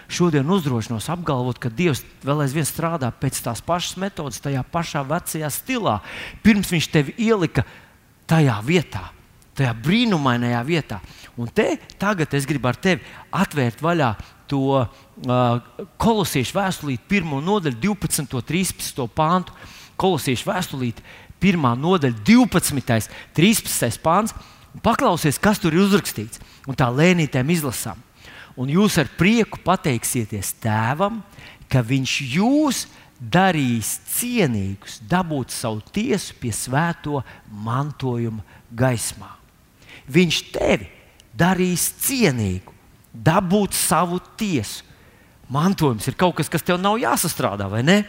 Šodien 0.05 0.49
uzdrošinos 0.53 1.07
apgalvot, 1.09 1.57
ka 1.57 1.71
Dievs 1.73 2.03
vēl 2.25 2.43
aizvien 2.43 2.65
strādā 2.67 3.09
pēc 3.09 3.39
tās 3.45 3.61
pašas 3.65 3.97
metodas, 4.01 4.41
tajā 4.41 4.61
pašā 4.69 5.01
vecajā 5.05 5.49
stilā. 5.53 5.99
Pirms 6.45 6.69
Viņš 6.73 6.89
tevi 6.93 7.15
ielika 7.25 7.65
tajā 8.29 8.59
vietā, 8.65 9.07
tajā 9.55 9.73
brīnumainajā 9.85 10.61
vietā. 10.67 10.99
Un 11.39 11.49
te 11.51 11.75
tagad 11.99 12.33
es 12.35 12.47
gribu 12.47 12.69
ar 12.69 12.79
tevi 12.79 13.03
atvērt 13.35 13.83
vaļā 13.83 14.13
to 14.51 14.61
uh, 14.77 14.87
kolosiešu 16.01 16.57
vēstulīti, 16.57 17.07
pirmo 17.09 17.41
nodaļu, 17.43 17.79
12, 17.81 18.41
13 18.45 19.05
pāntu. 19.15 19.55
Kolosiešu 19.99 20.49
vēstulīti, 20.49 21.03
pirmā 21.39 21.71
nodaļa, 21.79 22.19
12, 22.27 23.09
13 23.35 24.01
pāns. 24.03 24.35
Paklausies, 24.83 25.39
kas 25.39 25.61
tur 25.63 25.75
ir 25.75 25.85
uzrakstīts. 25.85 26.41
Un 26.67 26.75
tā 26.75 26.89
lēnītēm 26.91 27.53
izlasām. 27.55 28.01
Un 28.59 28.71
jūs 28.71 28.97
ar 28.99 29.09
prieku 29.19 29.59
pateiksieties 29.63 30.53
tēvam, 30.63 31.21
ka 31.71 31.83
viņš 31.83 32.13
jūs 32.35 32.85
darīs 33.19 33.95
cienīgus, 34.17 34.99
dabūt 35.07 35.55
savu 35.55 35.81
tiesu 35.95 36.35
pie 36.39 36.51
svēto 36.55 37.23
mantojuma 37.47 38.43
gaismā. 38.75 39.31
Viņš 40.11 40.41
tevi 40.53 40.89
darīs 41.35 41.89
cienīgu 42.05 42.73
dabūt 43.15 43.75
savu 43.77 44.19
tiesu. 44.39 44.83
Mantojums 45.51 46.07
ir 46.09 46.15
kaut 46.17 46.35
kas, 46.39 46.49
kas 46.49 46.65
tev 46.65 46.79
nav 46.81 46.97
jāsastrādā, 46.97 47.67
vai 47.69 47.83
ne? 47.85 47.99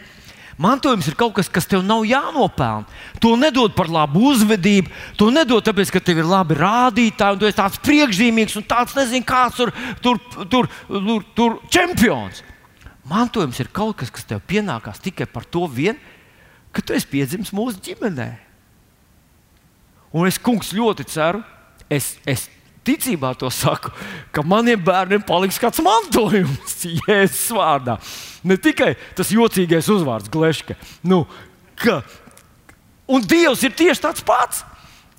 Mantojums 0.57 1.05
ir 1.05 1.13
kaut 1.13 1.35
kas, 1.37 1.49
kas 1.53 1.67
tev 1.69 1.83
nav 1.85 2.01
jānopelna. 2.09 2.87
To 3.21 3.35
nedod 3.37 3.75
par 3.77 3.91
labu 3.93 4.23
uzvedību, 4.31 4.89
to 5.19 5.29
nedod 5.29 5.61
tāpēc, 5.65 5.91
ka 5.93 6.01
tev 6.01 6.23
ir 6.23 6.29
labi 6.29 6.57
rādītāji, 6.57 7.37
un 7.37 7.41
tu 7.41 7.45
esi 7.45 7.59
tāds 7.59 7.77
priekšzīmīgs 7.85 8.57
un 8.57 8.65
tāds 8.65 8.97
nezinu, 8.97 9.25
kāds 9.27 9.59
tur, 9.59 9.73
tur, 10.01 10.21
tur, 10.49 10.69
tur, 10.89 11.27
tur 11.37 11.59
čempions. 11.69 12.41
Mantojums 13.07 13.61
ir 13.61 13.69
kaut 13.69 13.99
kas, 14.01 14.09
kas 14.11 14.25
tev 14.27 14.41
pienākās 14.49 14.97
tikai 15.03 15.29
par 15.29 15.45
to 15.45 15.67
vien, 15.69 15.99
ka 16.73 16.81
tu 16.81 16.97
esi 16.97 17.07
piedzimis 17.11 17.53
mūsu 17.55 17.77
ģimenē. 17.85 18.31
Un 20.17 20.25
es, 20.25 20.41
kungs, 20.41 20.73
ļoti 20.73 21.05
ceru, 21.05 21.45
es, 21.89 22.15
es 22.27 22.47
ticībā 22.87 23.33
to 23.39 23.49
saku, 23.51 23.91
ka 24.31 24.43
maniem 24.45 24.79
bērniem 24.83 25.25
paliks 25.27 25.59
kāds 25.61 25.81
mantojums, 25.83 26.77
Jēzus 27.01 27.49
vārdā. 27.57 27.97
Ne 28.47 28.59
tikai 28.61 28.93
tas 29.17 29.33
jocīgais 29.33 29.89
uzvārds, 29.91 30.31
Gleška. 30.31 30.77
Nu, 31.03 31.25
ka, 31.79 31.99
un 33.07 33.25
Dievs 33.25 33.65
ir 33.67 33.75
tieši 33.75 34.07
tāds 34.07 34.23
pats. 34.25 34.63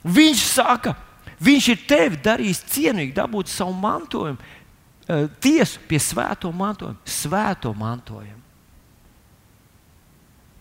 Viņš 0.08 0.42
saka, 0.48 0.94
Viņš 1.38 1.68
ir 1.70 1.82
tevi 1.86 2.18
darījis 2.22 2.64
cienīgi, 2.72 3.14
dabūt 3.14 3.50
savu 3.50 3.74
mantojumu, 3.78 4.38
eh, 5.06 5.28
tiesu 5.40 5.78
pie 5.86 6.00
svēto 6.02 6.50
mantojumu, 6.52 6.98
svēto 7.06 7.74
mantojumu. 7.74 8.37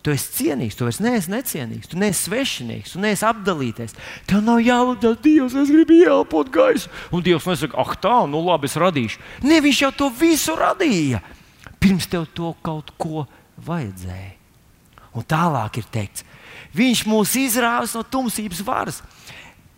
Tu 0.08 0.14
esi 0.16 0.30
cienīgs, 0.38 0.72
tu 0.72 0.86
vairs 0.86 1.02
neesi 1.04 1.28
necienīgs, 1.28 1.90
tu 1.92 1.98
neesi 2.00 2.30
svešinieks, 2.30 2.94
tu 2.94 3.00
neesi 3.02 3.26
apdalīties. 3.28 3.92
Tev 4.24 4.40
nav 4.46 4.62
jālūdz, 4.64 5.18
Dievs, 5.20 5.56
es 5.60 5.68
gribu 5.68 5.98
ielpot 5.98 6.48
gaisu. 6.48 6.88
Un 7.12 7.20
Dievs 7.26 7.44
nesaka, 7.44 7.76
ah, 7.76 7.90
tā, 8.00 8.14
nu 8.24 8.40
labi, 8.46 8.70
es 8.70 8.78
radīšu. 8.80 9.20
Ne, 9.44 9.58
viņš 9.60 9.82
jau 9.82 9.90
to 9.98 10.08
visu 10.16 10.54
radīja. 10.56 11.20
Pirms 11.76 12.08
tev 12.08 12.24
to 12.32 12.54
kaut 12.64 12.94
ko 12.96 13.26
vajadzēja. 13.68 14.32
Un 15.12 15.28
tālāk 15.28 15.76
ir 15.82 15.92
teikts, 15.92 16.24
viņš 16.78 17.04
mūs 17.10 17.36
izrāvis 17.44 17.92
no 17.98 18.06
tumsības 18.08 18.64
varas. 18.64 19.02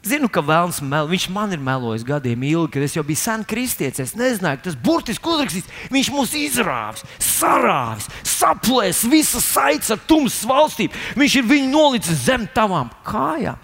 Zinu, 0.01 0.31
ka 0.33 0.41
Vēlns 0.41 0.79
mel, 0.81 1.05
viņš 1.11 1.27
man 1.29 1.51
ir 1.53 1.61
melojis 1.61 2.07
gadiem 2.09 2.41
ilgi, 2.49 2.73
kad 2.73 2.85
es 2.87 2.95
jau 2.97 3.03
biju 3.05 3.21
sen 3.21 3.43
kristietis. 3.45 4.01
Es 4.01 4.17
nezināju, 4.17 4.61
ka 4.63 4.67
tas 4.71 4.79
burtiski 4.81 5.29
uzrakstīts. 5.29 5.75
Viņš 5.93 6.09
mūs 6.15 6.33
izrāvis, 6.41 7.05
sarāvis, 7.21 8.09
saplēs 8.25 9.03
visas 9.13 9.45
saites 9.45 9.93
ar 9.93 10.01
tumsas 10.09 10.47
valstīm. 10.49 10.95
Viņš 11.21 11.37
ir 11.43 11.51
viņu 11.51 11.69
nolicis 11.75 12.25
zem 12.25 12.47
tavām 12.57 12.89
kājām. 13.05 13.61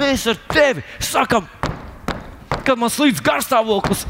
Mēs 0.00 0.26
ar 0.32 0.40
tevi 0.50 0.82
sakam, 0.98 1.46
kad 2.66 2.74
man 2.74 2.90
slīd 2.90 3.22
garstāvoklis. 3.22 4.02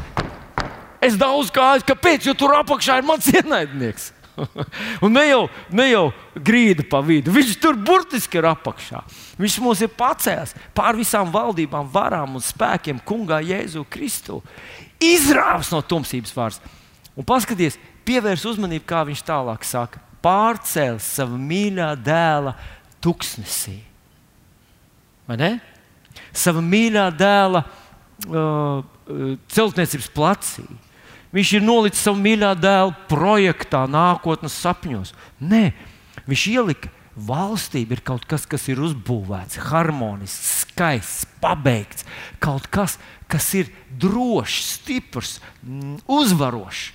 Es 1.01 1.13
daudz 1.17 1.53
kāju, 1.53 1.85
kāpēc, 1.93 2.25
jo 2.25 2.33
tur 2.37 2.57
apakšā 2.57 2.97
ir 2.97 3.05
mans 3.05 3.29
ienaidnieks. 3.29 4.09
un 5.05 5.13
ne 5.13 5.23
jau, 5.27 5.41
ne 5.73 5.87
jau 5.89 6.03
grīda 6.35 6.85
pa 6.89 7.01
vidu. 7.05 7.33
Viņš 7.33 7.55
tur 7.61 7.77
burtiski 7.79 8.39
ir 8.39 8.47
apakšā. 8.51 9.01
Viņš 9.41 9.57
mūs 9.63 9.83
ir 9.85 9.91
pacēlis 9.97 10.55
pār 10.77 10.99
visām 10.99 11.31
valdībām, 11.33 11.89
varām 11.91 12.37
un 12.39 12.45
spēkiem, 12.45 13.01
Kungā 13.07 13.41
Jēzu 13.45 13.85
Kristu. 13.91 14.41
Izrāvis 15.01 15.71
no 15.73 15.81
tumsības 15.81 16.35
vārds. 16.37 16.61
Un 17.17 17.27
paskaties, 17.27 17.79
pievērs 18.07 18.45
uzmanību, 18.53 18.85
kā 18.87 19.03
viņš 19.07 19.25
tālāk 19.27 19.65
saka. 19.67 20.01
Pārcēlis 20.21 21.07
savu 21.17 21.39
mīļā 21.41 21.93
dēla 22.05 22.53
tuksnesī. 23.01 23.79
Vai 25.27 25.37
ne? 25.41 25.51
Sava 26.35 26.61
mīļā 26.63 27.09
dēla 27.17 27.65
uh, 27.65 28.31
uh 28.31 29.35
celtniecības 29.51 30.07
placī 30.13 30.63
Viņš 31.31 31.51
ir 31.57 31.63
nolicis 31.63 32.03
savu 32.03 32.19
mīļā 32.19 32.51
dēlu 32.59 32.95
projektā, 33.11 33.85
nākotnes 33.87 34.55
sapņos. 34.59 35.13
Nē, 35.39 35.69
viņš 36.27 36.47
ielika 36.51 36.91
valstība 37.15 37.95
ir 37.95 38.03
kaut 38.07 38.25
kas, 38.29 38.45
kas 38.49 38.67
ir 38.71 38.81
uzbūvēts, 38.83 39.59
harmonisks, 39.69 40.65
skaists, 40.65 41.27
pabeigts. 41.43 42.07
Kaut 42.43 42.67
kas, 42.71 42.97
kas 43.31 43.47
ir 43.59 43.71
drošs, 43.99 44.75
stiprs, 44.77 45.37
mm, 45.63 46.03
uzvarošs. 46.11 46.91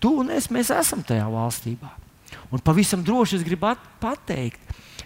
Tu 0.00 0.12
un 0.22 0.30
es, 0.32 0.48
esam 0.50 1.02
tajā 1.04 1.26
valstībā. 1.28 1.90
Un 2.50 2.62
pavisam 2.64 3.02
droši 3.04 3.40
es 3.40 3.44
gribu 3.46 3.74
pateikt, 4.00 4.60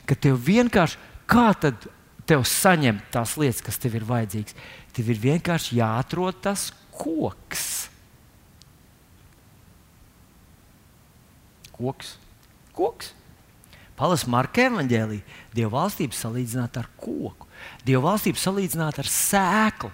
ka 0.06 0.14
tev 0.14 0.38
vienkārši 0.44 1.00
kā 1.26 1.50
tad 1.58 1.88
tev 2.28 2.44
saņemt 2.48 3.10
tās 3.12 3.34
lietas, 3.40 3.62
kas 3.64 3.80
tev 3.80 3.98
ir 3.98 4.06
vajadzīgas. 4.08 4.56
Tev 4.94 5.10
ir 5.12 5.20
vienkārši 5.20 5.80
jāatrod 5.80 6.40
tas 6.44 6.70
koks. 6.94 7.93
Koks. 11.74 12.16
koks. 12.74 13.12
Palas 13.94 14.24
Marka 14.26 14.64
evanģēlī 14.66 15.20
Dieva 15.54 15.76
valstību 15.80 16.14
salīdzināt 16.14 16.78
ar 16.80 16.88
koku. 16.98 17.46
Dieva 17.86 18.10
valstību 18.10 18.40
salīdzināt 18.40 18.98
ar 19.02 19.10
sēklu 19.10 19.92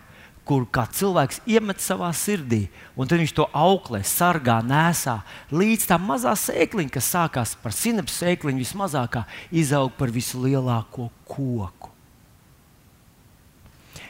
kur 0.51 0.67
cilvēks 0.67 1.45
iemet 1.47 1.79
savā 1.79 2.09
sirdī, 2.17 2.65
un 2.99 3.07
tad 3.07 3.21
viņš 3.21 3.35
to 3.37 3.47
auklē, 3.55 4.01
sargā, 4.03 4.59
nesā 4.67 5.21
līdz 5.55 5.87
tam 5.87 6.09
mazā 6.11 6.33
sēkliņa, 6.35 6.91
kas 6.91 7.11
sākās 7.15 7.55
par 7.63 7.75
sinepes 7.77 8.19
sēkliņu, 8.19 8.65
vismazākā, 8.65 9.23
izaug 9.55 9.95
par 9.95 10.11
vislielāko 10.11 11.07
koku. 11.29 11.93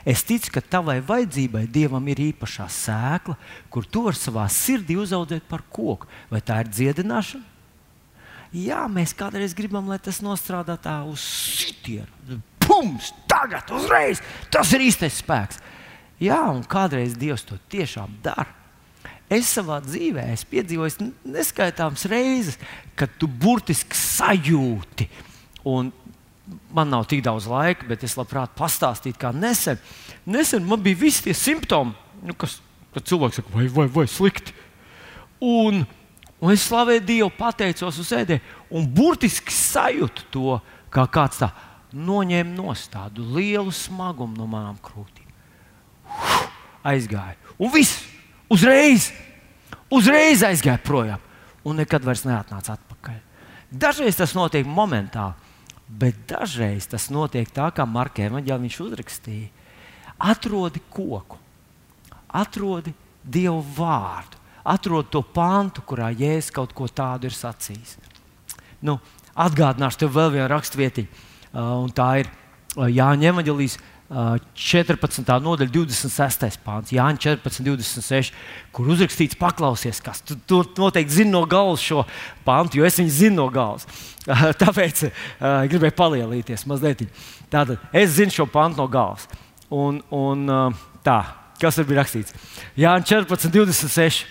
Es 0.09 0.25
ticu, 0.25 0.49
ka 0.55 0.65
tavai 0.65 1.03
vajadzībai 1.05 1.67
Dievam 1.69 2.07
ir 2.09 2.23
īpašā 2.31 2.71
sēkla, 2.73 3.37
kur 3.69 3.85
tu 3.85 4.07
vari 4.07 4.17
savā 4.17 4.47
sirdī 4.49 4.97
uzaugt 4.97 5.45
par 5.45 5.61
koku. 5.69 6.09
Vai 6.33 6.41
tā 6.41 6.63
ir 6.65 6.73
dziedināšana? 6.73 7.60
Jā, 8.51 8.85
mēs 8.91 9.13
kādreiz 9.15 9.55
gribam, 9.55 9.87
lai 9.87 10.01
tas 10.03 10.19
nostrādā 10.25 10.75
tā 10.81 10.97
uz 11.07 11.23
sitienu. 11.23 12.41
Pums! 12.63 13.13
Tagad, 13.31 13.71
uzreiz! 13.75 14.23
Tas 14.51 14.73
ir 14.75 14.83
īstais 14.89 15.21
spēks. 15.23 15.61
Jā, 16.21 16.41
un 16.51 16.65
kādreiz 16.67 17.15
Dievs 17.19 17.47
to 17.47 17.57
tiešām 17.73 18.19
dara. 18.25 18.49
Es 19.31 19.53
savā 19.55 19.79
dzīvē 19.85 20.25
esmu 20.33 20.51
piedzīvojis 20.51 20.99
neskaitāmas 21.31 22.03
reizes, 22.11 22.59
kad 22.99 23.13
tu 23.21 23.29
burtiski 23.31 23.95
sajūti. 23.95 25.07
Un 25.71 25.93
man 26.75 26.91
nav 26.91 27.07
tik 27.11 27.23
daudz 27.23 27.47
laika, 27.47 27.87
bet 27.87 28.03
es 28.03 28.17
labprāt 28.19 28.57
pastāstītu, 28.59 29.21
kā 29.23 29.31
nesen. 29.31 29.79
Nesen 30.27 30.67
man 30.67 30.83
bija 30.83 30.99
visi 30.99 31.29
tie 31.29 31.37
simptomi, 31.39 31.95
nu, 32.27 32.35
kas 32.35 32.59
cilvēks 32.99 33.39
saka, 33.39 33.55
vai, 33.55 33.69
vai, 33.71 33.87
vai 33.95 34.09
slikti. 34.11 34.57
Un, 35.39 35.85
un 36.41 36.53
es 36.55 36.67
slavēju 36.67 37.07
Dievu, 37.07 37.31
pateicos 37.39 37.99
uz 38.01 38.13
ēdē, 38.17 38.41
un 38.73 38.87
burtiski 38.89 39.55
sajūtu 39.55 40.29
to, 40.33 40.61
kā 40.93 41.07
kāds 41.13 41.43
tā 41.43 41.51
noņēma 41.93 42.55
no 42.55 42.75
tādu 42.91 43.25
lielu 43.37 43.73
smagumu 43.75 44.39
no 44.39 44.47
manām 44.51 44.79
krūtīm 44.83 45.29
aizgāja. 46.87 47.37
Un 47.61 47.73
viss 47.73 48.05
uzreiz, 48.51 49.11
uzreiz 49.93 50.45
aizgāja 50.47 50.81
projām. 50.85 51.23
Un 51.67 51.77
nekad 51.77 52.05
vairs 52.07 52.25
neatnāca 52.25 52.79
atpakaļ. 52.79 53.19
Dažreiz 53.71 54.17
tas 54.17 54.33
notiek 54.35 54.67
momentāli, 54.67 55.37
bet 55.87 56.23
dažreiz 56.31 56.89
tas 56.89 57.11
notiek 57.13 57.51
tā, 57.53 57.69
kā 57.75 57.85
Marka 57.87 58.25
Evanģēlī 58.25 58.67
viņš 58.67 58.79
uzrakstīja. 58.87 59.51
Atrodi 60.31 60.81
koku, 60.93 61.39
atrodi 62.27 62.95
Dievu 63.21 63.61
vārdu, 63.77 64.40
atrodi 64.65 65.13
to 65.15 65.23
pantu, 65.23 65.85
kurā 65.87 66.11
Jēzus 66.13 66.53
kaut 66.55 66.75
ko 66.77 66.89
tādu 66.89 67.31
ir 67.31 67.37
sacījis. 67.37 67.97
Nu, 68.85 68.99
atgādināšu 69.35 70.05
tev 70.05 70.15
vēl 70.17 70.35
vienu 70.37 70.51
rakstvietiņu, 70.53 71.25
un 71.55 71.95
tā 71.95 72.11
ir 72.23 72.31
Jāņa 72.77 73.33
Evanģēlīs 73.33 73.79
14. 74.11 75.23
nodaļa, 75.39 75.71
26. 75.71 76.59
pāns, 76.65 76.91
Jānis 76.91 77.23
14, 77.23 77.63
26, 77.63 78.33
kur 78.75 78.89
uzrakstīts, 78.91 79.39
paklausies, 79.39 80.01
kas 80.03 80.25
tu, 80.27 80.35
tu 80.35 80.65
noteikti 80.81 81.21
zini 81.21 81.31
no 81.31 81.45
galvas 81.47 81.85
šo 81.85 82.03
pāntu, 82.47 82.81
jo 82.81 82.89
es 82.89 82.99
viņu 82.99 83.15
zinu 83.15 83.37
no 83.39 83.47
galvas. 83.55 83.87
Tāpēc 84.63 85.05
uh, 85.07 85.13
gribēju 85.71 85.95
palielīties 85.99 86.67
mazliet. 86.67 87.07
Tātad 87.53 87.79
es 87.95 88.17
zinu 88.17 88.35
šo 88.35 88.49
pāntu 88.51 88.83
no 88.83 88.89
galvas. 88.91 89.29
Un, 89.71 90.03
un 90.11 90.43
uh, 90.51 90.83
tā, 91.07 91.21
kas 91.63 91.79
tur 91.79 91.87
bija 91.87 92.03
rakstīts? 92.03 92.35
Jānis 92.75 93.15
14, 93.15 93.55
26. 93.55 94.27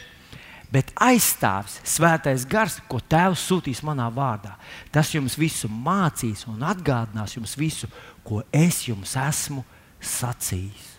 Bet 0.69 0.91
aizstāvis 1.01 1.79
svētais 1.87 2.45
gars, 2.49 2.77
ko 2.85 2.99
Tēvs 3.01 3.41
sūtīs 3.49 3.81
manā 3.85 4.05
vārdā. 4.13 4.53
Tas 4.93 5.09
jums 5.15 5.33
visu 5.39 5.69
mācīs 5.69 6.45
un 6.49 6.61
atgādinās 6.61 7.33
jums 7.39 7.55
visu, 7.57 7.89
ko 8.21 8.43
es 8.53 8.83
jums 8.85 9.15
esmu 9.17 9.63
sacījis. 9.97 10.91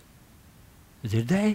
Dzirdēji? 1.06 1.54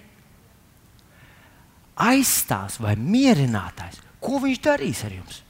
Aizstās 2.06 2.80
vai 2.84 2.96
mierinātājs, 3.00 4.00
ko 4.24 4.40
viņš 4.44 4.64
darīs 4.64 5.04
ar 5.08 5.16
jums? 5.16 5.42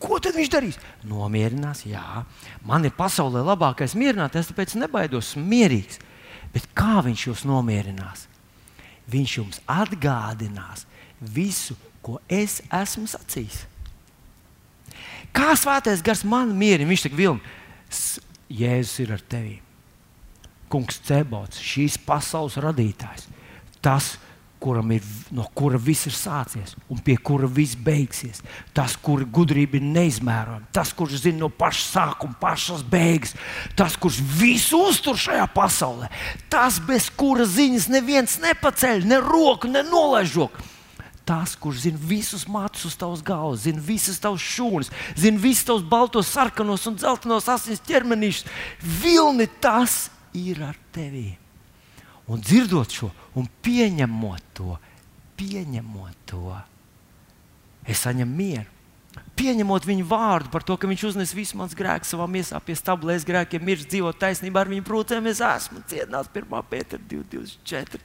Ko 0.00 0.18
tad 0.22 0.34
viņš 0.38 0.50
darīs? 0.50 0.78
Nomierinās, 1.06 1.84
jā, 1.86 2.24
man 2.66 2.86
ir 2.88 2.94
pasaulē 2.96 3.42
labākais 3.44 3.94
mierinātājs, 3.98 4.50
tāpēc 4.50 4.76
nebaidos, 4.80 5.34
esmu 5.34 5.44
mierīgs. 5.50 6.00
Bet 6.54 6.66
kā 6.74 7.02
viņš 7.04 7.26
jūs 7.28 7.42
nomierinās? 7.46 8.26
Viņš 9.10 9.34
jums 9.36 9.60
atgādinās 9.70 10.86
visu, 11.20 11.76
ko 12.02 12.18
es 12.28 12.60
esmu 12.72 13.06
sacījis. 13.10 13.64
Kā 15.36 15.52
svētais 15.58 16.02
gars 16.02 16.24
man 16.26 16.54
mierina? 16.58 16.88
Viņš 16.90 17.06
saka, 17.06 17.18
Vilni, 17.18 17.58
Jēzus 18.50 19.04
ir 19.04 19.12
ar 19.14 19.22
tevi. 19.30 19.60
Kungs 20.70 21.00
Cebots, 21.06 21.58
šīs 21.62 21.96
pasaules 22.06 22.58
radītājs, 22.62 23.26
tas, 23.82 24.16
kuram 24.60 24.90
ir, 24.92 25.06
no 25.34 25.46
kura 25.56 25.78
viss 25.80 26.06
ir 26.06 26.14
sācies 26.14 26.74
un 26.92 27.00
pie 27.02 27.16
kura 27.16 27.48
viss 27.50 27.78
beigsies. 27.78 28.42
Tas, 28.76 28.94
kura 29.00 29.24
gudrība 29.26 29.78
ir 29.78 29.86
neizmērojama, 29.86 30.68
tas, 30.74 30.92
kurš 30.94 31.24
zina 31.24 31.42
no 31.44 31.48
paša 31.50 31.86
sākuma, 31.86 32.36
pašas 32.42 32.84
beigas, 32.86 33.34
tas, 33.78 33.96
kurš 33.98 34.20
visu 34.38 34.82
uztur 34.90 35.18
šajā 35.18 35.46
pasaulē, 35.54 36.10
tas, 36.52 36.78
bez 36.86 37.08
kura 37.10 37.48
ziņas 37.48 37.88
neviens 37.90 38.36
nepaceļ, 38.42 39.08
ne 39.10 39.22
roku, 39.24 39.70
ne 39.70 39.82
nolaiž 39.86 40.36
roku 40.38 40.70
tas, 41.30 41.54
kurš 41.54 41.84
zina 41.84 41.98
visus 42.02 42.48
matus 42.50 42.88
uz 42.88 42.96
tavas 42.98 43.22
galvas, 43.22 43.62
zina 43.62 43.78
visas 43.86 44.18
tavas 44.18 44.42
šūnas, 44.42 44.90
zina 45.14 45.38
visus 45.38 45.68
tavus 45.68 45.84
baltos, 45.86 46.30
sarkanos 46.34 46.88
un 46.90 46.96
dzeltenos 46.98 47.46
asins 47.52 47.82
ķermenīšus. 47.86 48.48
Vilni 48.82 49.46
tas 49.62 50.08
ir 50.34 50.58
ar 50.66 50.78
tevi. 50.90 51.28
Un 52.30 52.42
dzirdot 52.42 52.90
šo, 52.94 53.10
un 53.38 53.46
pieņemot 53.62 54.48
to, 54.58 54.74
pieņemot 55.38 56.18
to, 56.30 56.56
es 57.86 58.02
saņemu 58.02 58.36
mieru. 58.40 58.66
Pieņemot 59.38 59.86
viņu 59.86 60.06
vārdu 60.06 60.50
par 60.52 60.66
to, 60.66 60.76
ka 60.78 60.90
viņš 60.90 61.04
uznes 61.12 61.34
visu 61.34 61.58
mans 61.58 61.74
grēku 61.78 62.06
savā 62.06 62.26
miesā, 62.30 62.58
pie 62.62 62.76
stabilēs 62.78 63.26
grēkiem, 63.26 63.62
mirst, 63.66 63.88
dzīvot 63.90 64.18
taisnībā 64.22 64.62
ar 64.62 64.70
viņu 64.70 64.86
prūcēm. 64.86 65.30
Es 65.30 65.42
esmu 65.42 65.82
dziedināts 65.90 66.30
1. 66.34 66.58
pētera 66.70 67.06
224. 67.10 68.02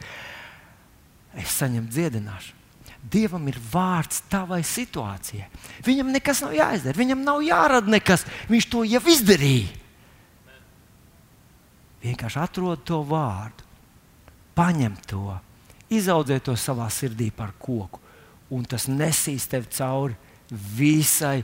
Es 1.41 1.57
saņemu 1.61 1.91
dziedināšanu. 1.93 2.64
Dievam 3.11 3.43
ir 3.47 3.57
vārds 3.71 4.23
tavai 4.31 4.61
situācijai. 4.65 5.47
Viņam 5.85 6.09
nekas 6.15 6.41
nav 6.41 6.55
jāizdara, 6.57 6.97
viņam 6.97 7.21
nav 7.25 7.43
jārada 7.45 7.91
nekas. 7.91 8.25
Viņš 8.49 8.69
to 8.71 8.83
jau 8.87 9.01
izdarīja. 9.13 9.81
Vienkārši 12.05 12.41
atrod 12.41 12.83
to 12.85 12.99
vārdu, 13.05 13.65
paņem 14.57 14.97
to, 15.09 15.37
izaudzē 15.89 16.37
to 16.43 16.53
savā 16.57 16.85
sirdī 16.93 17.31
par 17.33 17.55
koku, 17.57 18.01
un 18.53 18.65
tas 18.69 18.85
nesīs 18.89 19.47
tev 19.49 19.65
cauri 19.73 20.13
visai 20.49 21.39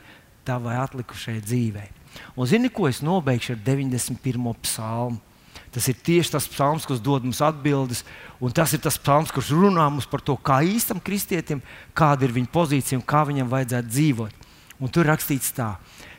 tavai 0.45 0.77
atlikušajai 0.83 1.41
dzīvei. 1.45 1.89
Un 2.35 2.49
zini, 2.49 2.69
ko 2.69 2.89
es 2.89 3.01
nobeigšu 3.05 3.55
ar 3.55 3.61
91. 3.65 4.53
psalmu? 4.61 5.30
Tas 5.71 5.87
ir 5.87 5.95
tieši 6.03 6.33
tas 6.33 6.49
psalms, 6.51 6.83
kas 6.87 6.99
dod 6.99 7.23
mums 7.23 7.39
atbildes, 7.43 8.03
un 8.43 8.51
tas 8.51 8.73
ir 8.75 8.81
tas 8.83 8.97
psalms, 8.99 9.31
kurš 9.31 9.53
runā 9.55 9.85
mums 9.87 10.07
par 10.09 10.19
to, 10.19 10.35
kā 10.35 10.59
īstam 10.67 10.99
kristietim, 10.99 11.61
kāda 11.95 12.27
ir 12.27 12.33
viņa 12.35 12.51
pozīcija 12.51 12.99
un 12.99 13.05
kā 13.07 13.23
viņam 13.29 13.51
vajadzētu 13.51 13.93
dzīvot. 13.93 14.49
Un 14.83 14.91
tur 14.91 15.07
rakstīts 15.07 15.53
tā, 15.55 15.75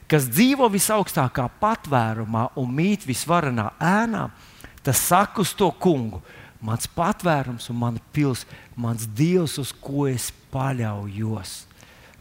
kas 0.08 0.30
dzīvo 0.30 0.70
visaugstākā 0.72 1.50
patvērumā 1.60 2.46
un 2.62 2.72
mīt 2.72 3.04
visvarenā 3.04 3.74
ēnā, 3.76 4.30
tas 4.86 5.04
saka 5.04 5.44
uz 5.44 5.52
to 5.58 5.68
kungu. 5.82 6.22
Mans 6.62 6.86
patvērums 6.86 7.68
un 7.72 7.80
mana 7.80 8.00
pils, 8.14 8.46
mans 8.78 9.04
dievs, 9.04 9.58
uz 9.58 9.72
ko 9.82 10.06
es 10.08 10.30
paļaujos. 10.54 11.56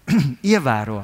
Ievēro 0.51 1.03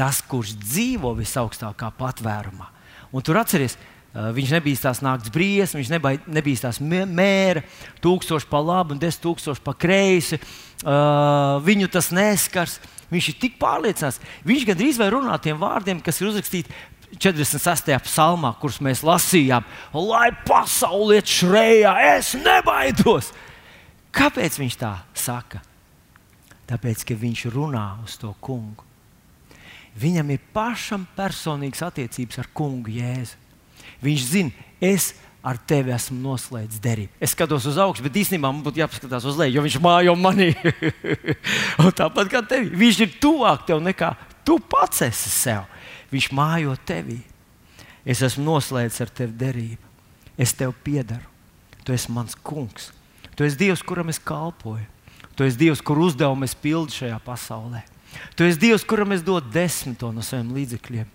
tas, 0.00 0.22
kurš 0.24 0.54
dzīvo 0.56 1.12
visaugstākā 1.18 1.90
patvērumā. 1.98 2.68
Un 3.12 3.24
tur 3.26 3.40
atcerieties, 3.40 3.76
viņš 4.10 4.54
nebija 4.56 4.92
naktas 5.06 5.30
briesmas, 5.30 5.76
viņš 5.78 5.90
nebija, 5.92 6.22
nebija 6.26 6.64
tās 6.66 6.80
mēra, 6.82 7.62
tūkstoši 8.02 8.48
pa 8.50 8.58
labi 8.58 8.96
un 8.96 9.02
desmit 9.02 9.22
tūkstoši 9.22 9.62
pa 9.62 9.74
kreisi. 9.78 10.40
Uh, 10.80 11.60
viņu 11.62 11.90
tas 11.92 12.10
neskars. 12.10 12.80
Viņš 13.10 13.28
ir 13.32 13.36
tik 13.42 13.58
pārliecināts. 13.58 14.20
Viņš 14.46 14.66
gandrīz 14.68 14.98
vai 14.98 15.10
runā 15.10 15.34
tiem 15.42 15.58
vārdiem, 15.58 15.98
kas 16.02 16.20
ir 16.20 16.30
uzrakstīti 16.30 16.70
46. 17.18 17.90
psalmā, 18.06 18.52
kurus 18.60 18.78
mēs 18.82 19.02
lasījām. 19.06 19.66
Lai 19.94 20.30
pasaule 20.46 21.18
iet 21.18 21.30
šrējā, 21.30 21.94
es 22.14 22.36
nebaidos. 22.38 23.32
Kāpēc 24.14 24.58
viņš 24.62 24.78
tā 24.78 24.94
saka? 25.14 25.62
Tāpēc, 26.70 27.02
ka 27.06 27.18
viņš 27.18 27.48
runā 27.50 27.86
uz 28.04 28.14
to 28.18 28.30
kungu. 28.42 28.86
Viņam 29.98 30.30
ir 30.30 30.42
pašam 30.54 31.06
personīgas 31.16 31.82
attiecības 31.88 32.38
ar 32.38 32.50
kungu 32.54 32.94
Jēzu. 32.94 33.49
Viņš 34.04 34.24
zina, 34.30 34.68
es 34.80 35.12
ar 35.44 35.56
tevi 35.68 35.92
esmu 35.94 36.18
noslēdzis 36.20 36.82
derību. 36.84 37.12
Es 37.22 37.32
skatos 37.32 37.64
uz 37.68 37.78
augšu, 37.80 38.04
bet 38.04 38.18
īstenībā 38.20 38.50
man 38.50 38.64
būtu 38.64 38.82
jāpaskatās 38.82 39.24
uz 39.28 39.38
leju, 39.40 39.56
jo 39.56 39.64
viņš 39.64 39.78
mājo 39.84 40.16
manī. 40.20 40.50
tāpat 42.00 42.32
kā 42.32 42.42
tevi. 42.44 42.74
Viņš 42.80 43.00
ir 43.06 43.14
tuvāk 43.22 43.64
tev 43.68 43.80
nekā 43.84 44.12
tu 44.50 44.58
pats 44.58 45.04
esi 45.06 45.30
sev. 45.30 45.66
Viņš 46.10 46.30
mājo 46.34 46.74
tevī. 46.86 47.20
Es 48.02 48.22
esmu 48.24 48.42
noslēdzis 48.48 49.04
ar 49.04 49.12
tevi 49.14 49.36
derību. 49.38 49.90
Es 50.40 50.54
tev 50.56 50.72
piedaru. 50.84 51.26
Tu 51.84 51.94
esi 51.94 52.10
mans 52.12 52.34
kungs. 52.34 52.90
Tu 53.36 53.46
esi 53.46 53.58
Dievs, 53.60 53.84
kuram 53.86 54.10
es 54.10 54.18
kalpoju. 54.18 54.84
Tu 55.36 55.46
esi 55.46 55.60
Dievs, 55.60 55.80
kur 55.84 56.00
uzdevumu 56.02 56.44
es 56.44 56.56
pildu 56.58 56.92
šajā 56.92 57.20
pasaulē. 57.24 57.84
Tu 58.36 58.48
esi 58.48 58.58
Dievs, 58.60 58.84
kuram 58.84 59.14
es 59.14 59.22
dodu 59.24 59.52
desmito 59.54 60.10
no 60.12 60.24
saviem 60.26 60.50
līdzekļiem. 60.56 61.06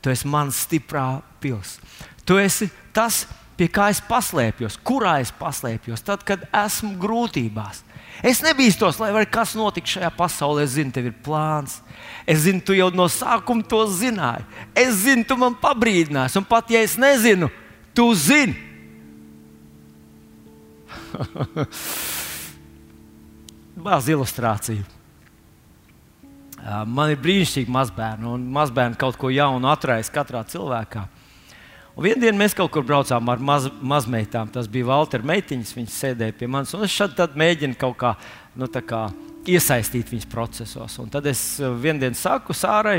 Tu 0.00 0.12
esi 0.12 0.30
mans 0.30 0.62
stiprā 0.68 1.08
pils. 1.42 1.80
Tu 2.26 2.38
esi 2.42 2.68
tas, 2.94 3.24
pie 3.56 3.68
kā 3.72 3.88
es 3.94 4.00
paslēpjos, 4.04 4.80
kurā 4.84 5.20
es 5.22 5.30
paslēpjos, 5.38 6.02
tad, 6.04 6.24
kad 6.26 6.42
esmu 6.50 6.96
grūtībās. 7.00 7.84
Es 8.24 8.40
nebīstos, 8.40 8.96
lai 9.00 9.10
arī 9.12 9.26
kas 9.28 9.54
notiks 9.58 9.92
šajā 9.96 10.08
pasaulē. 10.16 10.64
Es 10.64 10.72
zinu, 10.76 10.92
tev 10.94 11.10
ir 11.10 11.16
plāns. 11.24 11.80
Es 12.24 12.38
zinu, 12.46 12.62
tu 12.64 12.72
jau 12.76 12.88
no 12.96 13.06
sākuma 13.12 13.64
to 13.68 13.86
zināji. 13.92 14.44
Es 14.72 15.02
zinu, 15.02 15.24
tu 15.28 15.36
man 15.40 15.54
pabrīdināsi. 15.60 16.38
Un 16.40 16.46
pat 16.48 16.70
ja 16.72 16.80
es 16.84 16.96
nezinu, 17.00 17.50
tu 17.96 18.14
zini. 18.16 18.56
Bāz 23.86 24.08
ilustrāciju. 24.08 24.84
Man 26.88 27.12
ir 27.12 27.20
brīnišķīgi 27.22 27.70
mazbērni, 27.70 28.26
un 28.26 28.48
mazbērni 28.50 28.96
kaut 28.98 29.16
ko 29.20 29.28
jaunu 29.30 29.68
atraisa 29.70 30.10
katrā 30.14 30.40
cilvēkā. 30.48 31.04
Un 31.96 32.04
vienā 32.04 32.26
dienā 32.26 32.36
mēs 32.36 32.52
kaut 32.52 32.68
kur 32.74 32.84
braucām 32.84 33.30
ar 33.32 33.40
maz, 33.40 33.70
mazmeitām. 33.80 34.50
Tas 34.52 34.66
bija 34.68 34.90
Walter 34.90 35.22
Meitiņš. 35.24 35.70
Viņš 35.78 35.94
sēdēja 35.94 36.34
pie 36.36 36.48
manis. 36.52 36.74
Es 36.84 36.92
šeit 36.92 37.16
mēģinu 37.16 37.78
kaut 37.80 37.96
kā, 38.02 38.10
nu, 38.60 38.68
kā 38.68 39.06
iesaistīt 39.48 40.10
viņas 40.12 40.28
procesos. 40.28 40.98
Un 41.00 41.08
tad 41.12 41.24
es 41.30 41.40
eh, 41.56 41.70
vienā 41.72 42.02
dienā 42.04 42.18
saku 42.18 42.52
Sārai, 42.56 42.98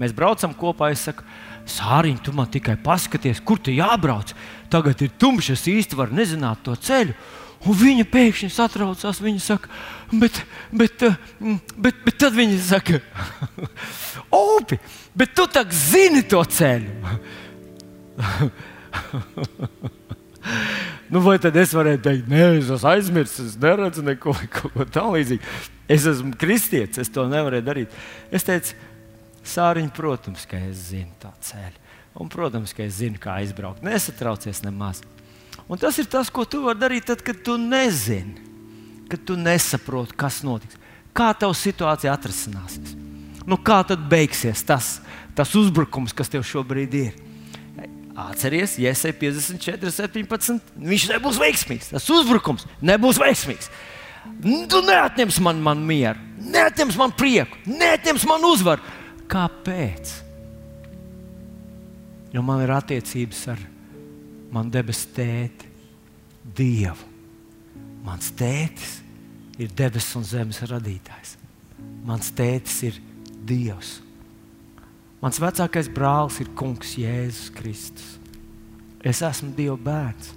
mēs 0.00 0.14
braucam 0.16 0.56
kopā. 0.58 0.90
Es 0.90 1.04
saku, 1.06 1.22
Sāriņ, 1.70 2.16
tu 2.26 2.34
man 2.34 2.48
tikai 2.50 2.74
paskaties, 2.82 3.38
kur 3.46 3.62
tu 3.62 3.70
jābrauc. 3.70 4.32
Tagad 4.72 5.04
ir 5.06 5.12
tumšs, 5.22 5.52
es 5.54 5.68
īsti 5.70 6.00
varu 6.00 6.18
nezināt 6.18 6.64
to 6.66 6.74
ceļu. 6.74 7.14
Un 7.62 7.78
viņa 7.78 8.08
pēkšņi 8.10 8.50
satraucās. 8.50 9.22
Viņa 9.22 9.44
saka, 9.44 9.70
bet, 10.10 10.42
bet, 10.74 11.06
eh, 11.06 11.14
bet, 11.78 12.02
bet 12.02 12.18
tad 12.18 12.34
viņa 12.34 12.58
saka, 12.72 12.98
Opi, 14.42 14.80
bet 15.14 15.38
tu 15.38 15.46
tā 15.46 15.62
zini 15.70 16.26
to 16.26 16.42
ceļu. 16.42 17.14
Nu, 21.12 21.20
vai 21.24 21.38
tad 21.42 21.56
es 21.60 21.72
varētu 21.76 22.02
teikt, 22.06 22.30
nē, 22.30 22.48
es 22.58 22.70
esmu 22.70 22.90
aizmirsis, 22.92 23.52
es 23.52 23.60
neredzu 23.62 24.04
neko, 24.06 24.34
neko 24.42 24.86
tādu. 24.92 25.38
Es 25.90 26.06
esmu 26.08 26.34
kristietis, 26.38 27.02
es 27.04 27.12
to 27.12 27.26
nevarēju 27.30 27.66
darīt. 27.66 28.00
Es 28.32 28.46
teicu, 28.48 28.76
Sāriņ, 29.42 29.88
protams, 29.94 30.44
ka 30.46 30.60
es 30.68 30.92
zinu 30.92 31.10
tā 31.20 31.32
ceļu. 31.42 31.80
Un, 32.22 32.28
protams, 32.30 32.74
ka 32.76 32.84
es 32.84 33.00
zinu, 33.00 33.18
kā 33.18 33.40
aizbraukt. 33.40 33.82
Nesatraucies 33.82 34.62
nemaz. 34.62 35.00
Un 35.66 35.80
tas 35.80 35.96
ir 35.98 36.06
tas, 36.10 36.30
ko 36.30 36.44
tu 36.46 36.62
vari 36.66 36.78
darīt, 36.78 37.08
tad, 37.08 37.24
kad 37.26 37.40
tu 37.44 37.56
nezini, 37.58 38.36
kad 39.10 39.24
tu 39.26 39.34
nesaproti, 39.38 40.14
kas 40.18 40.42
notiks. 40.46 40.78
Kā 41.16 41.32
tava 41.36 41.56
situācija 41.56 42.12
atrisināsies? 42.14 42.94
Nu, 43.48 43.58
kā 43.58 43.80
tad 43.86 44.04
beigsies 44.08 44.62
tas, 44.64 44.94
tas 45.36 45.52
uzbrukums, 45.58 46.14
kas 46.16 46.30
tev 46.30 46.46
šobrīd 46.46 46.94
ir? 47.00 47.18
Atcerieties, 48.12 48.76
Iesai 48.82 49.14
54, 49.16 49.90
17. 49.96 50.58
Viņš 50.76 51.06
nebūs 51.14 51.38
veiksmīgs. 51.40 51.92
Tas 51.94 52.08
uzbrukums 52.12 52.66
nebūs 52.84 53.20
veiksmīgs. 53.22 53.70
Tu 54.42 54.82
neatņems 54.86 55.38
man, 55.42 55.62
man 55.64 55.80
mieru, 55.86 56.20
neatņems 56.52 56.98
man 57.00 57.14
prieku, 57.16 57.58
neatņems 57.66 58.26
man 58.28 58.44
uzvaru. 58.46 58.84
Kāpēc? 59.32 60.12
Jo 62.32 62.44
man 62.44 62.62
ir 62.62 62.72
attiecības 62.76 63.42
ar 63.52 63.64
manu 64.52 64.72
debesu 64.72 65.08
tēti, 65.16 65.70
Dievu. 66.42 67.08
Mans 68.02 68.32
tētis 68.34 68.96
ir 69.62 69.70
debesu 69.78 70.18
un 70.18 70.24
zemes 70.26 70.58
radītājs. 70.66 71.36
Mans 72.06 72.32
tētis 72.34 72.80
ir 72.88 72.98
Dievs. 73.46 74.00
Mans 75.22 75.38
vecākais 75.38 75.86
brālis 75.86 76.40
ir 76.42 76.48
Kungs 76.58 76.96
Jēzus 76.98 77.52
Kristus. 77.54 78.18
Es 79.06 79.20
esmu 79.22 79.52
Dieva 79.54 79.76
bērns. 79.78 80.32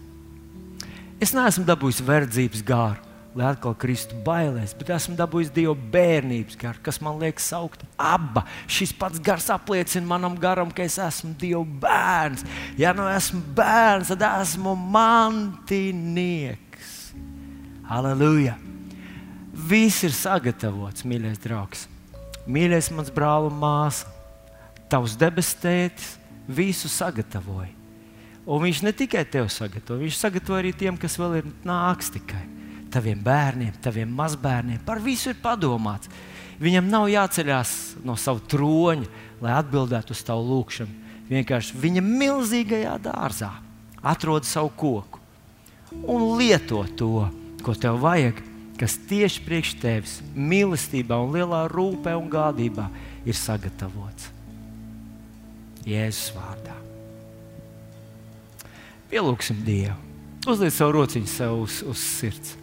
Es 1.18 1.34
neesmu 1.34 1.66
dabūjis 1.66 2.04
verdzības 2.06 2.62
gāru, 2.68 3.02
lai 3.34 3.48
atkal 3.50 3.74
kristu 3.82 4.14
bailēs, 4.28 4.76
bet 4.78 4.92
esmu 4.94 5.18
dabūjis 5.18 5.50
Dieva 5.56 5.74
bērnības 5.74 6.60
garu, 6.62 6.78
kas 6.86 7.02
man 7.02 7.18
liek 7.18 7.42
saukt 7.42 7.82
abā. 7.98 8.46
Šis 8.70 8.94
pats 8.94 9.18
gars 9.26 9.50
apliecina 9.50 10.06
manam 10.12 10.38
garam, 10.38 10.70
ka 10.70 10.86
es 10.86 11.00
esmu 11.02 11.34
Dieva 11.42 11.66
bērns. 11.66 12.46
Ja 12.78 12.94
nu 12.94 13.10
esmu 13.10 13.42
bērns, 13.58 14.14
tad 14.14 14.22
esmu 14.30 14.78
mantinieks. 14.94 16.92
Halleluja! 17.90 18.54
Viss 19.66 20.06
ir 20.06 20.14
sagatavots, 20.14 21.02
mīļais 21.10 21.42
draugs, 21.42 21.88
mīļais 22.46 22.94
mans 22.94 23.10
brāl 23.16 23.50
un 23.50 23.58
māsa 23.58 24.14
tavs 24.92 25.16
debesu 25.20 25.58
tētis 25.64 26.16
visu 26.48 26.90
sagatavoja. 26.92 27.72
Un 28.46 28.62
viņš 28.62 28.84
ne 28.86 28.94
tikai 28.94 29.24
tev 29.26 29.50
sagatavoja, 29.50 30.06
viņš 30.06 30.20
sagatavoja 30.22 30.62
arī 30.62 30.74
tiem, 30.78 30.98
kas 31.02 31.18
vēl 31.18 31.40
ir 31.40 31.50
nāks 31.66 32.12
tikai. 32.14 32.44
Taviem 32.94 33.20
bērniem, 33.26 33.74
taviem 33.84 34.12
mazbērniem, 34.16 34.84
par 34.86 35.02
visu 35.04 35.34
ir 35.34 35.42
padomāts. 35.42 36.12
Viņam 36.62 36.88
nav 36.88 37.10
jāceļās 37.12 37.72
no 38.06 38.16
sava 38.16 38.40
troņa, 38.40 39.10
lai 39.44 39.58
atbildētu 39.58 40.16
uz 40.16 40.22
tavu 40.24 40.46
lūgšanu. 40.54 41.02
Vienkārši 41.28 41.82
viņa 41.82 42.06
milzīgajā 42.06 42.94
dārzā 43.10 43.50
atrod 44.06 44.46
savu 44.46 44.70
koku 44.78 45.26
un 46.06 46.38
lieto 46.38 46.84
to, 46.98 47.26
ko 47.66 47.74
tev 47.74 47.98
vajag, 48.04 48.38
kas 48.80 48.98
tieši 49.10 49.44
priekš 49.46 49.74
tevis, 49.82 50.20
mīlestībā, 50.36 51.18
un 51.18 51.34
lielā 51.36 51.66
rūpē 51.72 52.16
un 52.20 52.30
gādībā 52.30 52.90
ir 53.26 53.38
sagatavots. 53.38 54.35
Jēzus 55.86 56.34
vārdā. 56.34 56.76
Pielūgsim 59.12 59.62
Dievu. 59.66 59.98
Uzliec 60.50 60.74
savu 60.74 61.00
rociņu 61.00 61.30
sev 61.30 61.58
uz, 61.64 61.80
uz 61.86 62.02
sirds 62.20 62.56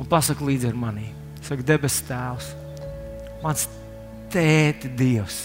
un 0.00 0.08
pasaki 0.08 0.46
līdzi 0.48 0.70
ar 0.70 0.76
mani. 0.80 1.10
Saka, 1.44 1.64
debesu 1.66 2.04
Tēvs, 2.08 2.50
mans 3.44 3.66
tēti, 4.32 4.90
Dievs. 4.96 5.42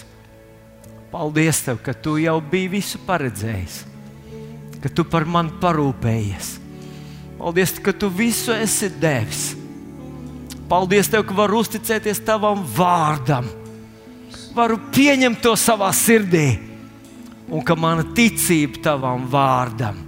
Paldies, 1.12 1.62
tev, 1.64 1.80
ka 1.84 1.94
tu 1.96 2.18
jau 2.20 2.38
biji 2.44 2.72
visu 2.74 3.00
paredzējis, 3.08 3.82
ka 4.84 4.92
tu 4.92 5.06
par 5.08 5.28
mani 5.28 5.54
parūpējies. 5.62 6.56
Paldies, 7.40 7.76
ka 7.84 7.94
tu 7.96 8.10
visu 8.12 8.56
esi 8.56 8.90
devis. 9.00 9.54
Paldies, 10.72 11.12
tev, 11.12 11.24
ka 11.28 11.36
var 11.38 11.54
uzticēties 11.56 12.24
tavam 12.26 12.64
vārdam 12.76 13.48
varu 14.56 14.80
pieņemt 14.96 15.42
to 15.44 15.54
savā 15.60 15.92
sirdī, 15.96 16.56
un 17.52 17.64
ka 17.66 17.76
mana 17.78 18.06
ticība 18.16 18.82
tavam 18.90 19.28
vārdam 19.32 20.00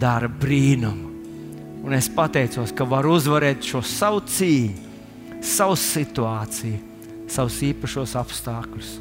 dara 0.00 0.28
brīnumu. 0.28 1.12
Un 1.84 1.92
es 1.92 2.08
pateicos, 2.08 2.72
ka 2.72 2.86
varu 2.88 3.16
uzvarēt 3.18 3.64
šo 3.64 3.82
savu 3.84 4.22
cīņu, 4.24 4.92
savu 5.44 5.76
situāciju, 5.76 6.78
savus 7.28 7.58
īpašos 7.66 8.14
apstākļus 8.20 8.94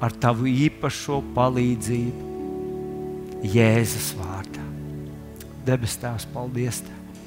ar 0.00 0.12
tavu 0.20 0.48
īpašo 0.48 1.20
palīdzību, 1.36 2.28
Jēzus 3.40 4.10
vārdā. 4.18 4.64
Debes 5.64 5.96
Tēvs, 6.00 6.26
paldies 6.32 6.82
Tev! 6.84 7.24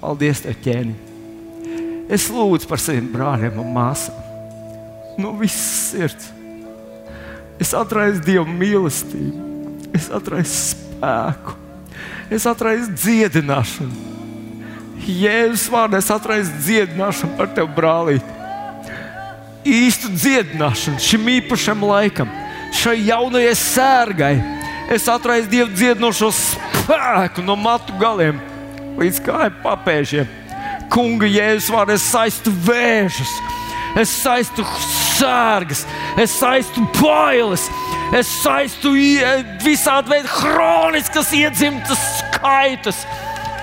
Paldies 0.00 0.42
Tev, 0.42 0.58
ķēniņ! 0.64 2.10
Es 2.10 2.26
lūdzu 2.34 2.66
par 2.70 2.82
saviem 2.82 3.06
brāļiem 3.14 3.62
un 3.62 3.70
māsām 3.74 4.21
no 5.18 5.34
visas 5.38 5.90
sirds. 5.90 6.30
Es 7.60 7.72
atraisu 7.76 8.22
Dieva 8.24 8.46
mīlestību, 8.48 9.92
es 9.94 10.08
atraisu 10.10 10.72
spēku, 10.72 11.54
es 12.32 12.46
atraisu 12.48 12.90
dziedināšanu. 12.96 14.08
Jēzus 15.02 15.66
vārdā 15.70 15.98
es 15.98 16.10
atraisu 16.14 16.54
dziedināšanu 16.62 17.36
par 17.38 17.50
tevi, 17.54 17.70
brālīt. 17.76 18.32
Īstu 19.66 20.10
dziedināšanu 20.10 21.02
šim 21.02 21.28
īpašam 21.36 21.84
laikam, 21.86 22.30
šai 22.74 22.96
jaunajai 23.06 23.54
sērgai. 23.58 24.34
Es 24.92 25.06
atraisu 25.10 25.50
Dievu 25.52 25.70
dziedinošo 25.76 26.32
spēku 26.34 27.44
no 27.46 27.54
matu 27.56 27.94
galiem 28.00 28.40
līdz 28.98 29.22
kāju 29.24 29.54
papēžiem. 29.62 30.38
Kunga 30.92 31.30
Jēzus 31.30 31.70
vārdā 31.72 31.96
es 31.96 32.04
saistu 32.10 32.52
vēžus, 32.66 33.30
es 34.02 34.10
saistu 34.22 34.66
sērgas, 35.22 35.84
es 36.20 36.34
saistu 36.40 36.84
bailes, 36.98 37.68
es 38.16 38.30
saistu 38.42 38.92
visādi 39.62 40.16
veidi 40.16 40.30
chroniskas 40.40 41.32
iedzimtas 41.36 42.02
skaitas 42.20 43.04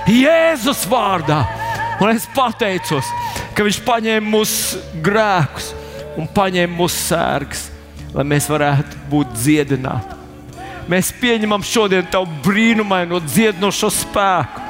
Jēzus 0.09 0.87
vārdā. 0.89 1.43
Un 1.99 2.13
es 2.13 2.23
pateicos, 2.33 3.05
ka 3.53 3.65
Viņš 3.67 3.81
paņēma 3.85 4.31
mūsu 4.31 4.79
grēkus 5.03 5.73
un 6.17 6.29
paņēma 6.33 6.73
mūsu 6.77 7.03
sērgas, 7.09 7.67
lai 8.15 8.25
mēs 8.25 8.47
varētu 8.49 9.03
būt 9.11 9.35
dziedināti. 9.35 10.15
Mēs 10.89 11.11
pieņemam 11.19 11.61
šodien 11.67 12.07
tavu 12.09 12.31
brīnumaino 12.45 13.19
dziedinošo 13.21 13.91
spēku. 13.93 14.65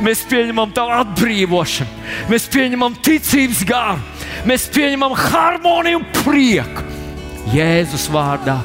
Mēs 0.00 0.22
pieņemam 0.30 0.70
tavu 0.72 0.94
atbrīvošanu, 1.00 2.06
mēs 2.30 2.46
pieņemam 2.54 2.94
ticības 3.02 3.64
gāru, 3.66 4.17
mēs 4.46 4.68
pieņemam 4.74 5.16
harmoniju 5.18 6.00
un 6.00 6.06
prieku. 6.20 6.86
Jēzus 7.54 8.08
vārdā 8.12 8.58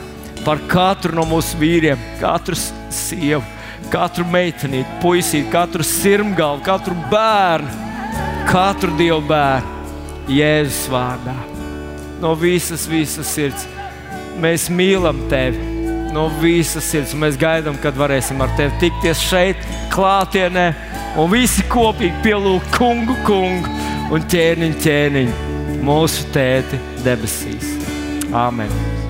par 0.43 0.59
katru 0.67 1.15
no 1.15 1.24
mūsu 1.30 1.57
vīriem, 1.61 1.99
katru 2.19 2.57
sievu, 2.91 3.43
katru 3.93 4.26
meiteni, 4.28 4.84
puisīti, 5.01 5.47
katru 5.53 5.86
sirmgalu, 5.88 6.59
katru 6.65 6.97
bērnu, 7.11 7.91
katru 8.51 8.91
dievu 8.99 9.24
bērnu. 9.30 9.71
Jēzus 10.32 10.88
vārdā. 10.91 11.36
No 12.24 12.32
visas, 12.39 12.86
visas 12.88 13.28
sirds 13.36 13.65
mēs 14.39 14.69
mīlam 14.71 15.26
tevi 15.32 15.74
no 16.13 16.28
visas 16.41 16.86
sirds. 16.91 17.15
Mēs 17.17 17.38
gaidām, 17.41 17.78
kad 17.82 17.97
varēsim 17.97 18.41
ar 18.43 18.53
tevi 18.57 18.86
tikties 18.86 19.21
šeit, 19.28 19.67
klātienē, 19.93 20.67
un 21.19 21.32
visi 21.34 21.65
kopīgi 21.69 22.24
pielūgt 22.26 22.78
kungu, 22.78 23.17
kungu 23.28 23.74
un 24.13 24.28
ķēniņu, 24.30 24.80
ķēniņu, 24.84 25.43
mūsu 25.84 26.28
tēti 26.36 26.80
debesīs. 27.04 27.74
Āmen! 28.34 29.03